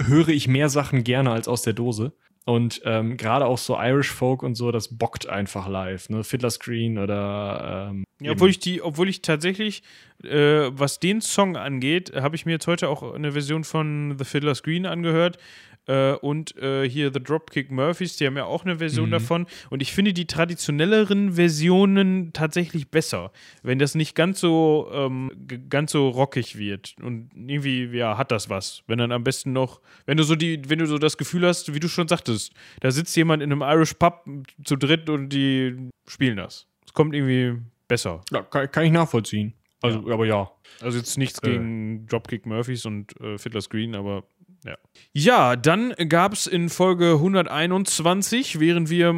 [0.04, 2.14] höre ich mehr Sachen gerne als aus der Dose.
[2.46, 6.24] Und ähm, gerade auch so Irish Folk und so, das bockt einfach live, ne?
[6.24, 9.84] Fiddler Screen oder ähm, ja, obwohl ich die, obwohl ich tatsächlich,
[10.24, 14.26] äh, was den Song angeht, habe ich mir jetzt heute auch eine Version von The
[14.26, 15.38] Fiddler Screen angehört.
[15.88, 19.12] Äh, und äh, hier The Dropkick Murphys, die haben ja auch eine Version mhm.
[19.12, 19.46] davon.
[19.70, 23.32] Und ich finde die traditionelleren Versionen tatsächlich besser,
[23.62, 25.32] wenn das nicht ganz so, ähm,
[25.70, 26.96] ganz so rockig wird.
[27.02, 28.84] Und irgendwie, ja, hat das was.
[28.88, 31.74] Wenn dann am besten noch, wenn du so die, wenn du so das Gefühl hast,
[31.74, 34.26] wie du schon sagtest, da sitzt jemand in einem Irish Pub
[34.64, 36.68] zu dritt und die spielen das.
[36.86, 38.22] Es kommt irgendwie besser.
[38.32, 39.54] Ja, kann, kann ich nachvollziehen.
[39.82, 40.14] Also, ja.
[40.14, 40.52] aber ja.
[40.82, 41.52] Also jetzt nichts äh.
[41.52, 44.24] gegen Dropkick Murphys und äh, Fiddler's Green, aber
[44.66, 44.78] ja.
[45.14, 49.10] Ja, dann gab es in Folge 121, während wir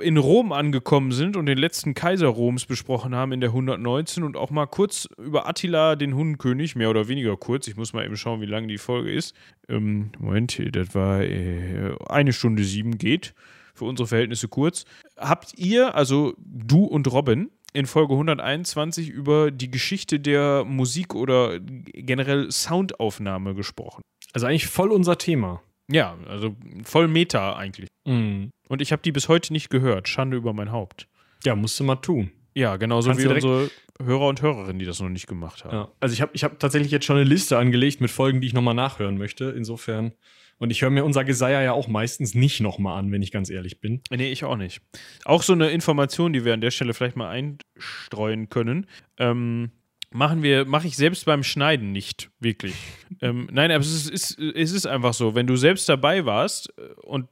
[0.00, 4.36] in Rom angekommen sind und den letzten Kaiser Roms besprochen haben in der 119 und
[4.36, 7.68] auch mal kurz über Attila, den Hundenkönig, mehr oder weniger kurz.
[7.68, 9.34] Ich muss mal eben schauen, wie lang die Folge ist.
[9.68, 13.34] Ähm, Moment, das war äh, eine Stunde sieben geht.
[13.74, 14.84] Für unsere Verhältnisse kurz.
[15.16, 21.58] Habt ihr, also du und Robin, in Folge 121 über die Geschichte der Musik oder
[21.60, 24.02] generell Soundaufnahme gesprochen.
[24.32, 25.62] Also eigentlich voll unser Thema.
[25.90, 26.54] Ja, also
[26.84, 27.88] voll Meta eigentlich.
[28.06, 28.50] Mhm.
[28.68, 30.08] Und ich habe die bis heute nicht gehört.
[30.08, 31.08] Schande über mein Haupt.
[31.44, 32.30] Ja, musst du mal tun.
[32.54, 33.70] Ja, genauso Kannst wie unsere
[34.02, 35.74] Hörer und Hörerinnen, die das noch nicht gemacht haben.
[35.74, 35.88] Ja.
[36.00, 38.52] Also ich habe ich hab tatsächlich jetzt schon eine Liste angelegt mit Folgen, die ich
[38.52, 39.50] nochmal nachhören möchte.
[39.56, 40.12] Insofern.
[40.58, 43.48] Und ich höre mir unser Geseier ja auch meistens nicht nochmal an, wenn ich ganz
[43.48, 44.02] ehrlich bin.
[44.10, 44.80] Nee, ich auch nicht.
[45.24, 48.86] Auch so eine Information, die wir an der Stelle vielleicht mal einstreuen können.
[49.18, 49.70] Ähm,
[50.10, 52.74] machen wir, mache ich selbst beim Schneiden nicht, wirklich.
[53.20, 56.92] ähm, nein, aber es ist, es ist einfach so, wenn du selbst dabei warst äh,
[57.02, 57.28] und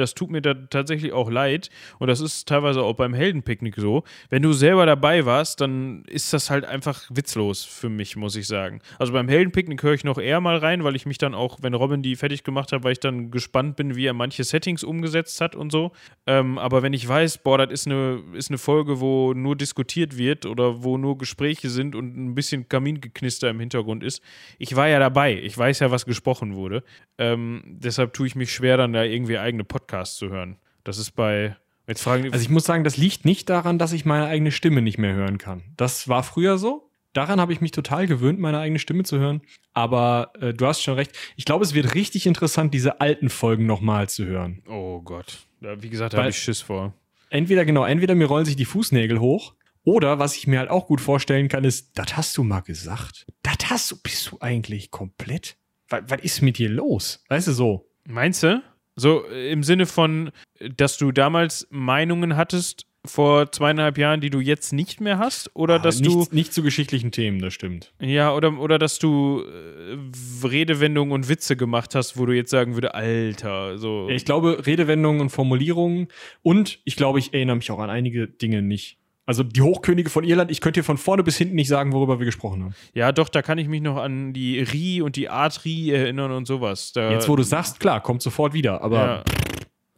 [0.00, 1.70] das tut mir da tatsächlich auch leid.
[1.98, 4.04] Und das ist teilweise auch beim Heldenpicknick so.
[4.30, 8.46] Wenn du selber dabei warst, dann ist das halt einfach witzlos für mich, muss ich
[8.46, 8.80] sagen.
[8.98, 11.74] Also beim Heldenpicknick höre ich noch eher mal rein, weil ich mich dann auch, wenn
[11.74, 15.40] Robin die fertig gemacht hat, weil ich dann gespannt bin, wie er manche Settings umgesetzt
[15.40, 15.92] hat und so.
[16.26, 20.16] Ähm, aber wenn ich weiß, boah, das ist eine, ist eine Folge, wo nur diskutiert
[20.16, 24.22] wird oder wo nur Gespräche sind und ein bisschen Kamingeknister im Hintergrund ist,
[24.58, 25.40] ich war ja dabei.
[25.40, 26.82] Ich weiß ja, was gesprochen wurde.
[27.18, 30.58] Ähm, deshalb tue ich mich schwer, dann da irgendwie eigene Podcasts Podcast zu hören.
[30.84, 31.56] Das ist bei.
[31.86, 34.82] Jetzt fragen also ich muss sagen, das liegt nicht daran, dass ich meine eigene Stimme
[34.82, 35.62] nicht mehr hören kann.
[35.78, 36.90] Das war früher so.
[37.14, 39.40] Daran habe ich mich total gewöhnt, meine eigene Stimme zu hören.
[39.72, 41.12] Aber äh, du hast schon recht.
[41.36, 44.62] Ich glaube, es wird richtig interessant, diese alten Folgen nochmal zu hören.
[44.68, 45.38] Oh Gott.
[45.62, 46.92] Ja, wie gesagt, da habe ich Schiss vor.
[47.30, 49.54] Entweder, genau, entweder mir rollen sich die Fußnägel hoch.
[49.84, 53.26] Oder was ich mir halt auch gut vorstellen kann, ist, das hast du mal gesagt.
[53.42, 55.56] Das hast du, bist du eigentlich komplett?
[55.88, 57.24] Was, was ist mit dir los?
[57.28, 57.90] Weißt du so?
[58.06, 58.62] Meinst du?
[58.98, 60.30] So äh, im Sinne von,
[60.76, 65.50] dass du damals Meinungen hattest vor zweieinhalb Jahren, die du jetzt nicht mehr hast?
[65.54, 66.26] Oder ah, dass nicht, du.
[66.30, 67.92] Nicht zu geschichtlichen Themen, das stimmt.
[68.00, 72.74] Ja, oder, oder dass du äh, Redewendungen und Witze gemacht hast, wo du jetzt sagen
[72.74, 74.08] würde, Alter, so.
[74.08, 76.08] Ich glaube, Redewendungen und Formulierungen
[76.42, 78.98] und ich glaube, ich erinnere mich auch an einige Dinge nicht.
[79.28, 82.18] Also die Hochkönige von Irland, ich könnte dir von vorne bis hinten nicht sagen, worüber
[82.18, 82.74] wir gesprochen haben.
[82.94, 86.46] Ja, doch, da kann ich mich noch an die Ri und die Atri erinnern und
[86.46, 86.92] sowas.
[86.94, 88.96] Da, Jetzt, wo du sagst, klar, kommt sofort wieder, aber.
[88.96, 89.24] Ja.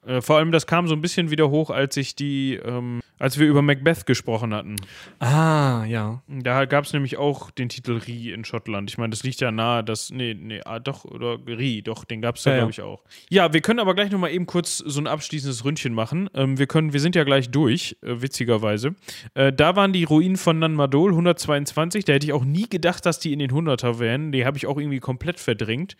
[0.06, 3.38] Äh, vor allem, das kam so ein bisschen wieder hoch, als ich die, ähm, als
[3.38, 4.76] wir über Macbeth gesprochen hatten.
[5.18, 6.22] Ah, ja.
[6.26, 8.88] Da gab es nämlich auch den Titel Ri in Schottland.
[8.90, 12.22] Ich meine, das liegt ja nahe, dass, nee, nee, ah, doch, oder Ri, doch, den
[12.22, 13.04] gab es da, ja, glaube ich, auch.
[13.28, 16.30] Ja, wir können aber gleich nochmal eben kurz so ein abschließendes Ründchen machen.
[16.34, 18.94] Ähm, wir können, wir sind ja gleich durch, äh, witzigerweise.
[19.34, 22.06] Äh, da waren die Ruinen von Nanmadol, 122.
[22.06, 24.32] Da hätte ich auch nie gedacht, dass die in den 100er wären.
[24.32, 25.96] Die habe ich auch irgendwie komplett verdrängt.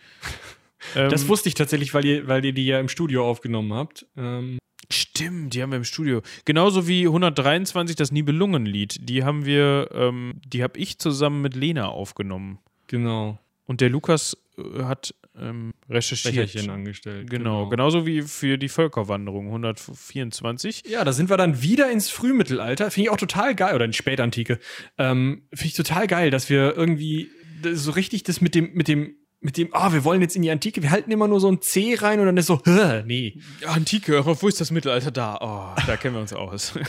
[0.94, 4.06] Das ähm, wusste ich tatsächlich, weil ihr, weil ihr die ja im Studio aufgenommen habt.
[4.16, 4.58] Ähm.
[4.92, 6.22] Stimmt, die haben wir im Studio.
[6.44, 9.08] Genauso wie 123 das Nibelungenlied.
[9.08, 12.58] Die haben wir, ähm, die habe ich zusammen mit Lena aufgenommen.
[12.88, 13.38] Genau.
[13.66, 16.68] Und der Lukas äh, hat ähm, recherchiert.
[16.68, 17.30] angestellt.
[17.30, 17.66] Genau.
[17.66, 20.84] genau, genauso wie für die Völkerwanderung 124.
[20.88, 22.90] Ja, da sind wir dann wieder ins Frühmittelalter.
[22.90, 24.58] Finde ich auch total geil, oder in Spätantike.
[24.98, 27.30] Ähm, Finde ich total geil, dass wir irgendwie
[27.72, 30.42] so richtig das mit dem, mit dem mit dem, ah, oh, wir wollen jetzt in
[30.42, 32.60] die Antike, wir halten immer nur so ein C rein und dann ist so,
[33.06, 33.40] nee.
[33.66, 35.38] Antike, wo ist das Mittelalter da?
[35.40, 36.74] Oh, da kennen wir uns aus.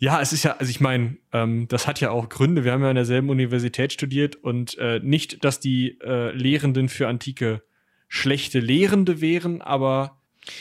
[0.00, 2.62] Ja, es ist ja, also ich meine, ähm, das hat ja auch Gründe.
[2.62, 7.08] Wir haben ja an derselben Universität studiert und äh, nicht, dass die äh, Lehrenden für
[7.08, 7.62] Antike
[8.06, 10.20] schlechte Lehrende wären, aber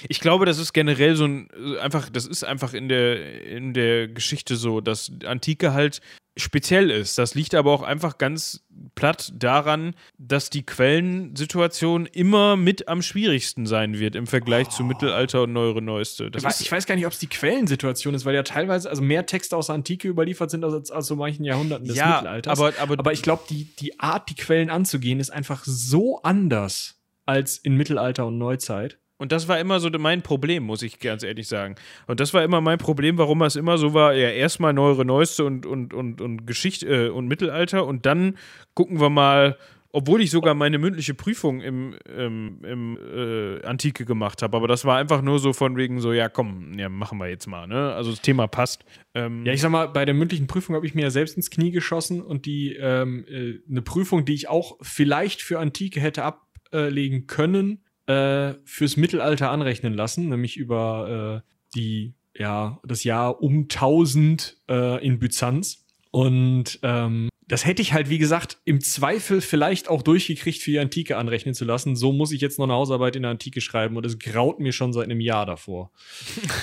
[0.10, 4.08] ich glaube, das ist generell so ein einfach, das ist einfach in der in der
[4.08, 6.02] Geschichte so, dass Antike halt
[6.38, 7.18] speziell ist.
[7.18, 8.64] Das liegt aber auch einfach ganz
[8.96, 14.72] platt daran, dass die Quellensituation immer mit am schwierigsten sein wird im Vergleich oh.
[14.72, 16.30] zu Mittelalter und Neuere Neueste.
[16.36, 19.02] Ich weiß, ich, weiß, gar nicht, ob es die Quellensituation ist, weil ja teilweise also
[19.02, 22.60] mehr Texte aus der Antike überliefert sind als aus so manchen Jahrhunderten des ja, Mittelalters.
[22.60, 26.96] Aber, aber, aber ich glaube, die, die Art, die Quellen anzugehen, ist einfach so anders
[27.26, 29.00] als in Mittelalter und Neuzeit.
[29.18, 31.76] Und das war immer so mein Problem, muss ich ganz ehrlich sagen.
[32.06, 35.44] Und das war immer mein Problem, warum es immer so war, ja, erstmal neuere Neueste
[35.44, 38.38] und, und, und, und Geschichte äh, und Mittelalter und dann
[38.76, 39.58] gucken wir mal,
[39.92, 44.56] obwohl ich sogar meine mündliche Prüfung im, im, im äh, Antike gemacht habe.
[44.56, 47.48] Aber das war einfach nur so von wegen so, ja komm, ja, machen wir jetzt
[47.48, 47.94] mal, ne?
[47.94, 48.86] Also das Thema passt.
[49.16, 51.50] Ähm ja, ich sag mal, bei der mündlichen Prüfung habe ich mir ja selbst ins
[51.50, 56.24] Knie geschossen und die ähm, äh, eine Prüfung, die ich auch vielleicht für Antike hätte
[56.24, 63.64] ablegen können, äh, fürs Mittelalter anrechnen lassen, nämlich über äh, die, ja, das Jahr um
[63.64, 65.86] 1000 äh, in Byzanz.
[66.12, 70.80] Und ähm, das hätte ich halt, wie gesagt, im Zweifel vielleicht auch durchgekriegt, für die
[70.80, 71.96] Antike anrechnen zu lassen.
[71.96, 74.74] So muss ich jetzt noch eine Hausarbeit in der Antike schreiben und es graut mir
[74.74, 75.92] schon seit einem Jahr davor.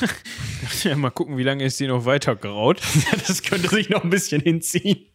[0.84, 2.82] ja, mal gucken, wie lange es dir noch weiter graut.
[3.26, 5.06] das könnte sich noch ein bisschen hinziehen.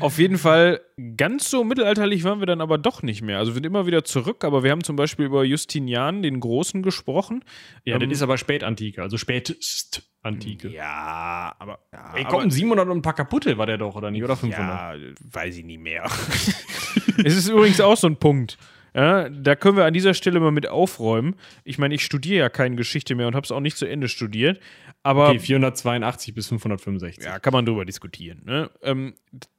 [0.00, 0.80] Auf jeden Fall,
[1.16, 3.38] ganz so mittelalterlich waren wir dann aber doch nicht mehr.
[3.38, 6.82] Also wir sind immer wieder zurück, aber wir haben zum Beispiel über Justinian, den Großen,
[6.82, 7.44] gesprochen.
[7.84, 10.68] Ja, ähm, das ist aber Spätantike, also Spätantike.
[10.68, 11.78] Ja, aber.
[11.92, 14.24] Ja, Ey, komm, 700 und ein paar kaputte war der doch, oder nicht?
[14.24, 14.68] Oder 500?
[14.68, 14.94] Ja,
[15.32, 16.04] weiß ich nicht mehr.
[17.24, 18.58] es ist übrigens auch so ein Punkt.
[18.94, 21.36] Ja, da können wir an dieser Stelle mal mit aufräumen.
[21.64, 24.08] Ich meine, ich studiere ja keine Geschichte mehr und habe es auch nicht zu Ende
[24.08, 24.60] studiert.
[25.02, 27.24] Aber okay, 482 bis 565.
[27.24, 28.42] Ja, kann man drüber diskutieren.
[28.44, 28.70] Ne?
[28.82, 29.14] Ähm,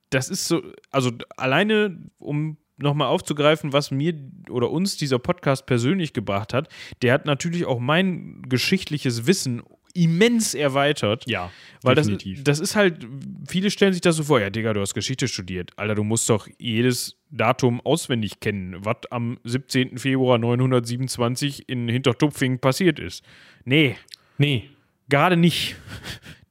[0.09, 0.61] das ist so,
[0.91, 4.13] also alleine, um nochmal aufzugreifen, was mir
[4.49, 6.69] oder uns dieser Podcast persönlich gebracht hat,
[7.01, 9.61] der hat natürlich auch mein geschichtliches Wissen
[9.93, 11.25] immens erweitert.
[11.27, 12.43] Ja, weil definitiv.
[12.43, 13.05] Das, das ist halt,
[13.47, 15.71] viele stellen sich das so vor, ja, Digga, du hast Geschichte studiert.
[15.77, 19.97] Alter, du musst doch jedes Datum auswendig kennen, was am 17.
[19.97, 23.23] Februar 927 in Hintertupfing passiert ist.
[23.65, 23.95] Nee.
[24.37, 24.69] Nee.
[25.09, 25.75] Gerade nicht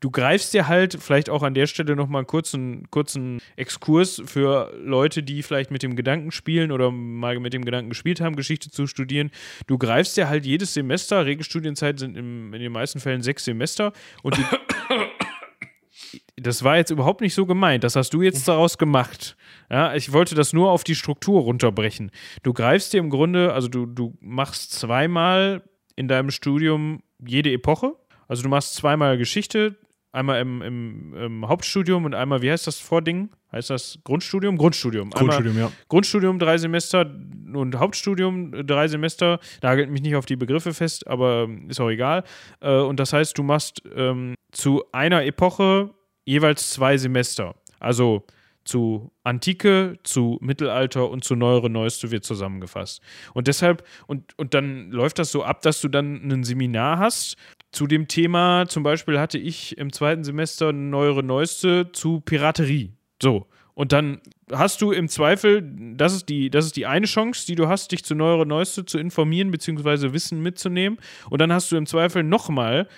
[0.00, 4.72] du greifst dir halt vielleicht auch an der Stelle nochmal einen kurzen, kurzen Exkurs für
[4.78, 8.70] Leute, die vielleicht mit dem Gedanken spielen oder mal mit dem Gedanken gespielt haben, Geschichte
[8.70, 9.30] zu studieren.
[9.66, 13.92] Du greifst dir halt jedes Semester, Regelstudienzeit sind im, in den meisten Fällen sechs Semester
[14.22, 14.42] und du,
[16.36, 17.84] das war jetzt überhaupt nicht so gemeint.
[17.84, 19.36] Das hast du jetzt daraus gemacht.
[19.70, 22.10] Ja, ich wollte das nur auf die Struktur runterbrechen.
[22.42, 25.62] Du greifst dir im Grunde, also du, du machst zweimal
[25.96, 27.94] in deinem Studium jede Epoche.
[28.28, 29.76] Also du machst zweimal Geschichte,
[30.10, 33.28] Einmal im, im, im, Hauptstudium und einmal, wie heißt das Vording?
[33.52, 34.56] Heißt das Grundstudium?
[34.56, 35.10] Grundstudium.
[35.10, 35.76] Grundstudium, einmal ja.
[35.88, 37.14] Grundstudium drei Semester
[37.52, 39.38] und Hauptstudium drei Semester.
[39.62, 42.24] Nagelt mich nicht auf die Begriffe fest, aber ist auch egal.
[42.60, 45.90] Äh, und das heißt, du machst ähm, zu einer Epoche
[46.24, 47.54] jeweils zwei Semester.
[47.78, 48.24] Also
[48.68, 53.00] zu Antike, zu Mittelalter und zu Neuere Neueste wird zusammengefasst.
[53.34, 57.36] Und deshalb, und, und dann läuft das so ab, dass du dann ein Seminar hast
[57.72, 62.92] zu dem Thema, zum Beispiel hatte ich im zweiten Semester neuere Neueste zu Piraterie.
[63.22, 63.46] So.
[63.74, 64.20] Und dann
[64.52, 65.62] hast du im Zweifel,
[65.94, 68.84] das ist die, das ist die eine Chance, die du hast, dich zu neuere Neueste
[68.84, 70.98] zu informieren, beziehungsweise Wissen mitzunehmen.
[71.30, 72.88] Und dann hast du im Zweifel nochmal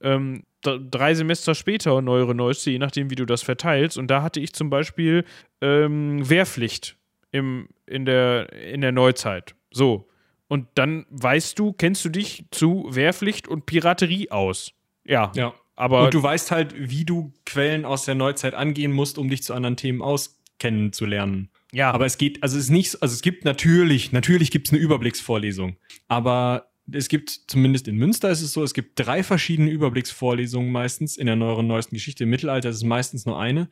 [0.00, 3.98] ähm, drei Semester später neuere Neueste, je nachdem, wie du das verteilst.
[3.98, 5.24] Und da hatte ich zum Beispiel
[5.60, 6.96] ähm, Wehrpflicht
[7.32, 9.54] im, in, der, in der Neuzeit.
[9.70, 10.08] So.
[10.48, 14.72] Und dann weißt du, kennst du dich zu Wehrpflicht und Piraterie aus.
[15.04, 15.30] Ja.
[15.34, 15.54] Ja.
[15.76, 19.42] Aber und du weißt halt, wie du Quellen aus der Neuzeit angehen musst, um dich
[19.42, 21.50] zu anderen Themen auskennen zu lernen.
[21.72, 21.92] Ja.
[21.92, 24.82] Aber es geht, also es ist nicht, also es gibt natürlich, natürlich gibt es eine
[24.82, 25.76] Überblicksvorlesung.
[26.08, 31.16] Aber es gibt, zumindest in Münster ist es so, es gibt drei verschiedene Überblicksvorlesungen meistens
[31.16, 32.24] in der neueren, neuesten Geschichte.
[32.24, 33.68] Im Mittelalter ist es meistens nur eine.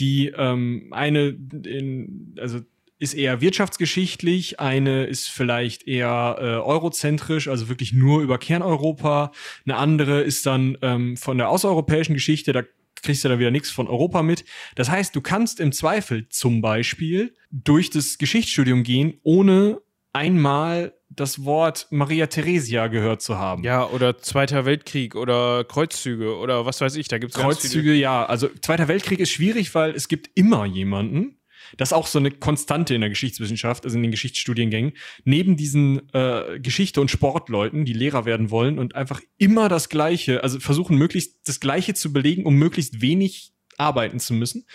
[0.00, 1.28] Die ähm, eine
[1.64, 2.60] in, also
[2.98, 9.32] ist eher wirtschaftsgeschichtlich, eine ist vielleicht eher äh, eurozentrisch, also wirklich nur über Kerneuropa,
[9.66, 12.62] eine andere ist dann ähm, von der außereuropäischen Geschichte, da
[13.02, 14.44] kriegst du dann wieder nichts von Europa mit.
[14.76, 19.80] Das heißt, du kannst im Zweifel zum Beispiel durch das Geschichtsstudium gehen, ohne
[20.12, 23.64] einmal das Wort Maria Theresia gehört zu haben.
[23.64, 28.24] Ja, oder Zweiter Weltkrieg oder Kreuzzüge oder was weiß ich, da gibt es Kreuzzüge, ja.
[28.24, 31.38] Also Zweiter Weltkrieg ist schwierig, weil es gibt immer jemanden,
[31.76, 34.92] Das ist auch so eine Konstante in der Geschichtswissenschaft, also in den Geschichtsstudiengängen.
[35.24, 40.42] Neben diesen äh, Geschichte- und Sportleuten, die Lehrer werden wollen und einfach immer das Gleiche,
[40.42, 44.66] also versuchen möglichst das Gleiche zu belegen, um möglichst wenig arbeiten zu müssen.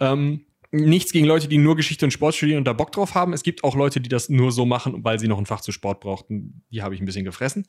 [0.00, 3.32] Ähm, nichts gegen Leute, die nur Geschichte und Sport studieren und da Bock drauf haben.
[3.32, 5.72] Es gibt auch Leute, die das nur so machen, weil sie noch ein Fach zu
[5.72, 6.62] Sport brauchten.
[6.70, 7.66] Die habe ich ein bisschen gefressen.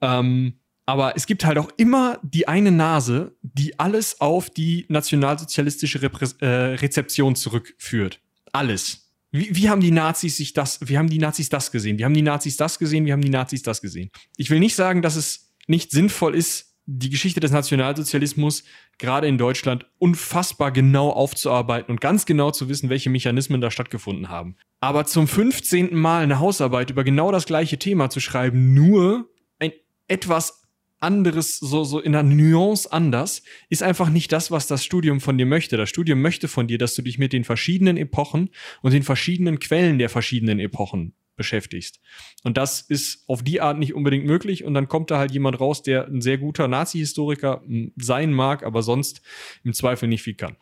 [0.00, 6.00] Ähm, aber es gibt halt auch immer die eine Nase, die alles auf die nationalsozialistische
[6.00, 8.20] Reprä äh, Rezeption zurückführt.
[8.52, 9.10] Alles.
[9.32, 11.98] Wie, wie haben die Nazis sich das, wie haben die Nazis das gesehen?
[11.98, 13.04] Wie haben die Nazis das gesehen?
[13.04, 14.10] Wie haben die Nazis das gesehen?
[14.36, 18.62] Ich will nicht sagen, dass es nicht sinnvoll ist, die Geschichte des Nationalsozialismus
[18.98, 24.28] gerade in Deutschland unfassbar genau aufzuarbeiten und ganz genau zu wissen, welche Mechanismen da stattgefunden
[24.28, 24.56] haben.
[24.80, 25.96] Aber zum 15.
[25.96, 29.72] Mal eine Hausarbeit über genau das gleiche Thema zu schreiben, nur ein
[30.06, 30.62] etwas
[31.00, 35.36] anderes, so, so in einer Nuance anders, ist einfach nicht das, was das Studium von
[35.36, 35.76] dir möchte.
[35.76, 38.50] Das Studium möchte von dir, dass du dich mit den verschiedenen Epochen
[38.82, 42.00] und den verschiedenen Quellen der verschiedenen Epochen beschäftigst.
[42.42, 44.64] Und das ist auf die Art nicht unbedingt möglich.
[44.64, 47.62] Und dann kommt da halt jemand raus, der ein sehr guter Nazi-Historiker
[47.96, 49.22] sein mag, aber sonst
[49.64, 50.56] im Zweifel nicht viel kann.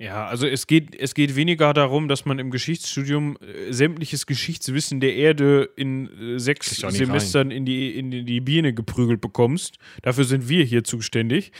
[0.00, 4.98] Ja, also es geht, es geht weniger darum, dass man im Geschichtsstudium äh, sämtliches Geschichtswissen
[4.98, 9.76] der Erde in äh, sechs Semestern in die, in die Biene geprügelt bekommst.
[10.00, 11.52] Dafür sind wir hier zuständig.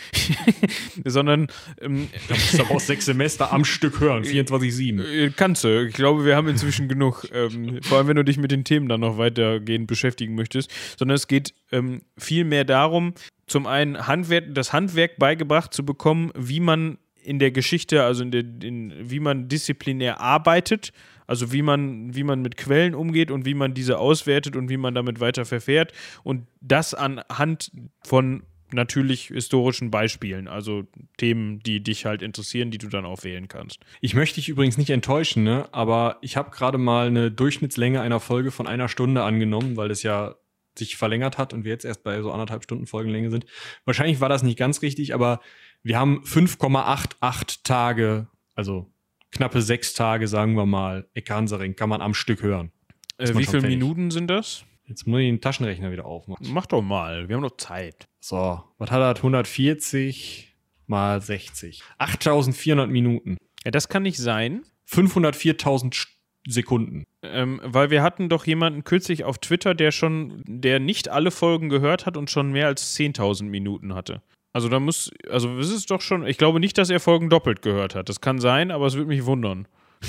[1.05, 1.49] Sondern.
[1.83, 5.05] Ähm, da musst du aber auch sechs Semester am Stück hören, 24-7.
[5.05, 5.87] Äh, kannst du.
[5.87, 7.29] Ich glaube, wir haben inzwischen genug.
[7.35, 10.71] Ähm, vor allem, wenn du dich mit den Themen dann noch weitergehend beschäftigen möchtest.
[10.99, 13.13] Sondern es geht ähm, viel mehr darum,
[13.47, 18.31] zum einen Handwerk, das Handwerk beigebracht zu bekommen, wie man in der Geschichte, also in
[18.31, 20.93] der, in, wie man disziplinär arbeitet,
[21.27, 24.77] also wie man, wie man mit Quellen umgeht und wie man diese auswertet und wie
[24.77, 25.93] man damit weiter verfährt
[26.25, 27.71] und das anhand
[28.05, 28.43] von
[28.73, 30.85] natürlich historischen Beispielen, also
[31.17, 33.81] Themen, die dich halt interessieren, die du dann auch wählen kannst.
[34.01, 35.69] Ich möchte dich übrigens nicht enttäuschen, ne?
[35.73, 40.03] aber ich habe gerade mal eine Durchschnittslänge einer Folge von einer Stunde angenommen, weil es
[40.03, 40.37] ja
[40.79, 43.45] sich verlängert hat und wir jetzt erst bei so anderthalb Stunden Folgenlänge sind.
[43.85, 45.41] Wahrscheinlich war das nicht ganz richtig, aber
[45.83, 48.91] wir haben 5,88 Tage, also
[49.31, 52.73] knappe sechs Tage, sagen wir mal, Ekansaring kann man am Stück hören.
[53.19, 54.65] Äh, wie viele Minuten sind das?
[54.85, 56.47] Jetzt muss ich den Taschenrechner wieder aufmachen.
[56.53, 58.09] Mach doch mal, wir haben noch Zeit.
[58.19, 59.15] So, was hat er?
[59.15, 61.83] 140 mal 60.
[61.99, 63.37] 8400 Minuten.
[63.65, 64.63] Ja, das kann nicht sein.
[64.89, 66.09] 504.000
[66.49, 67.05] Sekunden.
[67.23, 71.69] Ähm, weil wir hatten doch jemanden kürzlich auf Twitter, der schon, der nicht alle Folgen
[71.69, 74.23] gehört hat und schon mehr als 10.000 Minuten hatte.
[74.53, 77.63] Also da muss, also es ist doch schon, ich glaube nicht, dass er Folgen doppelt
[77.63, 78.09] gehört hat.
[78.09, 79.67] Das kann sein, aber es würde mich wundern.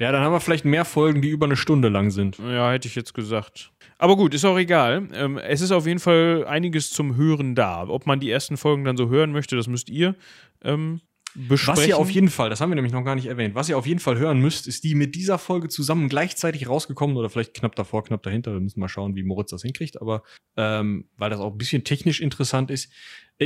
[0.00, 2.38] Ja, dann haben wir vielleicht mehr Folgen, die über eine Stunde lang sind.
[2.38, 3.72] Ja, hätte ich jetzt gesagt.
[3.98, 5.08] Aber gut, ist auch egal.
[5.12, 7.88] Ähm, es ist auf jeden Fall einiges zum Hören da.
[7.88, 10.14] Ob man die ersten Folgen dann so hören möchte, das müsst ihr
[10.62, 11.00] ähm,
[11.34, 11.82] besprechen.
[11.82, 13.76] Was ihr auf jeden Fall, das haben wir nämlich noch gar nicht erwähnt, was ihr
[13.76, 17.54] auf jeden Fall hören müsst, ist die mit dieser Folge zusammen gleichzeitig rausgekommen oder vielleicht
[17.54, 18.52] knapp davor, knapp dahinter.
[18.52, 20.22] Wir müssen mal schauen, wie Moritz das hinkriegt, aber
[20.56, 22.92] ähm, weil das auch ein bisschen technisch interessant ist,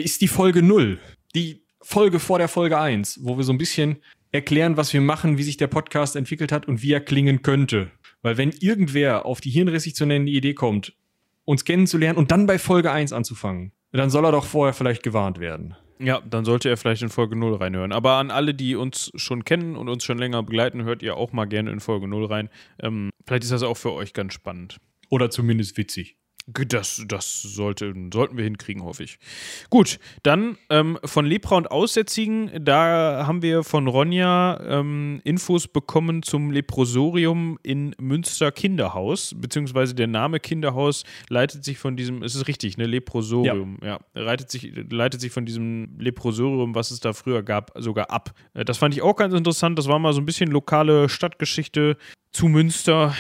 [0.00, 0.98] ist die Folge 0.
[1.34, 3.98] Die Folge vor der Folge 1, wo wir so ein bisschen
[4.30, 7.90] erklären, was wir machen, wie sich der Podcast entwickelt hat und wie er klingen könnte.
[8.22, 10.94] Weil wenn irgendwer auf die hirnrissig zu nennende Idee kommt,
[11.44, 15.38] uns kennenzulernen und dann bei Folge 1 anzufangen, dann soll er doch vorher vielleicht gewarnt
[15.38, 15.76] werden.
[15.98, 17.92] Ja, dann sollte er vielleicht in Folge 0 reinhören.
[17.92, 21.32] Aber an alle, die uns schon kennen und uns schon länger begleiten, hört ihr auch
[21.32, 22.48] mal gerne in Folge 0 rein.
[22.80, 24.78] Ähm, vielleicht ist das auch für euch ganz spannend.
[25.10, 26.16] Oder zumindest witzig.
[26.46, 29.18] Das, das sollte, sollten wir hinkriegen, hoffe ich.
[29.70, 36.22] Gut, dann ähm, von Lepra und Aussätzigen, da haben wir von Ronja ähm, Infos bekommen
[36.22, 42.48] zum Leprosorium in Münster Kinderhaus, beziehungsweise der Name Kinderhaus leitet sich von diesem, es ist
[42.48, 47.12] richtig, ne, Leprosorium, ja, ja leitet, sich, leitet sich von diesem Leprosorium, was es da
[47.12, 48.32] früher gab, sogar ab.
[48.54, 51.96] Äh, das fand ich auch ganz interessant, das war mal so ein bisschen lokale Stadtgeschichte
[52.32, 53.14] zu Münster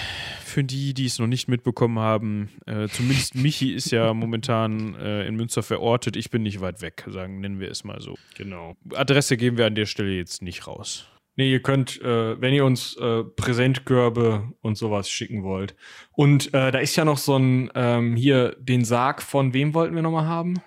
[0.52, 5.26] für die, die es noch nicht mitbekommen haben, äh, zumindest Michi ist ja momentan äh,
[5.26, 6.14] in Münster verortet.
[6.14, 8.16] Ich bin nicht weit weg, sagen, nennen wir es mal so.
[8.36, 8.76] Genau.
[8.94, 11.08] Adresse geben wir an der Stelle jetzt nicht raus.
[11.36, 15.74] Nee, ihr könnt, äh, wenn ihr uns äh, Präsentkörbe und sowas schicken wollt.
[16.12, 19.94] Und äh, da ist ja noch so ein, ähm, hier, den Sarg von wem wollten
[19.94, 20.60] wir nochmal haben?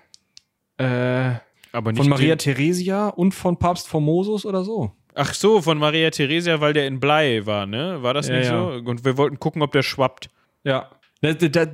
[0.78, 1.34] Äh,
[1.70, 4.92] Aber nicht von Maria Theresia und von Papst Formosus oder so.
[5.18, 8.02] Ach so, von Maria Theresia, weil der in Blei war, ne?
[8.02, 8.50] War das Ja, nicht ja.
[8.50, 8.90] so?
[8.90, 10.28] Und wir wollten gucken, ob der schwappt.
[10.62, 10.90] Ja.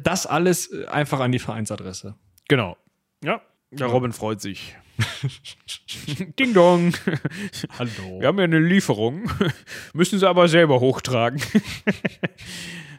[0.05, 2.15] Das, alles einfach an die Vereinsadresse.
[2.49, 2.77] Genau.
[3.25, 3.43] Ja,
[3.73, 4.77] der Robin freut sich.
[6.39, 6.93] Ding dong.
[7.79, 8.21] Hallo.
[8.21, 9.29] Wir haben ja eine Lieferung.
[9.93, 11.43] Müssen sie aber selber hochtragen.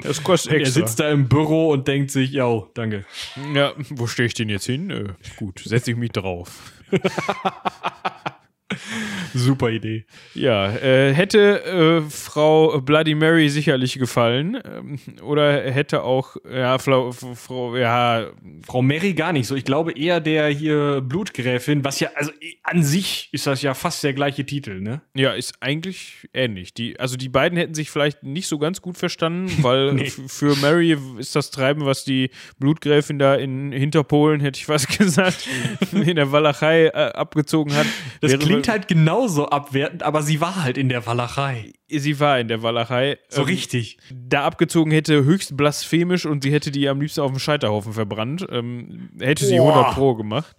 [0.02, 0.82] Das kostet Er extra.
[0.82, 3.06] sitzt da im Büro und denkt sich, ja, danke.
[3.54, 4.90] Ja, wo stehe ich denn jetzt hin?
[4.90, 6.74] Äh, gut, setze ich mich drauf.
[9.34, 10.06] Super Idee.
[10.34, 14.58] Ja, äh, hätte äh, Frau Bloody Mary sicherlich gefallen.
[14.64, 18.28] Ähm, oder hätte auch, ja, Frau, Frau, ja.
[18.66, 19.56] Frau Mary gar nicht so.
[19.56, 22.32] Ich glaube eher der hier Blutgräfin, was ja, also
[22.64, 25.02] an sich ist das ja fast der gleiche Titel, ne?
[25.16, 26.74] Ja, ist eigentlich ähnlich.
[26.74, 30.10] Die, also die beiden hätten sich vielleicht nicht so ganz gut verstanden, weil Nee.
[30.10, 32.30] für Mary ist das Treiben, was die
[32.60, 35.48] Blutgräfin da in Hinterpolen, hätte ich fast gesagt,
[35.92, 37.86] in der Walachei äh, abgezogen hat.
[38.22, 38.88] Das klingt halt
[39.24, 41.74] genauso abwertend, aber sie war halt in der Walachei.
[41.88, 43.18] Sie war in der Walachei.
[43.30, 43.98] So Ähm, richtig.
[44.12, 48.46] da abgezogen hätte, höchst blasphemisch und sie hätte die am liebsten auf dem Scheiterhaufen verbrannt.
[48.50, 49.74] Ähm, hätte sie Boah.
[49.76, 50.56] 100 Pro gemacht.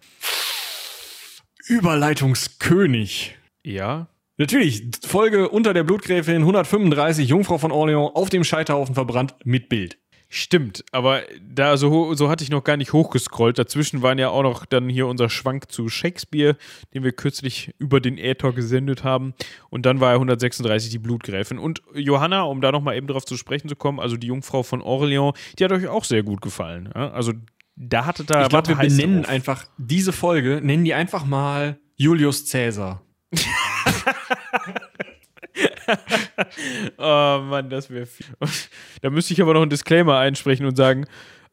[1.67, 3.37] Überleitungskönig.
[3.63, 4.09] Ja.
[4.37, 9.99] Natürlich, Folge unter der Blutgräfin 135, Jungfrau von Orleans, auf dem Scheiterhaufen verbrannt, mit Bild.
[10.37, 13.57] Stimmt, aber da so, so hatte ich noch gar nicht hochgescrollt.
[13.57, 16.57] Dazwischen waren ja auch noch dann hier unser Schwank zu Shakespeare,
[16.93, 19.35] den wir kürzlich über den Äther gesendet haben.
[19.71, 21.61] Und dann war ja 136 die Blutgräfin.
[21.61, 24.83] Und Johanna, um da nochmal eben drauf zu sprechen zu kommen, also die Jungfrau von
[24.83, 26.93] Orleans, die hat euch auch sehr gut gefallen.
[26.93, 27.33] Also
[27.77, 28.43] da hatte da.
[28.43, 29.31] Ich glaube, wir benennen drauf.
[29.31, 33.03] einfach diese Folge, nennen die einfach mal Julius Caesar.
[36.99, 38.27] Oh Mann, das wäre viel.
[39.03, 41.07] Da müsste ich aber noch einen Disclaimer einsprechen und sagen,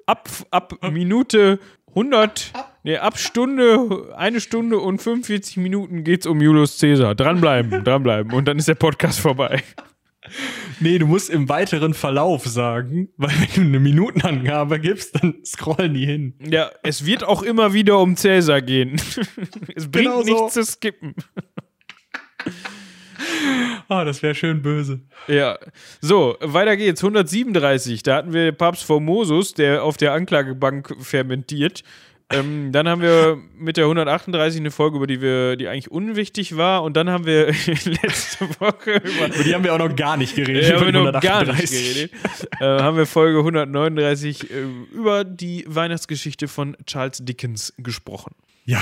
[0.05, 1.59] ab, ab Minute
[1.89, 2.53] 100,
[2.83, 7.15] nee, ab Stunde, eine Stunde und 45 Minuten geht's um Julius Caesar.
[7.15, 8.33] Dranbleiben, dranbleiben.
[8.33, 9.61] Und dann ist der Podcast vorbei.
[10.79, 15.93] Nee, du musst im weiteren Verlauf sagen, weil wenn du eine Minutenangabe gibst, dann scrollen
[15.93, 16.35] die hin.
[16.47, 18.95] Ja, es wird auch immer wieder um Caesar gehen.
[19.75, 20.31] Es bringt Genau so.
[20.33, 21.15] nichts zu skippen.
[23.87, 25.01] Ah, das wäre schön böse.
[25.27, 25.57] Ja,
[25.99, 27.03] so, weiter geht's.
[27.03, 31.83] 137, da hatten wir Papst Formosus, der auf der Anklagebank fermentiert.
[32.33, 36.55] Ähm, dann haben wir mit der 138 eine Folge, über die wir, die eigentlich unwichtig
[36.55, 36.83] war.
[36.83, 37.47] Und dann haben wir
[38.01, 40.69] letzte Woche über, Über die haben wir auch noch gar nicht geredet.
[40.69, 41.93] ja, haben wir noch gar nicht 138.
[41.93, 42.11] geredet.
[42.61, 44.63] äh, haben wir Folge 139 äh,
[44.93, 48.33] über die Weihnachtsgeschichte von Charles Dickens gesprochen.
[48.65, 48.81] Ja.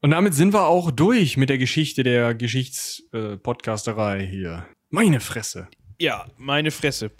[0.00, 4.66] Und damit sind wir auch durch mit der Geschichte der Geschichtspodcasterei hier.
[4.90, 5.68] Meine Fresse.
[5.98, 7.10] Ja, meine Fresse.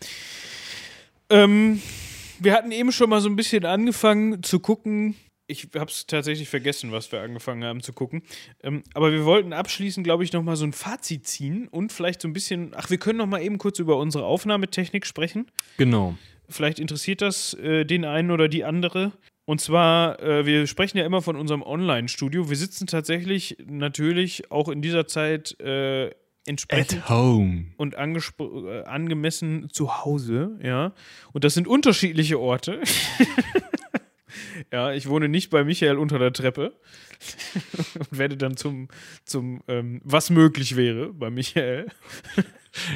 [1.30, 1.80] Ähm,
[2.38, 5.16] wir hatten eben schon mal so ein bisschen angefangen zu gucken.
[5.48, 8.22] Ich habe es tatsächlich vergessen, was wir angefangen haben zu gucken.
[8.62, 12.20] Ähm, aber wir wollten abschließend, glaube ich, noch mal so ein Fazit ziehen und vielleicht
[12.20, 12.72] so ein bisschen.
[12.74, 15.50] Ach, wir können noch mal eben kurz über unsere Aufnahmetechnik sprechen.
[15.76, 16.16] Genau.
[16.48, 19.12] Vielleicht interessiert das äh, den einen oder die andere.
[19.46, 22.50] Und zwar, äh, wir sprechen ja immer von unserem Online-Studio.
[22.50, 26.10] Wir sitzen tatsächlich natürlich auch in dieser Zeit äh,
[26.46, 27.66] entsprechend At home.
[27.76, 30.92] und äh, angemessen zu Hause, ja.
[31.32, 32.80] Und das sind unterschiedliche Orte.
[34.72, 36.72] ja, ich wohne nicht bei Michael unter der Treppe
[37.98, 38.88] und werde dann zum,
[39.24, 41.86] zum ähm, was möglich wäre bei Michael.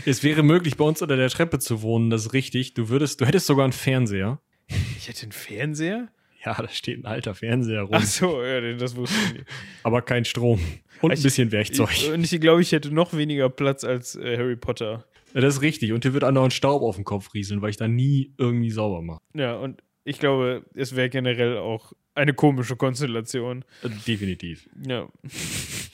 [0.04, 2.74] Es wäre möglich, bei uns unter der Treppe zu wohnen, das ist richtig.
[2.74, 4.40] Du würdest, du hättest sogar einen Fernseher.
[4.98, 6.08] Ich hätte einen Fernseher?
[6.44, 7.90] Ja, da steht ein alter Fernseher rum.
[7.92, 9.46] Ach so, ja, das wusste ich nicht.
[9.82, 10.58] Aber kein Strom.
[11.02, 11.90] Und ein Ich- bisschen Werkzeug.
[11.92, 15.04] Ich, und ich glaube, ich hätte noch weniger Platz als äh, Harry Potter.
[15.34, 15.92] Ja, das ist richtig.
[15.92, 19.02] Und dir wird andauernd Staub auf den Kopf rieseln, weil ich da nie irgendwie sauber
[19.02, 19.20] mache.
[19.34, 23.64] Ja, und ich glaube, es wäre generell auch eine komische Konstellation.
[23.82, 24.68] Äh, Definitiv.
[24.86, 25.08] Ja.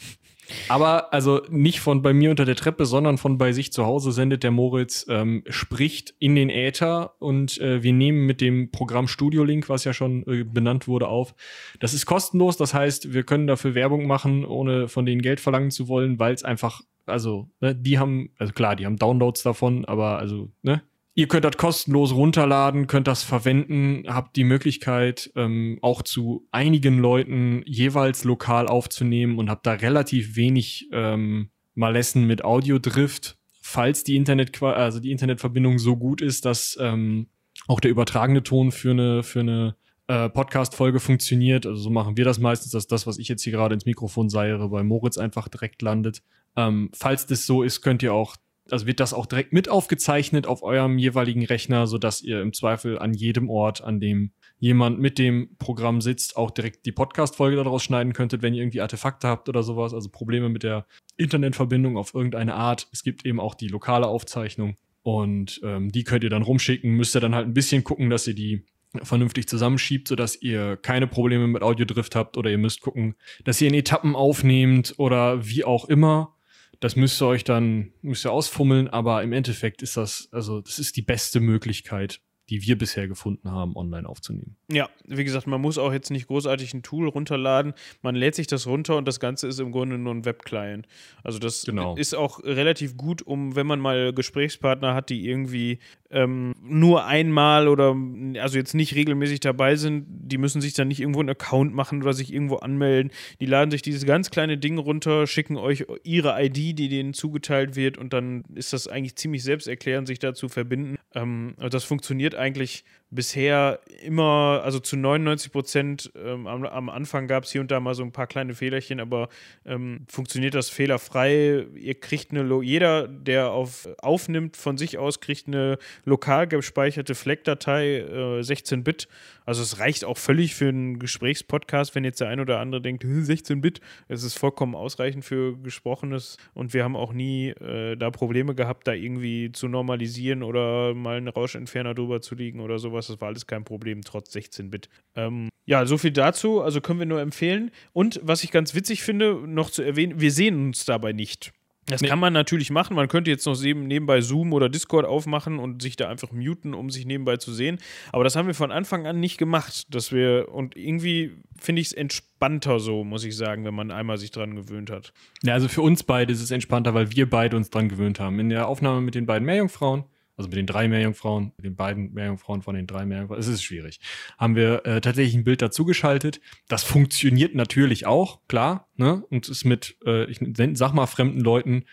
[0.68, 4.12] Aber also nicht von bei mir unter der Treppe, sondern von bei sich zu Hause
[4.12, 9.08] sendet der Moritz, ähm, spricht in den Äther und äh, wir nehmen mit dem Programm
[9.08, 11.34] Studio Link, was ja schon äh, benannt wurde, auf.
[11.80, 15.70] Das ist kostenlos, das heißt, wir können dafür Werbung machen, ohne von denen Geld verlangen
[15.70, 19.84] zu wollen, weil es einfach, also, ne, die haben, also klar, die haben Downloads davon,
[19.84, 20.82] aber also, ne?
[21.18, 26.98] Ihr könnt das kostenlos runterladen, könnt das verwenden, habt die Möglichkeit, ähm, auch zu einigen
[26.98, 34.14] Leuten jeweils lokal aufzunehmen und habt da relativ wenig ähm, Malessen mit Audiodrift, falls die
[34.14, 37.28] Internet, also die Internetverbindung so gut ist, dass ähm,
[37.66, 39.74] auch der übertragene Ton für eine, für eine
[40.08, 41.64] äh, Podcast-Folge funktioniert.
[41.64, 44.28] Also so machen wir das meistens, dass das, was ich jetzt hier gerade ins Mikrofon
[44.28, 46.22] seiere, bei Moritz einfach direkt landet.
[46.56, 48.36] Ähm, falls das so ist, könnt ihr auch
[48.70, 52.98] also wird das auch direkt mit aufgezeichnet auf eurem jeweiligen Rechner, sodass ihr im Zweifel
[52.98, 57.82] an jedem Ort, an dem jemand mit dem Programm sitzt, auch direkt die Podcast-Folge daraus
[57.82, 60.86] schneiden könntet, wenn ihr irgendwie Artefakte habt oder sowas, also Probleme mit der
[61.16, 62.88] Internetverbindung auf irgendeine Art.
[62.92, 66.92] Es gibt eben auch die lokale Aufzeichnung und ähm, die könnt ihr dann rumschicken.
[66.92, 68.64] Müsst ihr dann halt ein bisschen gucken, dass ihr die
[69.02, 73.14] vernünftig zusammenschiebt, sodass ihr keine Probleme mit Audiodrift habt oder ihr müsst gucken,
[73.44, 76.35] dass ihr in Etappen aufnehmt oder wie auch immer.
[76.80, 80.78] Das müsst ihr euch dann, müsst ihr ausfummeln, aber im Endeffekt ist das, also das
[80.78, 84.56] ist die beste Möglichkeit, die wir bisher gefunden haben, online aufzunehmen.
[84.70, 87.74] Ja, wie gesagt, man muss auch jetzt nicht großartig ein Tool runterladen.
[88.02, 90.86] Man lädt sich das runter und das Ganze ist im Grunde nur ein Webclient.
[91.24, 91.96] Also das genau.
[91.96, 97.66] ist auch relativ gut, um, wenn man mal Gesprächspartner hat, die irgendwie ähm, nur einmal
[97.66, 97.96] oder
[98.40, 102.02] also jetzt nicht regelmäßig dabei sind, die müssen sich dann nicht irgendwo einen Account machen
[102.02, 103.10] oder sich irgendwo anmelden.
[103.40, 107.74] Die laden sich dieses ganz kleine Ding runter, schicken euch ihre ID, die denen zugeteilt
[107.74, 110.96] wird und dann ist das eigentlich ziemlich selbsterklärend, sich da zu verbinden.
[111.14, 117.28] Ähm, also das funktioniert eigentlich bisher immer, also zu 99 Prozent ähm, am, am, Anfang
[117.28, 119.28] gab es hier und da mal so ein paar kleine Fehlerchen, aber
[119.64, 121.66] ähm, funktioniert das fehlerfrei.
[121.76, 127.98] Ihr kriegt eine, jeder, der auf, aufnimmt von sich aus, kriegt eine lokal gespeicherte FLAC-Datei,
[127.98, 129.08] äh, 16-Bit.
[129.44, 133.04] Also es reicht auch völlig für einen Gesprächspodcast, wenn jetzt der ein oder andere denkt,
[133.04, 138.56] 16-Bit, es ist vollkommen ausreichend für Gesprochenes und wir haben auch nie äh, da Probleme
[138.56, 143.06] gehabt, da irgendwie zu normalisieren oder mal einen Rauschentferner drüber zu liegen oder sowas sowas.
[143.06, 144.88] Das war alles kein Problem, trotz 16-Bit.
[145.14, 146.60] Ähm, ja, so viel dazu.
[146.60, 147.70] Also können wir nur empfehlen.
[147.92, 151.52] Und was ich ganz witzig finde, noch zu erwähnen, wir sehen uns dabei nicht.
[151.88, 152.08] Das nee.
[152.08, 152.96] kann man natürlich machen.
[152.96, 156.90] Man könnte jetzt noch nebenbei Zoom oder Discord aufmachen und sich da einfach muten, um
[156.90, 157.78] sich nebenbei zu sehen.
[158.10, 161.88] Aber das haben wir von Anfang an nicht gemacht, dass wir und irgendwie finde ich
[161.88, 165.12] es entspannter so, muss ich sagen, wenn man einmal sich dran gewöhnt hat.
[165.44, 168.40] Ja, also für uns beide ist es entspannter, weil wir beide uns dran gewöhnt haben.
[168.40, 170.06] In der Aufnahme mit den beiden Meerjungfrauen
[170.36, 173.62] also mit den drei Meerjungfrauen, mit den beiden Meerjungfrauen von den drei Meerjungfrauen, es ist
[173.62, 174.00] schwierig,
[174.38, 176.40] haben wir äh, tatsächlich ein Bild dazu geschaltet.
[176.68, 179.24] Das funktioniert natürlich auch, klar, ne?
[179.30, 180.40] Und ist mit, äh, ich
[180.74, 181.84] sag mal, fremden Leuten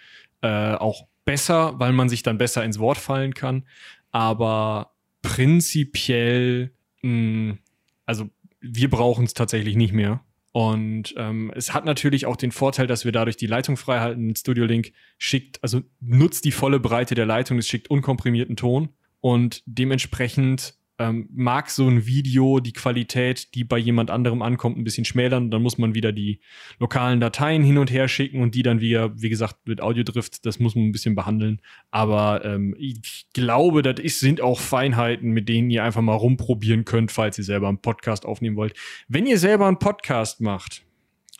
[0.42, 3.66] äh, auch besser, weil man sich dann besser ins Wort fallen kann.
[4.12, 6.72] Aber prinzipiell,
[7.02, 7.58] mh,
[8.06, 8.30] also
[8.60, 10.24] wir brauchen es tatsächlich nicht mehr.
[10.54, 14.36] Und ähm, es hat natürlich auch den Vorteil, dass wir dadurch die Leitung frei halten.
[14.36, 18.90] Studio Link schickt, also nutzt die volle Breite der Leitung, es schickt unkomprimierten Ton
[19.20, 20.76] und dementsprechend
[21.10, 25.52] ähm, mag so ein Video die Qualität, die bei jemand anderem ankommt, ein bisschen schmälern.
[25.52, 26.40] Dann muss man wieder die
[26.80, 30.60] lokalen Dateien hin und her schicken und die dann wieder, wie gesagt, mit Audiodrift, das
[30.60, 31.62] muss man ein bisschen behandeln.
[31.92, 36.86] Aber ähm, ich glaube, das ist, sind auch Feinheiten, mit denen ihr einfach mal rumprobieren
[36.86, 38.74] könnt, falls ihr selber einen Podcast aufnehmen wollt.
[39.08, 40.84] Wenn ihr selber einen Podcast macht,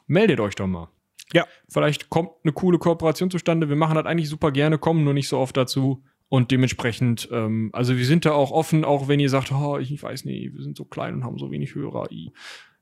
[0.08, 0.90] meldet euch doch mal.
[1.34, 1.48] Ja.
[1.70, 3.70] Vielleicht kommt eine coole Kooperation zustande.
[3.70, 6.04] Wir machen das eigentlich super gerne, kommen nur nicht so oft dazu.
[6.34, 10.02] Und dementsprechend, ähm, also wir sind da auch offen, auch wenn ihr sagt, oh, ich
[10.02, 12.10] weiß nicht, wir sind so klein und haben so wenig Hörer.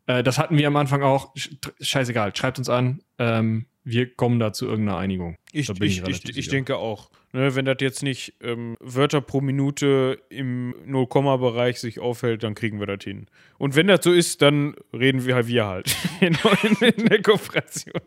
[0.08, 1.36] Äh, das hatten wir am Anfang auch.
[1.82, 3.02] Scheißegal, schreibt uns an.
[3.20, 5.36] Ähm, wir kommen da zu irgendeiner Einigung.
[5.52, 7.12] Ich, ich, ich, ich, denke auch.
[7.34, 12.80] Ne, wenn das jetzt nicht ähm, Wörter pro Minute im 0-Bereich sich aufhält, dann kriegen
[12.80, 13.28] wir das hin.
[13.58, 16.38] Und wenn das so ist, dann reden wir halt wir halt in,
[16.88, 18.00] in der Kooperation.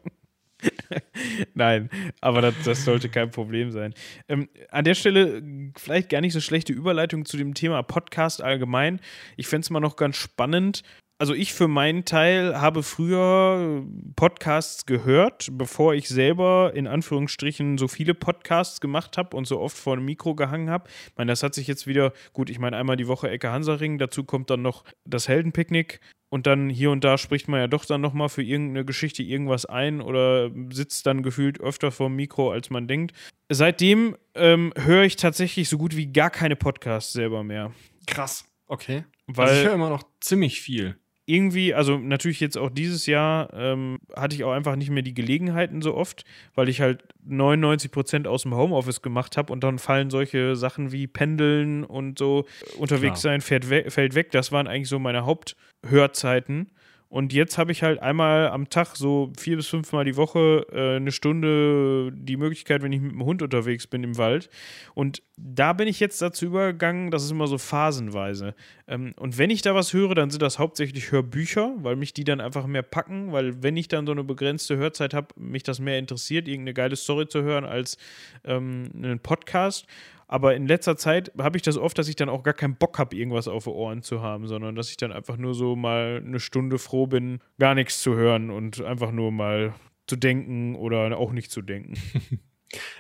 [1.55, 3.95] Nein, aber das, das, sollte kein Problem sein.
[4.29, 5.43] Ähm, an der Stelle
[5.77, 9.01] vielleicht gar nicht so schlechte Überleitung zu dem Thema Podcast allgemein.
[9.37, 10.83] Ich fände es mal noch ganz spannend.
[11.17, 13.85] Also ich für meinen Teil habe früher
[14.17, 19.77] Podcasts gehört, bevor ich selber in Anführungsstrichen so viele Podcasts gemacht habe und so oft
[19.77, 20.89] vor dem Mikro gehangen habe.
[21.07, 23.99] Ich meine, das hat sich jetzt wieder, gut, ich meine einmal die Woche Ecke Hansaring,
[23.99, 27.85] dazu kommt dann noch das Heldenpicknick und dann hier und da spricht man ja doch
[27.85, 32.51] dann nochmal für irgendeine Geschichte irgendwas ein oder sitzt dann gefühlt öfter vor dem Mikro,
[32.51, 33.15] als man denkt.
[33.49, 37.73] Seitdem ähm, höre ich tatsächlich so gut wie gar keine Podcasts selber mehr.
[38.07, 39.05] Krass, okay.
[39.27, 43.53] Weil also ich höre immer noch ziemlich viel irgendwie, also natürlich jetzt auch dieses Jahr,
[43.55, 46.25] ähm, hatte ich auch einfach nicht mehr die Gelegenheiten so oft,
[46.55, 50.93] weil ich halt 99 Prozent aus dem Homeoffice gemacht habe und dann fallen solche Sachen
[50.93, 52.45] wie Pendeln und so
[52.79, 53.33] unterwegs Klar.
[53.33, 54.31] sein fährt we fällt weg.
[54.33, 56.71] Das waren eigentlich so meine Haupthörzeiten.
[57.15, 60.97] Und jetzt habe ich halt einmal am Tag, so vier bis fünfmal die Woche, äh,
[60.97, 64.51] eine Stunde die Möglichkeit, wenn ich mit dem Hund unterwegs bin im Wald.
[64.95, 68.57] Und da bin ich jetzt dazu übergegangen, das ist immer so phasenweise.
[68.89, 72.25] Ähm, und wenn ich da was höre, dann sind das hauptsächlich Hörbücher, weil mich die
[72.25, 75.79] dann einfach mehr packen, weil wenn ich dann so eine begrenzte Hörzeit habe, mich das
[75.79, 77.97] mehr interessiert, irgendeine geile Story zu hören als
[78.43, 79.87] ähm, einen Podcast.
[80.27, 82.99] Aber in letzter Zeit habe ich das oft, dass ich dann auch gar keinen Bock
[82.99, 86.41] habe, irgendwas auf Ohren zu haben, sondern dass ich dann einfach nur so mal eine
[86.41, 89.75] Stunde froh bin, gar nichts zu hören und einfach nur mal
[90.07, 91.95] zu denken oder auch nicht zu denken.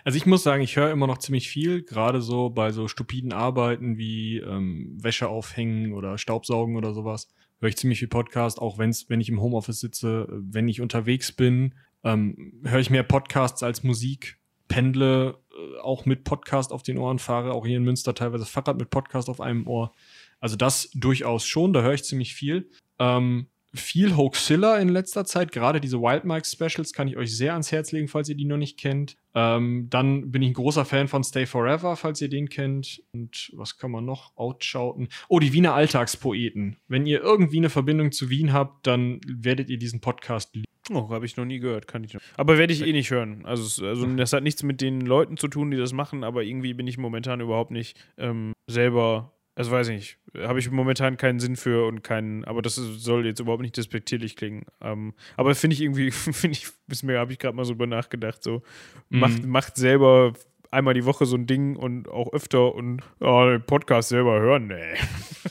[0.05, 3.33] Also ich muss sagen, ich höre immer noch ziemlich viel, gerade so bei so stupiden
[3.33, 7.29] Arbeiten wie ähm, Wäsche aufhängen oder Staubsaugen oder sowas.
[7.61, 11.33] Höre ich ziemlich viel Podcast, auch wenn's, wenn ich im Homeoffice sitze, wenn ich unterwegs
[11.33, 11.75] bin,
[12.05, 14.39] ähm, höre ich mehr Podcasts als Musik,
[14.69, 15.39] pendle
[15.83, 19.29] auch mit Podcast auf den Ohren fahre, auch hier in Münster teilweise Fahrrad mit Podcast
[19.29, 19.93] auf einem Ohr.
[20.41, 22.71] Also das durchaus schon, da höre ich ziemlich viel.
[22.99, 25.53] Ähm, viel Hoaxilla in letzter Zeit.
[25.53, 28.45] Gerade diese Wild Mike Specials kann ich euch sehr ans Herz legen, falls ihr die
[28.45, 29.17] noch nicht kennt.
[29.35, 33.03] Ähm, dann bin ich ein großer Fan von Stay Forever, falls ihr den kennt.
[33.13, 35.09] Und was kann man noch outschauten?
[35.29, 36.77] Oh, die Wiener Alltagspoeten.
[36.87, 40.65] Wenn ihr irgendwie eine Verbindung zu Wien habt, dann werdet ihr diesen Podcast lieben.
[40.91, 42.21] Oh, habe ich noch nie gehört, kann ich noch.
[42.37, 43.47] Aber werde ich eh nicht hören.
[43.47, 46.75] Also, also das hat nichts mit den Leuten zu tun, die das machen, aber irgendwie
[46.75, 51.39] bin ich momentan überhaupt nicht ähm, selber also weiß ich nicht, habe ich momentan keinen
[51.39, 54.67] Sinn für und keinen, aber das soll jetzt überhaupt nicht despektierlich klingen.
[54.81, 57.87] Ähm, aber finde ich irgendwie, finde ich, bis mir habe ich gerade mal so über
[57.87, 58.63] nachgedacht, so
[59.11, 59.21] mhm.
[59.21, 60.33] macht, macht selber
[60.75, 64.67] einmal die Woche so ein Ding und auch öfter und oh, den Podcast selber hören,
[64.67, 64.95] nee.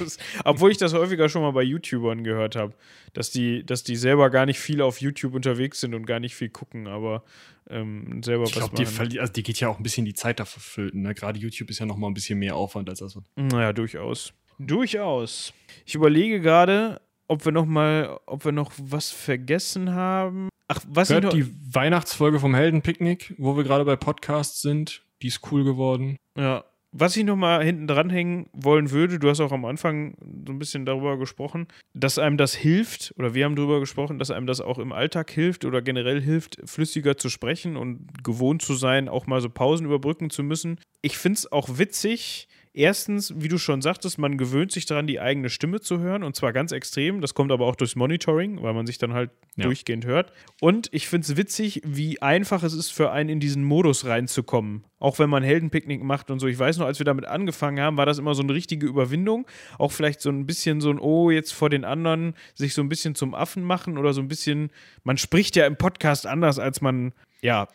[0.45, 2.75] obwohl ich das häufiger schon mal bei YouTubern gehört habe,
[3.15, 6.35] dass die, dass die selber gar nicht viel auf YouTube unterwegs sind und gar nicht
[6.35, 7.25] viel gucken, aber
[7.71, 10.63] ähm, selber ich glaube, die, also die geht ja auch ein bisschen die Zeit dafür
[10.63, 11.03] flöten.
[11.03, 11.15] Ne?
[11.15, 13.19] Gerade YouTube ist ja noch mal ein bisschen mehr Aufwand als das.
[13.37, 14.33] Naja, durchaus.
[14.59, 15.53] Durchaus.
[15.85, 20.49] Ich überlege gerade, ob wir noch mal, ob wir noch was vergessen haben.
[20.69, 25.03] Ach, was Hört die Weihnachtsfolge vom Heldenpicknick, wo wir gerade bei Podcasts sind.
[25.23, 26.17] Die ist cool geworden.
[26.37, 30.15] Ja, was ich noch mal hinten dranhängen wollen würde, du hast auch am Anfang
[30.47, 34.31] so ein bisschen darüber gesprochen, dass einem das hilft, oder wir haben darüber gesprochen, dass
[34.31, 38.75] einem das auch im Alltag hilft oder generell hilft, flüssiger zu sprechen und gewohnt zu
[38.75, 40.81] sein, auch mal so Pausen überbrücken zu müssen.
[41.03, 45.21] Ich finde es auch witzig, Erstens, wie du schon sagtest, man gewöhnt sich daran, die
[45.21, 47.21] eigene Stimme zu hören und zwar ganz extrem.
[47.21, 49.65] Das kommt aber auch durchs Monitoring, weil man sich dann halt ja.
[49.65, 50.33] durchgehend hört.
[50.61, 54.85] Und ich finde es witzig, wie einfach es ist, für einen in diesen Modus reinzukommen.
[55.01, 56.47] Auch wenn man Heldenpicknick macht und so.
[56.47, 59.47] Ich weiß noch, als wir damit angefangen haben, war das immer so eine richtige Überwindung.
[59.79, 62.89] Auch vielleicht so ein bisschen so ein, oh, jetzt vor den anderen sich so ein
[62.89, 64.71] bisschen zum Affen machen oder so ein bisschen.
[65.05, 67.69] Man spricht ja im Podcast anders, als man ja.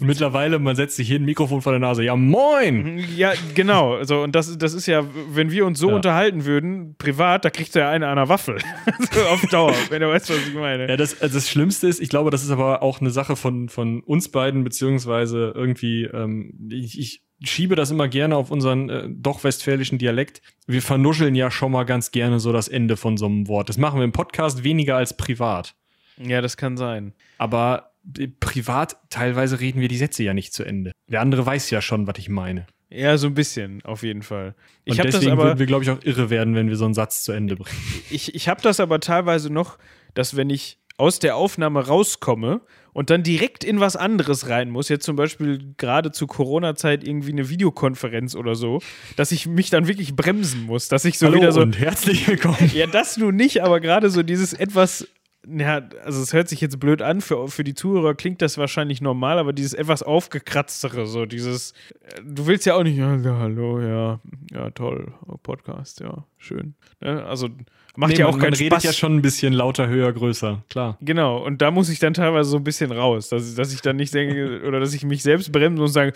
[0.00, 2.02] Mittlerweile, man setzt sich hier ein Mikrofon vor der Nase.
[2.02, 2.98] Ja, moin!
[3.14, 3.94] Ja, genau.
[3.94, 5.96] Also, und das, das ist ja, wenn wir uns so ja.
[5.96, 8.58] unterhalten würden, privat, da kriegt ja einer an einer Waffel.
[9.12, 10.88] so auf Dauer, wenn du weißt, was ich meine.
[10.88, 13.68] Ja, das, also das Schlimmste ist, ich glaube, das ist aber auch eine Sache von,
[13.68, 19.08] von uns beiden, beziehungsweise irgendwie, ähm, ich, ich schiebe das immer gerne auf unseren äh,
[19.10, 20.40] doch westfälischen Dialekt.
[20.66, 23.68] Wir vernuscheln ja schon mal ganz gerne so das Ende von so einem Wort.
[23.68, 25.74] Das machen wir im Podcast weniger als privat.
[26.16, 27.14] Ja, das kann sein.
[27.38, 27.91] Aber
[28.40, 30.92] privat teilweise reden wir die Sätze ja nicht zu Ende.
[31.08, 32.66] Der andere weiß ja schon, was ich meine.
[32.90, 34.54] Ja, so ein bisschen, auf jeden Fall.
[34.84, 36.94] Ich Und deswegen aber, würden wir, glaube ich, auch irre werden, wenn wir so einen
[36.94, 37.78] Satz zu Ende bringen.
[38.10, 39.78] Ich, ich habe das aber teilweise noch,
[40.12, 42.60] dass wenn ich aus der Aufnahme rauskomme
[42.92, 47.32] und dann direkt in was anderes rein muss, jetzt zum Beispiel gerade zu Corona-Zeit irgendwie
[47.32, 48.80] eine Videokonferenz oder so,
[49.16, 51.62] dass ich mich dann wirklich bremsen muss, dass ich so Hallo wieder so.
[51.62, 52.58] Und herzlich willkommen.
[52.74, 55.08] Ja, das nun nicht, aber gerade so dieses etwas
[55.46, 59.00] ja, also es hört sich jetzt blöd an, für, für die Zuhörer klingt das wahrscheinlich
[59.00, 61.74] normal, aber dieses etwas aufgekratztere, so dieses,
[62.24, 64.20] du willst ja auch nicht, ja, hallo, ja,
[64.52, 65.12] ja, toll,
[65.42, 66.74] Podcast, ja, schön.
[67.00, 67.24] Ja, ne?
[67.24, 67.48] also
[67.96, 68.60] macht nee, ja auch man, keinen man Spaß.
[68.60, 70.96] redet ja schon ein bisschen lauter, höher, größer, klar.
[71.00, 73.96] Genau, und da muss ich dann teilweise so ein bisschen raus, dass, dass ich dann
[73.96, 76.12] nicht denke, oder dass ich mich selbst bremse und sage,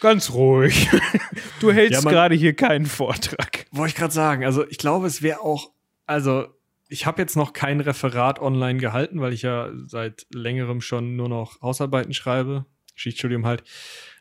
[0.00, 0.90] ganz ruhig,
[1.60, 3.66] du hältst ja, gerade hier keinen Vortrag.
[3.70, 5.70] Wollte ich gerade sagen, also ich glaube, es wäre auch,
[6.06, 6.46] also
[6.88, 11.28] ich habe jetzt noch kein Referat online gehalten, weil ich ja seit längerem schon nur
[11.28, 13.64] noch Hausarbeiten schreibe, Schichtsstudium halt.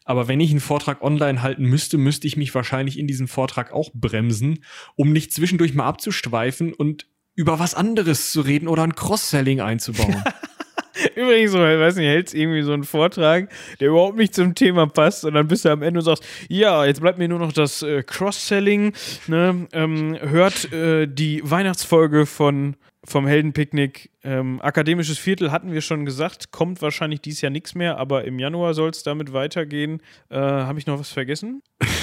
[0.05, 3.71] Aber wenn ich einen Vortrag online halten müsste, müsste ich mich wahrscheinlich in diesem Vortrag
[3.71, 4.63] auch bremsen,
[4.95, 10.23] um nicht zwischendurch mal abzuschweifen und über was anderes zu reden oder ein Cross-Selling einzubauen.
[11.15, 13.49] Übrigens, ich weiß nicht, hältst irgendwie so einen Vortrag,
[13.79, 16.85] der überhaupt nicht zum Thema passt und dann bist du am Ende und sagst, ja,
[16.85, 18.93] jetzt bleibt mir nur noch das äh, Cross-Selling,
[19.27, 19.67] ne?
[19.73, 22.75] ähm, hört äh, die Weihnachtsfolge von
[23.05, 24.11] vom Heldenpicknick.
[24.23, 28.39] Ähm, akademisches Viertel hatten wir schon gesagt, kommt wahrscheinlich dieses Jahr nichts mehr, aber im
[28.39, 30.01] Januar soll es damit weitergehen.
[30.29, 31.61] Äh, Habe ich noch was vergessen?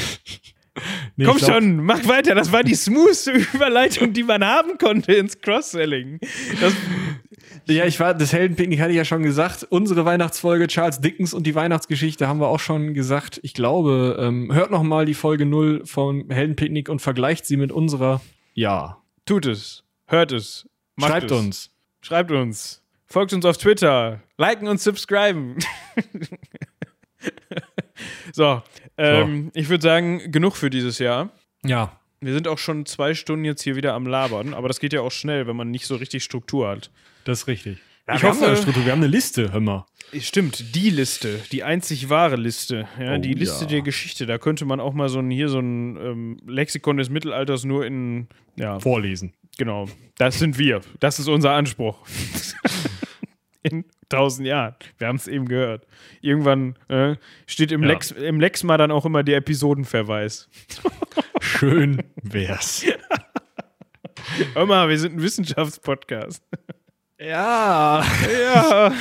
[1.16, 2.34] Nee, Komm glaub, schon, mach weiter.
[2.34, 6.20] Das war die smoothste Überleitung, die man haben konnte ins Cross-Selling.
[7.66, 9.66] Ja, ich war, das Heldenpicknick hatte ich ja schon gesagt.
[9.70, 13.40] Unsere Weihnachtsfolge Charles Dickens und die Weihnachtsgeschichte haben wir auch schon gesagt.
[13.42, 17.72] Ich glaube, ähm, hört noch mal die Folge 0 vom Heldenpicknick und vergleicht sie mit
[17.72, 18.20] unserer.
[18.54, 18.98] Ja.
[19.26, 19.84] Tut es.
[20.06, 20.68] Hört es.
[20.98, 21.38] Schreibt es.
[21.38, 21.70] uns.
[22.02, 22.82] Schreibt uns.
[23.06, 24.20] Folgt uns auf Twitter.
[24.38, 25.58] Liken und subscriben.
[28.32, 28.62] so,
[28.96, 29.60] ähm, so.
[29.60, 31.30] ich würde sagen, genug für dieses Jahr.
[31.64, 31.98] Ja.
[32.20, 35.00] Wir sind auch schon zwei Stunden jetzt hier wieder am Labern, aber das geht ja
[35.00, 36.90] auch schnell, wenn man nicht so richtig Struktur hat.
[37.24, 37.78] Das ist richtig.
[38.06, 39.86] Ja, ich wir hoffe, Struktur, wir haben eine Liste, hör mal.
[40.18, 43.70] Stimmt, die Liste, die einzig wahre Liste, ja, oh, die Liste ja.
[43.70, 44.26] der Geschichte.
[44.26, 47.86] Da könnte man auch mal so ein hier so ein ähm, Lexikon des Mittelalters nur
[47.86, 48.26] in
[48.56, 49.32] ja, vorlesen.
[49.56, 49.88] Genau,
[50.18, 50.80] das sind wir.
[50.98, 51.98] Das ist unser Anspruch.
[53.62, 54.74] in tausend Jahren.
[54.98, 55.86] Wir haben es eben gehört.
[56.20, 57.16] Irgendwann äh,
[57.46, 57.90] steht im, ja.
[57.90, 60.48] Lex, im Lexma dann auch immer der Episodenverweis.
[61.40, 62.84] Schön wär's.
[64.54, 66.42] Hör mal, wir sind ein Wissenschaftspodcast.
[67.20, 68.04] Ja.
[68.42, 68.94] Ja.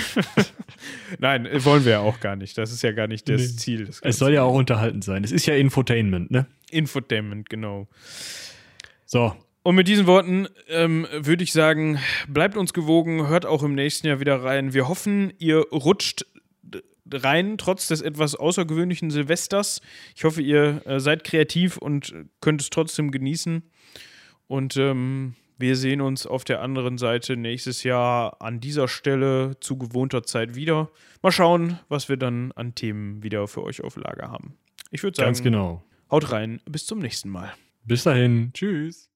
[1.19, 2.57] Nein, wollen wir ja auch gar nicht.
[2.57, 3.57] Das ist ja gar nicht das Nee.
[3.57, 3.85] Ziel.
[3.85, 5.23] Des Es soll ja auch unterhalten sein.
[5.23, 6.45] Es ist ja Infotainment, ne?
[6.69, 7.87] Infotainment, genau.
[9.05, 9.35] So.
[9.63, 14.07] Und mit diesen Worten ähm, würde ich sagen, bleibt uns gewogen, hört auch im nächsten
[14.07, 14.73] Jahr wieder rein.
[14.73, 16.25] Wir hoffen, ihr rutscht
[17.11, 19.81] rein, trotz des etwas außergewöhnlichen Silvesters.
[20.15, 23.63] Ich hoffe, ihr äh, seid kreativ und könnt es trotzdem genießen.
[24.47, 29.77] Und ähm, wir sehen uns auf der anderen Seite nächstes Jahr an dieser Stelle zu
[29.77, 30.89] gewohnter Zeit wieder.
[31.21, 34.57] Mal schauen, was wir dann an Themen wieder für euch auf Lager haben.
[34.89, 35.83] Ich würde sagen, Ganz genau.
[36.09, 37.53] haut rein, bis zum nächsten Mal.
[37.83, 38.51] Bis dahin.
[38.53, 39.08] Tschüss.